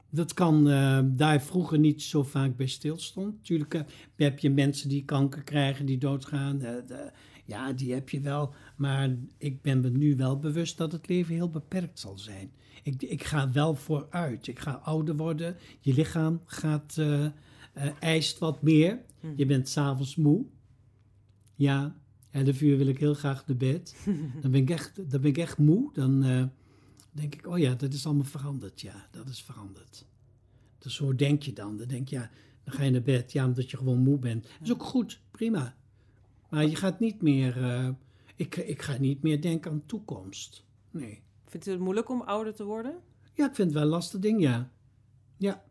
Dat 0.10 0.34
kan 0.34 0.70
eh, 0.70 1.00
daar 1.06 1.42
vroeger 1.42 1.80
niet 1.80 2.02
zo 2.02 2.24
vaak 2.24 2.56
bij 2.58 2.68
stilstond. 2.68 3.36
Natuurlijk 3.36 3.74
eh, 3.74 3.82
heb 4.16 4.40
je 4.40 4.50
mensen 4.50 4.90
die 4.90 5.06
kanker 5.06 5.44
krijgen, 5.44 5.86
die 5.86 5.98
doodgaan. 5.98 6.62
Eh, 6.62 6.76
de- 6.88 7.12
ja, 7.46 7.74
die 7.74 7.94
heb 7.94 8.10
je 8.10 8.20
wel. 8.22 8.54
Maar 8.76 9.16
ik 9.38 9.62
ben 9.62 9.80
me 9.80 9.90
nu 9.90 10.16
wel 10.16 10.40
bewust 10.40 10.78
dat 10.78 10.92
het 10.92 11.08
leven 11.08 11.34
heel 11.36 11.50
beperkt 11.50 12.00
zal 12.00 12.18
zijn. 12.18 12.52
Ik, 12.84 13.02
ik 13.02 13.24
ga 13.24 13.52
wel 13.52 13.76
vooruit. 13.76 14.48
Ik 14.48 14.60
ga 14.60 14.72
ouder 14.72 15.16
worden. 15.16 15.56
Je 15.80 15.94
lichaam 15.94 16.42
gaat, 16.46 16.98
eh, 16.98 17.26
eist 18.00 18.38
wat 18.40 18.62
meer. 18.62 19.00
Mhm. 19.22 19.34
Je 19.36 19.46
bent 19.46 19.70
s'avonds 19.70 20.16
moe. 20.16 20.46
Ja, 21.56 21.96
11 22.32 22.62
uur 22.62 22.78
wil 22.78 22.88
ik 22.88 22.98
heel 23.00 23.14
graag 23.14 23.48
naar 23.48 23.58
bed. 23.58 23.96
Dan 24.42 24.52
ben 24.52 24.62
ik 24.62 24.70
echt, 24.70 24.96
dan 25.12 25.22
ben 25.22 25.30
ik 25.30 25.38
echt 25.38 25.58
moe. 25.58 25.90
Dan 25.94 26.24
denk 27.12 27.36
ik, 27.36 27.48
oh 27.48 27.58
ja, 27.58 27.74
dat 27.74 27.94
is 27.94 28.06
allemaal 28.06 28.26
veranderd. 28.26 28.82
Ja, 28.82 29.08
dat 29.12 29.28
is 29.28 29.44
veranderd. 29.44 30.06
Dus 30.78 30.96
zo 30.96 31.16
denk 31.16 31.44
je 31.44 31.54
dan. 31.54 31.78
Dan 31.78 31.88
denk 31.88 32.08
je, 32.08 32.16
ja, 32.16 32.30
dan 32.64 32.74
ga 32.74 32.84
je 32.84 32.92
naar 32.92 33.02
bed. 33.02 33.32
Ja, 33.32 33.46
omdat 33.46 33.72
je 33.72 33.78
gewoon 33.78 34.00
moe 34.00 34.20
bent. 34.20 34.44
Dat 34.44 34.52
is 34.62 34.72
ook 34.72 34.84
goed, 34.84 35.22
prima. 35.32 35.76
Maar 36.50 36.66
je 36.66 36.76
gaat 36.76 37.00
niet 37.00 37.22
meer, 37.22 37.64
eh, 37.64 37.90
ik, 38.36 38.56
ik 38.56 38.82
ga 38.82 38.98
niet 38.98 39.22
meer 39.22 39.42
denken 39.42 39.72
aan 39.72 39.86
toekomst. 39.86 40.66
Nee. 40.92 41.22
Vindt 41.46 41.68
u 41.68 41.72
het 41.72 41.80
moeilijk 41.80 42.10
om 42.10 42.22
ouder 42.22 42.56
te 42.56 42.64
worden? 42.64 43.00
Ja, 43.34 43.50
ik 43.50 43.56
vind 43.56 43.68
het 43.68 43.74
wel 43.74 43.84
een 43.84 43.90
lastig 43.90 44.20
ding, 44.20 44.42
ja. 44.42 44.72
Ja. 45.38 45.64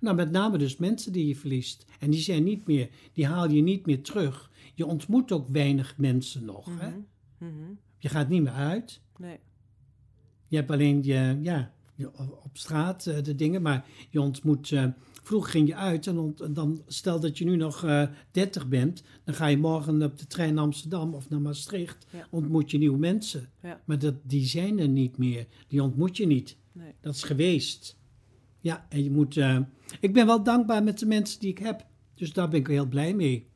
Nou, 0.00 0.16
met 0.16 0.30
name 0.30 0.58
dus 0.58 0.76
mensen 0.76 1.12
die 1.12 1.26
je 1.26 1.36
verliest. 1.36 1.84
En 1.98 2.10
die 2.10 2.20
zijn 2.20 2.44
niet 2.44 2.66
meer, 2.66 2.90
die 3.12 3.26
haal 3.26 3.50
je 3.50 3.62
niet 3.62 3.86
meer 3.86 4.02
terug. 4.02 4.50
Je 4.74 4.86
ontmoet 4.86 5.32
ook 5.32 5.48
weinig 5.48 5.96
mensen 5.96 6.44
nog. 6.44 6.80
Hè? 6.80 6.88
Mhm, 6.88 7.00
mhm. 7.38 7.72
Je 7.98 8.08
gaat 8.08 8.28
niet 8.28 8.42
meer 8.42 8.52
uit. 8.52 9.00
Nee. 9.16 9.38
Je 10.56 10.62
hebt 10.62 10.74
alleen 10.74 11.02
je, 11.02 11.38
ja, 11.42 11.72
op 12.44 12.50
straat 12.52 13.06
eh, 13.06 13.22
de 13.22 13.34
dingen, 13.34 13.62
maar 13.62 13.86
je 14.10 14.20
ontmoet. 14.20 14.72
eh, 14.72 14.86
vroeger 15.22 15.50
ging 15.50 15.68
je 15.68 15.74
uit 15.74 16.06
en, 16.06 16.34
dan 16.50 16.82
stel 16.86 17.20
dat 17.20 17.38
je 17.38 17.44
nu 17.44 17.56
nog 17.56 17.84
eh 17.84 18.08
30 18.30 18.68
bent, 18.68 19.02
dan 19.24 19.34
ga 19.34 19.46
je 19.46 19.56
morgen 19.56 20.02
op 20.02 20.18
de 20.18 20.26
trein 20.26 20.54
naar 20.54 20.64
Amsterdam 20.64 21.14
of 21.14 21.28
naar 21.28 21.40
Maastricht, 21.40 22.06
Ja. 22.12 22.26
ontmoet 22.30 22.70
je 22.70 22.78
nieuwe 22.78 22.98
mensen. 22.98 23.48
Ja. 23.62 23.80
Maar 23.84 23.98
dat, 23.98 24.14
die 24.22 24.44
zijn 24.46 24.78
er 24.78 24.88
niet 24.88 25.18
meer. 25.18 25.46
Die 25.68 25.82
ontmoet 25.82 26.16
je 26.16 26.26
niet. 26.26 26.56
Nee. 26.72 26.92
Dat 27.00 27.14
is 27.14 27.22
geweest. 27.22 27.98
Ja, 28.60 28.86
en 28.88 29.02
je 29.04 29.10
moet. 29.10 29.36
ik 30.00 30.12
ben 30.12 30.26
wel 30.26 30.42
dankbaar 30.42 30.82
met 30.82 30.98
de 30.98 31.06
mensen 31.06 31.40
die 31.40 31.50
ik 31.50 31.58
heb. 31.58 31.86
Dus 32.14 32.32
daar 32.32 32.48
ben 32.48 32.60
ik 32.60 32.66
heel 32.66 32.86
blij 32.86 33.14
mee. 33.14 33.46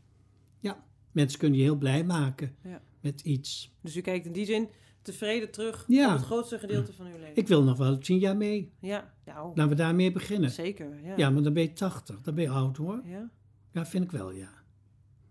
Ja, 0.61 0.84
mensen 1.12 1.38
kunnen 1.38 1.59
je 1.59 1.64
heel 1.64 1.76
blij 1.76 2.05
maken 2.05 2.55
Ja. 2.64 2.82
met 3.01 3.20
iets. 3.20 3.70
Dus 3.82 3.96
u 3.96 4.01
kijkt 4.01 4.26
in 4.26 4.32
die 4.32 4.46
zin 4.46 4.68
tevreden 5.03 5.51
terug 5.51 5.84
Ja. 5.88 6.07
op 6.07 6.16
het 6.16 6.26
grootste 6.26 6.59
gedeelte 6.59 6.92
van 6.92 7.07
uw 7.07 7.18
leven. 7.18 7.36
Ik 7.36 7.48
wil 7.48 7.62
nog 7.62 7.78
wel 7.78 7.98
tien 7.98 8.18
jaar 8.18 8.36
mee. 8.36 8.72
Ja, 8.80 9.14
nou, 9.24 9.48
Laten 9.48 9.68
we 9.68 9.74
daarmee 9.74 10.12
beginnen. 10.12 10.51
zeker. 10.51 11.05
Ja. 11.05 11.14
Ja, 11.16 11.30
maar 11.30 11.42
dan 11.42 11.53
ben 11.53 11.62
je 11.62 11.72
80. 11.72 12.20
Dan 12.20 12.34
ben 12.34 12.44
je 12.44 12.51
oud 12.51 12.76
hoor. 12.76 13.01
Ja? 13.05 13.30
Ja, 13.72 13.86
vind 13.86 14.05
ik 14.05 14.11
wel, 14.11 14.30
ja. 14.30 14.51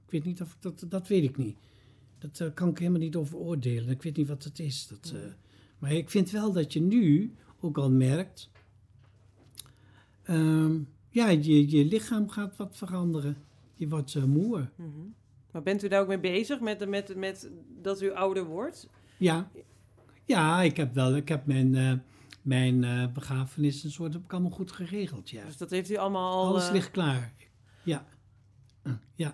Ik 0.05 0.11
weet 0.11 0.24
niet 0.26 0.41
of 0.41 0.53
ik 0.53 0.61
dat, 0.61 0.86
dat 0.88 1.07
weet 1.07 1.24
ik 1.24 1.38
niet. 1.38 1.57
Dat 2.17 2.39
eh, 2.39 2.47
kan 2.53 2.70
ik 2.70 2.78
helemaal 2.78 2.99
niet 2.99 3.15
over 3.15 3.38
oordelen. 3.38 3.89
Ik 3.89 4.01
weet 4.03 4.17
niet 4.17 4.28
wat 4.28 4.43
het 4.43 4.59
is. 4.59 4.88
Dat, 4.88 5.13
eh, 5.15 5.22
maar 5.80 5.91
ik 5.91 6.09
vind 6.09 6.32
wel 6.32 6.51
dat 6.51 6.74
je 6.74 6.82
nu 6.82 7.34
ook 7.59 7.78
al 7.78 7.91
merkt. 7.91 8.49
ehm, 10.24 10.80
ja, 11.09 11.30
je, 11.30 11.70
je 11.70 11.86
lichaam 11.86 12.30
gaat 12.30 12.55
wat 12.57 12.78
veranderen. 12.78 13.38
Je 13.76 13.88
wordt 13.88 14.13
uh, 14.13 14.24
moe. 14.24 14.70
Mhm. 14.76 14.89
Maar 15.51 15.61
bent 15.63 15.84
u 15.84 15.88
daar 15.88 16.01
ook 16.01 16.07
mee 16.07 16.20
bezig 16.20 16.59
met, 16.59 16.88
met, 16.89 17.15
met 17.15 17.49
dat 17.82 18.01
u 18.01 18.11
ouder 18.13 18.45
wordt? 18.45 18.89
Ja. 19.20 19.51
Ja, 20.26 20.61
ik 20.61 20.78
heb 20.78 20.93
wel. 20.93 21.15
Ik 21.15 21.28
heb 21.28 21.45
mijn, 21.45 21.74
uh, 21.74 21.93
mijn 22.41 22.84
uh, 22.84 23.07
begrafenis 23.13 23.84
en 23.84 23.91
soort 23.91 24.13
heb 24.13 24.24
ik 24.24 24.32
allemaal 24.34 24.51
goed 24.51 24.72
geregeld. 24.72 25.30
Ja. 25.30 25.45
Dus 25.45 25.57
dat 25.57 25.70
heeft 25.70 25.91
u 25.91 25.95
allemaal 25.95 26.32
al. 26.32 26.45
Alles 26.45 26.67
uh... 26.67 26.72
ligt 26.72 26.91
klaar. 26.91 27.34
Ja. 27.84 28.05
Ja. 29.15 29.34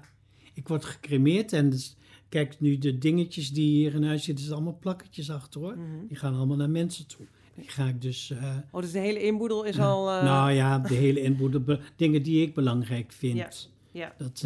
Ik 0.53 0.67
word 0.67 0.85
gecremeerd 0.85 1.53
en 1.53 1.69
dus, 1.69 1.95
kijk 2.29 2.59
nu 2.59 2.77
de 2.77 2.97
dingetjes 2.97 3.51
die 3.51 3.69
hier 3.69 3.93
in 3.93 4.03
huis 4.03 4.23
zitten, 4.23 4.45
zijn 4.45 4.57
allemaal 4.57 4.79
plakketjes 4.79 5.31
achter 5.31 5.61
hoor. 5.61 5.75
Mm 5.75 5.85
-hmm. 5.85 6.07
Die 6.07 6.17
gaan 6.17 6.35
allemaal 6.35 6.57
naar 6.57 6.69
mensen 6.69 7.07
toe. 7.07 7.25
Die 7.55 7.69
ga 7.69 7.85
ik 7.85 8.01
dus. 8.01 8.29
Uh, 8.29 8.55
oh, 8.71 8.81
dus 8.81 8.91
de 8.91 8.99
hele 8.99 9.23
inboedel 9.23 9.63
is 9.63 9.79
al. 9.79 10.11
Uh... 10.11 10.23
Nou 10.23 10.51
ja, 10.51 10.79
de 10.79 10.93
hele 10.93 11.21
inboedel. 11.21 11.79
dingen 11.95 12.23
die 12.23 12.41
ik 12.41 12.53
belangrijk 12.53 13.11
vind. 13.11 13.37
Ja. 13.37 13.49
ja. 13.91 14.15
Dat, 14.17 14.43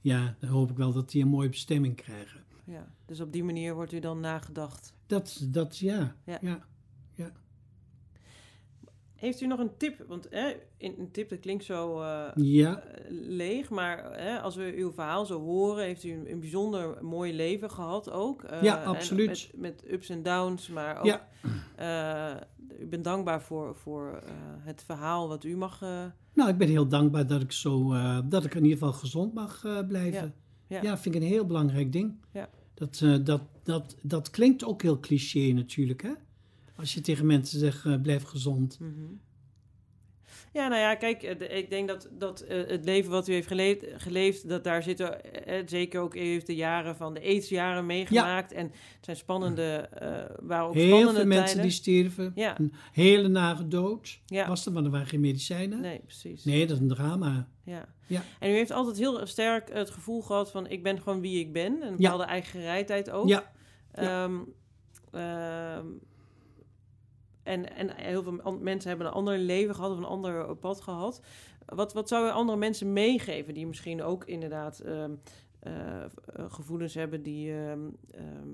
ja, 0.00 0.36
dan 0.40 0.50
hoop 0.50 0.70
ik 0.70 0.76
wel 0.76 0.92
dat 0.92 1.10
die 1.10 1.22
een 1.22 1.28
mooie 1.28 1.48
bestemming 1.48 1.96
krijgen. 1.96 2.40
Ja, 2.70 2.88
dus 3.06 3.20
op 3.20 3.32
die 3.32 3.44
manier 3.44 3.74
wordt 3.74 3.92
u 3.92 3.98
dan 3.98 4.20
nagedacht. 4.20 4.94
Dat, 5.06 5.40
dat 5.42 5.78
ja. 5.78 6.16
Ja. 6.24 6.38
ja. 6.40 6.64
ja. 7.14 7.32
Heeft 9.14 9.40
u 9.40 9.46
nog 9.46 9.58
een 9.58 9.76
tip? 9.76 10.04
Want 10.08 10.26
hè, 10.30 10.56
een 10.78 11.08
tip, 11.12 11.28
dat 11.28 11.40
klinkt 11.40 11.64
zo 11.64 12.00
uh, 12.00 12.28
ja. 12.34 12.82
leeg. 13.08 13.70
Maar 13.70 14.18
hè, 14.18 14.40
als 14.40 14.56
we 14.56 14.74
uw 14.76 14.92
verhaal 14.92 15.26
zo 15.26 15.40
horen, 15.40 15.84
heeft 15.84 16.04
u 16.04 16.12
een, 16.12 16.30
een 16.30 16.40
bijzonder 16.40 17.04
mooi 17.04 17.34
leven 17.34 17.70
gehad 17.70 18.10
ook. 18.10 18.42
Uh, 18.42 18.62
ja, 18.62 18.82
absoluut. 18.82 19.28
Met, 19.28 19.50
met, 19.54 19.92
ups 19.92 20.08
en 20.08 20.22
downs, 20.22 20.68
maar 20.68 20.98
ook... 20.98 21.04
Ja. 21.04 21.28
Uh, 22.38 22.40
u 22.80 22.86
bent 22.86 23.04
dankbaar 23.04 23.42
voor, 23.42 23.76
voor 23.76 24.22
het 24.60 24.82
verhaal 24.86 25.28
wat 25.28 25.44
u 25.44 25.56
mag... 25.56 25.80
Nou, 26.32 26.50
ik 26.50 26.58
ben 26.58 26.68
heel 26.68 26.88
dankbaar 26.88 27.26
dat 27.26 27.40
ik 27.40 27.52
zo... 27.52 27.94
dat 28.24 28.44
ik 28.44 28.54
in 28.54 28.62
ieder 28.62 28.78
geval 28.78 28.92
gezond 28.92 29.34
mag 29.34 29.60
blijven. 29.88 30.34
Ja. 30.66 30.76
Ja. 30.76 30.82
ja, 30.82 30.98
vind 30.98 31.14
ik 31.14 31.20
een 31.20 31.26
heel 31.26 31.46
belangrijk 31.46 31.92
ding. 31.92 32.14
Ja. 32.32 32.48
Dat, 32.80 33.00
uh, 33.00 33.24
dat, 33.24 33.42
dat, 33.62 33.96
dat 34.02 34.30
klinkt 34.30 34.64
ook 34.64 34.82
heel 34.82 35.00
cliché 35.00 35.52
natuurlijk, 35.52 36.02
hè? 36.02 36.12
Als 36.76 36.94
je 36.94 37.00
tegen 37.00 37.26
mensen 37.26 37.58
zegt, 37.58 37.84
uh, 37.84 38.00
blijf 38.00 38.22
gezond. 38.22 38.76
-hmm. 38.78 39.20
Ja, 40.52 40.68
nou 40.68 40.80
ja, 40.80 40.94
kijk, 40.94 41.22
ik 41.40 41.70
denk 41.70 41.88
dat, 41.88 42.08
dat 42.12 42.44
uh, 42.48 42.66
het 42.66 42.84
leven 42.84 43.10
wat 43.10 43.28
u 43.28 43.32
heeft 43.32 43.46
geleefd, 43.46 43.84
geleefd 43.96 44.48
dat 44.48 44.64
daar 44.64 44.82
zitten, 44.82 45.20
uh, 45.48 45.62
zeker 45.66 46.00
ook, 46.00 46.14
u 46.14 46.18
heeft 46.18 46.46
de 46.46 46.54
jaren 46.54 46.96
van 46.96 47.14
de 47.14 47.20
aidsjaren 47.20 47.86
meegemaakt. 47.86 48.50
Ja. 48.50 48.56
En 48.56 48.64
het 48.66 49.04
zijn 49.04 49.16
spannende, 49.16 49.88
uh, 50.02 50.08
waren 50.40 50.66
ook 50.66 50.74
Heel 50.74 50.86
spannende 50.86 51.20
veel 51.20 51.28
mensen 51.28 51.46
tijden. 51.46 51.62
die 51.62 51.70
stierven. 51.70 52.32
Ja. 52.34 52.58
Een 52.58 52.72
hele 52.92 53.28
nare 53.28 53.68
dood. 53.68 54.20
Ja. 54.26 54.48
Was 54.48 54.66
er, 54.66 54.72
want 54.72 54.86
er 54.86 54.92
waren 54.92 55.06
geen 55.06 55.20
medicijnen. 55.20 55.80
Nee, 55.80 55.98
precies. 55.98 56.44
Nee, 56.44 56.66
dat 56.66 56.76
is 56.76 56.82
een 56.82 56.88
drama. 56.88 57.48
Ja. 57.64 57.88
ja. 58.06 58.22
En 58.38 58.50
u 58.50 58.52
heeft 58.52 58.70
altijd 58.70 58.98
heel 58.98 59.26
sterk 59.26 59.72
het 59.72 59.90
gevoel 59.90 60.22
gehad 60.22 60.50
van, 60.50 60.68
ik 60.68 60.82
ben 60.82 60.98
gewoon 60.98 61.20
wie 61.20 61.40
ik 61.40 61.52
ben. 61.52 61.82
En 61.82 61.88
een 61.88 61.96
bepaalde 61.96 62.24
eigen 62.24 62.50
gereidheid 62.50 63.10
ook. 63.10 63.28
Ja. 63.28 63.52
ja. 63.94 64.24
Um, 64.24 64.54
um, 65.14 66.00
en, 67.50 67.76
en 67.76 67.90
heel 67.96 68.22
veel 68.22 68.58
mensen 68.60 68.88
hebben 68.88 69.06
een 69.06 69.12
ander 69.12 69.38
leven 69.38 69.74
gehad 69.74 69.90
of 69.90 69.98
een 69.98 70.04
ander 70.04 70.56
pad 70.56 70.80
gehad. 70.80 71.22
Wat, 71.66 71.92
wat 71.92 72.08
zou 72.08 72.26
je 72.26 72.32
andere 72.32 72.58
mensen 72.58 72.92
meegeven 72.92 73.54
die 73.54 73.66
misschien 73.66 74.02
ook 74.02 74.24
inderdaad 74.24 74.86
um, 74.86 75.20
eh, 75.58 76.04
eh, 76.04 76.08
gevoelens 76.48 76.94
hebben 76.94 77.22
die... 77.22 77.52
ehm, 77.52 77.80
ehm, 78.10 78.48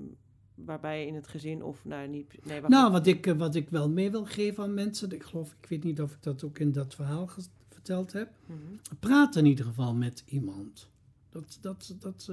waarbij 0.55 1.05
in 1.05 1.15
het 1.15 1.27
gezin 1.27 1.63
of... 1.63 1.85
Nou, 1.85 2.07
niet, 2.07 2.45
nee, 2.45 2.61
Nou, 2.61 2.91
wat 2.91 3.07
ik, 3.07 3.27
eh, 3.27 3.37
wat 3.37 3.55
ik 3.55 3.69
wel 3.69 3.89
mee 3.89 4.11
wil 4.11 4.25
geven 4.25 4.63
aan 4.63 4.73
mensen, 4.73 5.11
ik 5.11 5.23
geloof, 5.23 5.55
ik 5.61 5.69
weet 5.69 5.83
niet 5.83 6.01
of 6.01 6.11
ik 6.11 6.23
dat 6.23 6.43
ook 6.43 6.59
in 6.59 6.71
dat 6.71 6.95
verhaal 6.95 7.29
verteld 7.69 8.13
heb. 8.13 8.29
Mhm. 8.45 8.97
Praat 8.99 9.35
in 9.35 9.45
ieder 9.45 9.65
geval 9.65 9.93
met 9.93 10.23
iemand. 10.25 10.89
Dat, 11.29 11.57
dat, 11.61 11.95
dat, 11.99 12.31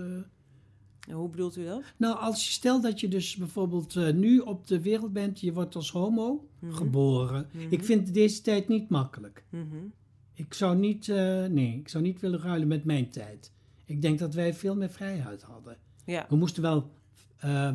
hoe 1.13 1.29
bedoelt 1.29 1.57
u 1.57 1.65
dat? 1.65 1.83
Nou, 1.97 2.19
als 2.19 2.45
je 2.47 2.51
stel 2.53 2.81
dat 2.81 3.01
je 3.01 3.09
dus 3.09 3.37
bijvoorbeeld 3.37 3.97
eh, 3.97 4.13
nu 4.13 4.39
op 4.39 4.67
de 4.67 4.81
wereld 4.81 5.13
bent, 5.13 5.41
je 5.41 5.53
wordt 5.53 5.75
als 5.75 5.91
homo 5.91 6.49
Mhm. 6.59 6.73
geboren. 6.73 7.47
Mhm. 7.53 7.67
Ik 7.71 7.85
vind 7.85 8.15
deze 8.15 8.41
tijd 8.43 8.69
niet 8.69 8.89
makkelijk. 8.89 9.45
Mhm. 9.51 9.77
Ik 10.35 10.55
zou 10.55 10.77
niet, 10.77 11.09
eh, 11.09 11.45
nee, 11.47 11.79
ik 11.79 11.89
zou 11.89 12.05
niet 12.05 12.21
willen 12.21 12.41
ruilen 12.41 12.69
met 12.69 12.85
mijn 12.85 13.11
tijd. 13.11 13.53
Ik 13.85 14.03
denk 14.03 14.19
dat 14.19 14.35
wij 14.35 14.55
veel 14.55 14.77
meer 14.77 14.91
vrijheid 14.91 15.43
hadden. 15.43 15.77
Ja. 16.05 16.27
We 16.29 16.37
moesten 16.37 16.63
wel, 16.63 16.91
eh, 17.37 17.75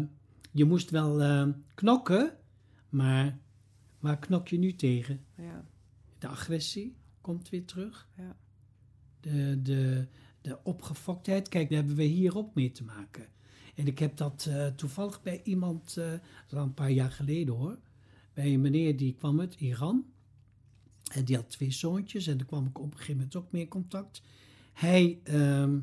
je 0.51 0.65
moest 0.65 0.89
wel 0.89 1.53
knokken, 1.73 2.33
maar 2.89 3.37
waar 3.99 4.19
knok 4.19 4.47
je 4.47 4.57
nu 4.57 4.75
tegen? 4.75 5.21
ja. 5.37 5.65
De 6.19 6.27
agressie 6.27 6.95
komt 7.21 7.49
weer 7.49 7.65
terug. 7.65 8.07
Ja. 8.17 8.35
De, 9.19 9.61
de, 9.61 10.07
de 10.41 10.57
opgefoktheid, 10.63 11.49
kijk, 11.49 11.69
daar 11.69 11.77
hebben 11.77 11.95
we 11.95 12.03
hier 12.03 12.37
ook 12.37 12.53
mee 12.55 12.71
te 12.71 12.83
maken. 12.83 13.27
En 13.75 13.87
ik 13.87 13.99
heb 13.99 14.17
dat 14.17 14.45
eh, 14.49 14.67
toevallig 14.67 15.21
bij 15.21 15.41
iemand, 15.43 15.97
eh, 15.97 16.11
dat 16.11 16.21
is 16.51 16.53
al 16.57 16.63
een 16.63 16.73
paar 16.73 16.91
jaar 16.91 17.11
geleden 17.11 17.55
hoor, 17.55 17.77
bij 18.33 18.53
een 18.53 18.61
meneer 18.61 18.97
die 18.97 19.13
kwam 19.13 19.39
uit 19.39 19.55
Iran. 19.55 20.05
En 21.11 21.25
die 21.25 21.35
had 21.35 21.49
twee 21.49 21.71
zoontjes 21.71 22.27
en 22.27 22.37
daar 22.37 22.47
kwam 22.47 22.65
ik 22.65 22.77
op 22.79 22.85
een 22.85 22.91
gegeven 22.91 23.15
moment 23.15 23.35
ook 23.35 23.51
mee 23.51 23.61
in 23.61 23.67
contact. 23.67 24.21
Hij, 24.73 25.19
ehm, 25.23 25.79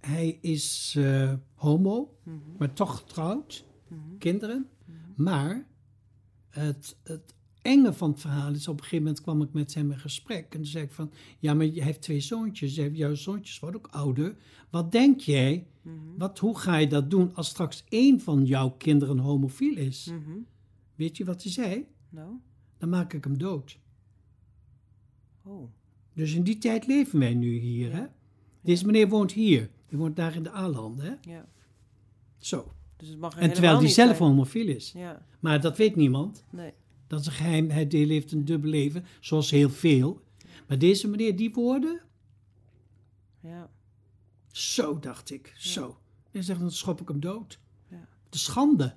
hij 0.00 0.38
is 0.40 0.94
eh, 0.98 1.34
homo, 1.54 2.16
Mhm. 2.22 2.36
maar 2.58 2.72
toch 2.72 2.96
getrouwd, 2.96 3.64
Mhm. 3.88 4.00
kinderen. 4.18 4.68
Mhm. 4.84 5.22
Maar 5.22 5.66
het, 6.48 6.96
het 7.02 7.34
enge 7.62 7.92
van 7.92 8.10
het 8.10 8.20
verhaal 8.20 8.52
is, 8.52 8.68
op 8.68 8.74
een 8.76 8.82
gegeven 8.82 9.04
moment 9.04 9.22
kwam 9.22 9.42
ik 9.42 9.52
met 9.52 9.74
hem 9.74 9.90
in 9.92 9.98
gesprek. 9.98 10.44
En 10.44 10.50
toen 10.50 10.66
zei 10.66 10.84
ik 10.84 10.92
van, 10.92 11.12
ja, 11.38 11.54
maar 11.54 11.66
je 11.66 11.82
heeft 11.82 12.00
twee 12.02 12.20
zoontjes. 12.20 12.74
Je 12.74 12.82
hebt- 12.82 12.96
Jouw 12.96 13.14
zoontjes 13.14 13.58
worden 13.58 13.80
ook 13.80 13.92
ouder. 13.92 14.36
Wat 14.70 14.92
denk 14.92 15.20
jij, 15.20 15.66
Mhm. 15.82 15.94
wat, 16.18 16.38
hoe 16.38 16.58
ga 16.58 16.76
je 16.76 16.86
dat 16.86 17.10
doen 17.10 17.34
als 17.34 17.48
straks 17.48 17.84
één 17.88 18.20
van 18.20 18.44
jouw 18.46 18.70
kinderen 18.70 19.18
homofiel 19.18 19.76
is? 19.76 20.06
Mhm. 20.06 20.38
Weet 20.94 21.16
je 21.16 21.24
wat 21.24 21.42
hij 21.42 21.52
zei? 21.52 21.86
Nou? 22.08 22.32
Dan 22.78 22.88
maak 22.88 23.12
ik 23.12 23.24
hem 23.24 23.38
dood. 23.38 23.78
Oh. 25.44 25.70
Dus 26.14 26.34
in 26.34 26.42
die 26.42 26.58
tijd 26.58 26.86
leven 26.86 27.18
wij 27.18 27.34
nu 27.34 27.58
hier, 27.58 27.88
Ja. 27.90 27.96
hè? 27.96 28.04
Deze 28.60 28.86
meneer 28.86 29.08
woont 29.08 29.32
hier. 29.32 29.70
Die 29.88 29.98
woont 29.98 30.16
daar 30.16 30.34
in 30.34 30.42
de 30.42 30.52
A-landen, 30.54 31.04
hè? 31.04 31.30
Ja. 31.32 31.48
Zo. 32.38 32.72
Dus 32.96 33.08
het 33.08 33.18
mag 33.18 33.36
En 33.36 33.52
terwijl 33.52 33.78
die 33.78 33.88
zelf 33.88 34.16
zijn. 34.16 34.28
homofiel 34.28 34.66
is. 34.68 34.92
Ja. 34.92 35.26
Maar 35.40 35.60
dat 35.60 35.76
weet 35.76 35.96
niemand. 35.96 36.44
Nee. 36.50 36.72
Dat 37.12 37.20
is 37.20 37.26
een 37.26 37.32
geheim. 37.32 37.70
Hij 37.70 37.86
deel 37.86 38.08
heeft 38.08 38.32
een 38.32 38.44
dubbel 38.44 38.70
leven, 38.70 39.04
zoals 39.20 39.50
heel 39.50 39.70
veel. 39.70 40.22
Maar 40.68 40.78
deze 40.78 41.08
meneer, 41.08 41.36
die 41.36 41.52
woorden, 41.52 42.00
Ja. 43.40 43.70
zo 44.52 44.98
dacht 44.98 45.30
ik, 45.30 45.54
zo. 45.56 45.98
Hij 46.30 46.42
zegt, 46.42 46.60
dan 46.60 46.70
schop 46.70 47.00
ik 47.00 47.08
hem 47.08 47.20
dood. 47.20 47.58
Ja. 47.90 48.08
De 48.28 48.38
schande. 48.38 48.94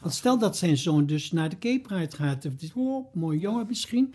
Want 0.00 0.14
stel 0.14 0.38
dat 0.38 0.56
zijn 0.56 0.76
zoon 0.76 1.06
dus 1.06 1.32
naar 1.32 1.48
de 1.48 1.58
Cape 1.58 1.80
Pride 1.80 2.16
gaat. 2.16 2.42
Het 2.42 2.62
is 2.62 2.72
oh, 2.74 3.14
mooi 3.14 3.38
jongen 3.38 3.66
misschien. 3.66 4.14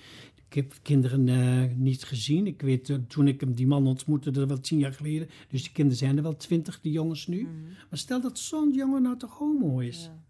Ik 0.50 0.54
heb 0.54 0.74
kinderen 0.82 1.30
eh, 1.30 1.76
niet 1.76 2.04
gezien. 2.04 2.48
Ik 2.48 2.62
weet, 2.62 2.90
eh, 2.90 2.98
toen 3.08 3.28
ik 3.28 3.40
hem, 3.40 3.54
die 3.54 3.68
man 3.68 3.88
ontmoette, 3.88 4.32
dat 4.32 4.48
wel 4.48 4.60
tien 4.60 4.80
jaar 4.80 4.94
geleden. 4.94 5.30
Dus 5.50 5.64
die 5.64 5.72
kinderen 5.72 6.00
zijn 6.00 6.18
er 6.18 6.24
wel 6.24 6.36
twintig, 6.38 6.82
die 6.82 6.92
jongens 6.92 7.28
nu. 7.28 7.42
Mhm. 7.42 7.52
Maar 7.90 8.00
stel 8.00 8.22
dat 8.22 8.40
zo'n 8.40 8.74
jongen 8.74 9.02
nou 9.02 9.18
toch 9.18 9.38
homo 9.38 9.80
is. 9.80 10.04
Ja. 10.04 10.26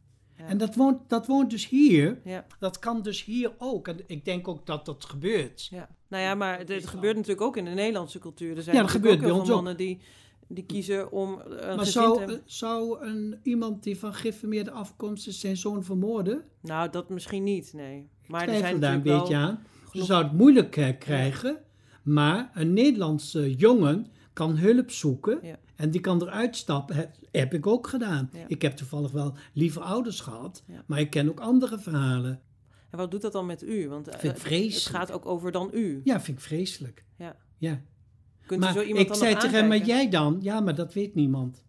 En 0.48 0.58
dat 0.58 0.76
woont, 0.76 1.10
dat 1.10 1.28
woont 1.28 1.50
dus 1.50 1.70
hier. 1.70 2.22
Dat 2.60 2.80
kan 2.80 3.02
dus 3.02 3.24
hier 3.24 3.52
ook. 3.58 3.88
En 3.88 4.00
ik 4.08 4.26
denk 4.26 4.48
ook 4.48 4.66
dat 4.66 4.86
dat 4.86 5.06
gebeurt. 5.06 5.68
Ja. 5.72 5.90
Nou 6.08 6.24
ja, 6.24 6.36
maar 6.36 6.58
het, 6.58 6.70
het 6.70 6.88
gebeurt 6.88 7.16
natuurlijk 7.16 7.42
ook 7.42 7.58
in 7.58 7.66
de 7.66 7.72
Nederlandse 7.72 8.20
cultuur. 8.20 8.58
Er 8.58 8.64
zijn 8.64 8.76
Ja, 8.76 8.82
dat 8.82 8.92
natuurlijk 8.92 8.92
gebeurt 8.92 9.16
ook 9.16 9.20
bij 9.20 9.30
heel 9.30 9.40
ons 9.40 9.48
veel 9.48 9.56
mannen 9.56 9.78
die, 9.78 10.00
die 10.48 10.66
kiezen 10.66 11.12
om 11.12 11.42
een 11.46 11.76
Maar 11.76 11.86
zou, 11.86 12.26
te 12.26 12.42
zou 12.46 13.06
een, 13.06 13.40
iemand 13.44 13.84
die 13.84 13.98
van 13.98 14.14
geïnformeerde 14.14 14.72
afkomst 14.72 15.28
is 15.28 15.40
zijn 15.40 15.58
zoon 15.58 15.84
vermoorden? 15.84 16.44
Nou, 16.62 16.90
dat 16.90 17.10
misschien 17.10 17.44
niet, 17.44 17.74
nee. 17.74 18.10
Maar 18.28 18.42
er 18.42 18.48
Twijfel 18.48 18.68
zijn 18.68 18.80
daar 18.80 18.94
een 18.94 19.02
beetje 19.02 19.36
aan. 19.36 19.64
Ze 19.92 20.04
zou 20.04 20.24
het 20.24 20.34
moeilijk 20.34 20.78
eh, 20.78 20.98
krijgen, 21.00 21.58
maar 22.04 22.52
een 22.54 22.74
Nederlandse 22.74 23.56
jongen 23.56 24.08
kan 24.34 24.58
hulp 24.58 24.92
zoeken 24.92 25.40
Ja. 25.42 25.58
En 25.78 25.92
die 25.92 26.02
kan 26.02 26.22
eruit 26.22 26.56
stappen. 26.56 26.96
Heb, 26.96 27.16
heb 27.32 27.54
ik 27.54 27.68
ook 27.68 27.88
gedaan. 27.88 28.30
Ja. 28.34 28.40
Ik 28.48 28.62
heb 28.62 28.76
toevallig 28.78 29.12
wel 29.12 29.34
lieve 29.54 29.80
ouders 29.80 30.20
gehad, 30.20 30.64
Ja. 30.68 30.84
maar 30.86 31.00
ik 31.00 31.10
ken 31.10 31.30
ook 31.30 31.40
andere 31.40 31.80
verhalen. 31.80 32.42
En 32.90 32.98
wat 32.98 33.12
doet 33.12 33.22
dat 33.22 33.32
dan 33.32 33.46
met 33.46 33.64
u? 33.64 33.90
Want 33.90 34.08
eh, 34.08 34.20
het- 34.22 34.42
gaat 34.86 35.12
ook 35.12 35.26
over 35.26 35.52
dan 35.52 35.70
u. 35.74 36.02
Ja, 36.04 36.22
vind 36.22 36.38
ik 36.38 36.44
vreselijk. 36.44 37.04
Ja. 37.16 37.36
Ja. 37.58 37.82
Kunt 38.46 38.60
maar 38.60 38.70
u 38.70 38.74
zo 38.74 38.82
iemand 38.82 39.00
ik 39.02 39.08
dan 39.08 39.18
zei 39.18 39.34
tegen 39.36 39.52
hem, 39.58 39.68
maar 39.68 39.86
jij 39.86 40.10
dan? 40.10 40.38
Ja, 40.42 40.60
maar 40.60 40.76
dat 40.76 40.94
weet 40.94 41.16
niemand. 41.16 41.64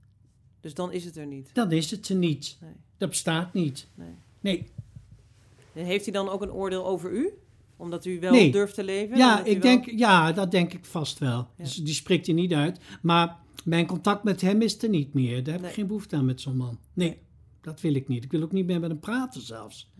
Dus 0.60 0.74
dan 0.74 0.92
is 0.92 1.04
het 1.04 1.16
er 1.16 1.26
niet. 1.26 1.50
Dan 1.54 1.72
is 1.72 1.90
het 1.90 2.08
er 2.08 2.16
niet. 2.16 2.58
Nee. 2.60 2.72
Dat 2.96 3.08
bestaat 3.08 3.52
niet. 3.54 3.88
Nee. 3.94 4.14
Nee. 4.40 4.70
En 5.74 5.84
heeft 5.84 6.04
hij 6.04 6.12
dan 6.14 6.28
ook 6.28 6.42
een 6.42 6.52
oordeel 6.52 6.86
over 6.86 7.12
u? 7.12 7.30
Omdat 7.76 8.04
u 8.04 8.20
wel 8.20 8.32
Nee. 8.32 8.52
durft 8.52 8.74
te 8.74 8.84
leven? 8.84 9.16
Ja, 9.16 9.38
ik 9.44 9.52
wel- 9.52 9.60
denk, 9.60 9.90
ja, 9.98 10.32
dat 10.32 10.50
denk 10.50 10.72
ik 10.72 10.84
vast 10.84 11.18
wel. 11.18 11.36
Ja. 11.56 11.64
Dus 11.64 11.74
die 11.74 11.94
spreekt 11.94 12.26
hij 12.26 12.34
niet 12.34 12.52
uit. 12.52 12.80
Maar 13.02 13.36
mijn 13.64 13.86
contact 13.86 14.24
met 14.24 14.40
hem 14.40 14.62
is 14.62 14.82
er 14.82 14.88
niet 14.88 15.14
meer. 15.14 15.44
Daar 15.44 15.52
heb 15.52 15.60
Nee. 15.62 15.70
ik 15.70 15.76
geen 15.76 15.86
behoefte 15.86 16.16
aan 16.16 16.24
met 16.24 16.40
zo'n 16.40 16.56
man. 16.56 16.78
Nee, 16.92 17.18
dat 17.60 17.80
wil 17.80 17.94
ik 17.94 18.08
niet. 18.08 18.24
Ik 18.24 18.30
wil 18.30 18.42
ook 18.42 18.52
niet 18.52 18.66
meer 18.66 18.80
met 18.80 18.90
hem 18.90 19.00
praten 19.00 19.40
zelfs. 19.40 19.90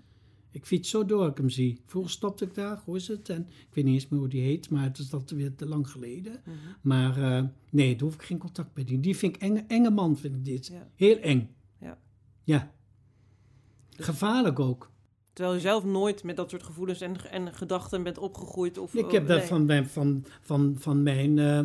Ik 0.50 0.66
fiets 0.66 0.90
zo 0.90 1.04
door 1.04 1.28
ik 1.28 1.36
hem 1.36 1.48
zie. 1.50 1.80
Vroeger 1.86 2.10
stopte 2.10 2.44
ik 2.44 2.54
daar, 2.54 2.82
hoe 2.84 2.96
is 2.96 3.08
het? 3.08 3.28
En 3.28 3.46
ik 3.48 3.74
weet 3.74 3.84
niet 3.84 3.94
eens 3.94 4.08
meer 4.08 4.20
hoe 4.20 4.28
die 4.28 4.42
heet, 4.42 4.70
maar 4.70 4.82
het 4.82 4.98
is 4.98 5.10
dat 5.10 5.30
weer 5.30 5.54
te 5.54 5.66
lang 5.66 5.90
geleden. 5.90 6.40
Mhm. 6.44 6.56
Maar 6.82 7.22
eh, 7.22 7.44
nee, 7.70 7.92
daar 7.92 8.02
hoef 8.04 8.14
ik 8.14 8.22
geen 8.22 8.38
contact 8.38 8.76
met 8.76 8.88
die. 8.88 9.00
Die 9.00 9.16
vind 9.16 9.34
ik 9.34 9.42
enge, 9.42 9.64
enge 9.68 9.90
man, 9.90 10.16
vind 10.16 10.34
ik 10.34 10.44
dit. 10.44 10.66
Ja. 10.66 10.88
Heel 10.94 11.16
eng. 11.18 11.54
Ja. 11.80 11.98
Ja. 12.44 12.72
Gevaarlijk 13.90 14.58
ook. 14.58 14.90
Terwijl 15.32 15.56
u 15.56 15.60
zelf 15.60 15.84
nooit 15.84 16.22
met 16.24 16.36
dat 16.36 16.50
soort 16.50 16.62
gevoelens 16.62 17.00
en, 17.00 17.30
en 17.30 17.54
gedachten 17.54 18.02
bent 18.02 18.18
opgegroeid? 18.18 18.78
Of, 18.78 18.94
Ik 18.94 19.10
heb 19.10 19.22
oh, 19.22 19.28
dat 19.28 19.38
nee. 19.38 19.46
van 19.46 19.64
mijn, 19.64 19.86
van, 19.86 20.24
van, 20.40 20.76
van 20.78 21.02
mijn, 21.02 21.38
eh, 21.38 21.60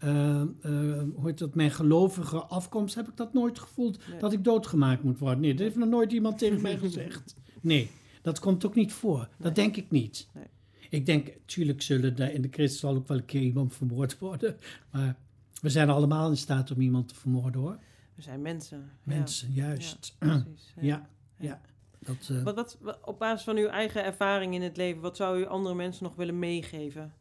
hoe 0.00 1.20
heet 1.26 1.38
dat, 1.38 1.54
mijn 1.54 1.70
gelovige 1.70 2.36
afkomst 2.38 2.94
heb 2.94 3.08
ik 3.08 3.16
dat 3.16 3.32
nooit 3.32 3.58
gevoeld. 3.58 4.08
Nee. 4.08 4.18
Dat 4.18 4.32
ik 4.32 4.44
doodgemaakt 4.44 5.02
moet 5.02 5.18
worden. 5.18 5.40
Nee, 5.40 5.50
dat 5.54 5.60
heeft 5.60 5.76
nog 5.76 5.88
nooit 5.88 6.12
iemand 6.12 6.38
tegen 6.38 6.62
mij 6.62 6.78
gezegd. 6.86 7.34
Nee, 7.60 7.90
dat 8.22 8.38
komt 8.38 8.66
ook 8.66 8.74
niet 8.74 8.92
voor. 8.92 9.18
Nee. 9.18 9.28
Dat 9.38 9.54
denk 9.54 9.76
ik 9.76 9.90
niet. 9.90 10.28
Nee. 10.34 10.44
Ik 10.90 11.06
denk, 11.06 11.28
tuurlijk 11.44 11.82
zullen 11.82 12.16
daar 12.16 12.32
in 12.32 12.42
de 12.42 12.48
christen 12.50 12.78
zal 12.80 12.94
ook 12.94 13.08
wel 13.08 13.16
een 13.16 13.24
keer 13.24 13.40
iemand 13.42 13.74
vermoord 13.74 14.18
worden. 14.18 14.56
Maar 14.92 15.16
we 15.60 15.68
zijn 15.68 15.90
allemaal 15.90 16.30
in 16.30 16.36
staat 16.36 16.70
om 16.70 16.80
iemand 16.80 17.08
te 17.08 17.14
vermoorden 17.14 17.60
hoor. 17.60 17.78
We 18.14 18.22
zijn 18.22 18.42
mensen. 18.42 18.90
Mensen, 19.02 19.52
juist. 19.52 20.16
Ja, 20.20 20.26
Ja, 20.36 20.42
precies. 20.42 20.72
ja. 20.80 21.08
ja. 21.38 21.60
Dat, 21.98 22.28
eh, 22.30 22.42
wat, 22.42 22.78
wat- 22.80 22.98
op 23.04 23.18
basis 23.18 23.44
van 23.44 23.56
uw 23.56 23.66
eigen 23.66 24.04
ervaring 24.04 24.54
in 24.54 24.62
het 24.62 24.76
leven, 24.76 25.00
wat 25.02 25.16
zou 25.16 25.38
u 25.40 25.46
andere 25.46 25.74
mensen 25.74 26.04
nog 26.04 26.14
willen 26.14 26.38
meegeven? 26.38 27.12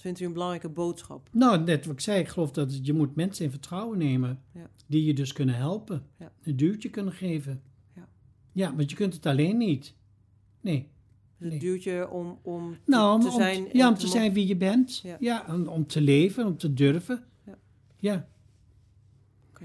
Vindt 0.00 0.20
u 0.20 0.24
een 0.24 0.32
belangrijke 0.32 0.68
boodschap? 0.68 1.28
Nou, 1.32 1.64
net 1.64 1.84
wat 1.86 1.94
ik 1.94 2.00
zei, 2.00 2.20
ik 2.20 2.28
geloof 2.28 2.50
dat 2.50 2.86
je 2.86 2.92
moet 2.92 3.14
mensen 3.14 3.44
in 3.44 3.50
vertrouwen 3.50 3.98
nemen. 3.98 4.40
Ja. 4.54 4.70
Die 4.86 5.04
je 5.04 5.14
dus 5.14 5.32
kunnen 5.32 5.54
helpen. 5.54 6.02
Ja. 6.18 6.32
Een 6.42 6.56
duwtje 6.56 6.88
kunnen 6.90 7.12
geven. 7.12 7.62
Ja. 7.94 8.08
Ja, 8.52 8.74
want 8.76 8.90
je 8.90 8.96
kunt 8.96 9.14
het 9.14 9.26
alleen 9.26 9.56
niet. 9.56 9.94
Nee. 10.60 10.88
Dus 11.38 11.50
Nee. 11.50 11.58
duwtje 11.58 12.08
om, 12.10 12.38
om 12.42 12.72
te, 12.72 12.78
Nou, 12.90 13.14
om, 13.14 13.20
te 13.20 13.26
om- 13.26 13.32
zijn... 13.34 13.70
en 13.70 13.78
ja, 13.78 13.88
om 13.88 13.94
te 13.94 14.06
zijn 14.06 14.32
wie 14.32 14.46
je 14.46 14.56
bent. 14.56 15.04
Ja. 15.20 15.44
Om, 15.48 15.66
om 15.68 15.86
te 15.86 16.00
leven, 16.00 16.46
om 16.46 16.56
te 16.56 16.74
durven. 16.74 17.24
Ja. 17.98 18.28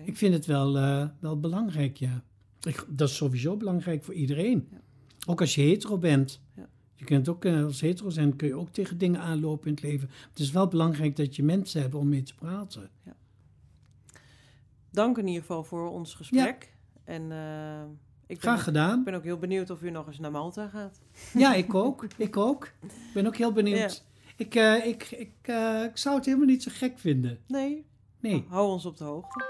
Ik 0.03 0.17
vind 0.17 0.33
het 0.33 0.45
wel, 0.45 0.77
eh, 0.77 1.07
wel 1.19 1.39
belangrijk, 1.39 1.97
ja. 1.97 2.23
Ik, 2.61 2.85
dat 2.89 3.09
is 3.09 3.15
sowieso 3.15 3.57
belangrijk 3.57 4.03
voor 4.03 4.13
iedereen. 4.13 4.67
Ook 5.27 5.41
als 5.41 5.55
je 5.55 5.61
hetero 5.61 5.97
bent. 5.97 6.41
Ja. 6.55 6.69
Je 6.95 7.05
kunt 7.05 7.29
ook, 7.29 7.45
eh, 7.45 7.63
als 7.63 7.81
hetero 7.81 8.09
zijn, 8.09 8.35
kun 8.35 8.47
je 8.47 8.55
ook 8.55 8.69
tegen 8.69 8.97
dingen 8.97 9.21
aanlopen 9.21 9.67
in 9.67 9.73
het 9.73 9.83
leven. 9.83 10.09
Het 10.29 10.39
is 10.39 10.51
wel 10.51 10.67
belangrijk 10.67 11.15
dat 11.15 11.35
je 11.35 11.43
mensen 11.43 11.81
hebt 11.81 11.95
om 11.95 12.09
mee 12.09 12.23
te 12.23 12.35
praten. 12.35 12.89
Dank 14.91 15.17
in 15.17 15.27
ieder 15.27 15.41
geval 15.41 15.63
voor 15.63 15.89
ons 15.91 16.13
gesprek. 16.13 16.73
En 17.03 17.31
eh, 17.31 17.81
ik, 18.27 18.41
Graag 18.41 18.57
ook, 18.57 18.63
gedaan. 18.63 18.99
ik 18.99 19.05
ben 19.05 19.13
ook 19.13 19.23
heel 19.23 19.37
benieuwd 19.37 19.69
of 19.69 19.81
u 19.83 19.89
nog 19.89 20.07
eens 20.07 20.19
naar 20.19 20.31
Malta 20.31 20.67
gaat. 20.67 21.01
Ja, 21.33 21.53
ik 21.53 21.73
ook. 21.73 22.05
Ik 22.17 22.37
ook. 22.37 22.71
Ik 22.81 23.11
ben 23.13 23.25
ook 23.27 23.35
heel 23.37 23.51
benieuwd. 23.51 24.05
Ik, 24.37 24.55
eh, 24.55 24.85
ik, 24.85 25.11
ik, 25.11 25.33
eh, 25.41 25.83
ik 25.83 25.97
zou 25.97 26.15
het 26.15 26.25
helemaal 26.25 26.47
niet 26.47 26.63
zo 26.63 26.71
gek 26.73 26.99
vinden. 26.99 27.39
Nee, 27.47 27.85
Nee. 28.19 28.45
hou 28.47 28.67
ons 28.71 28.85
op 28.85 28.97
de 28.97 29.03
hoogte. 29.03 29.45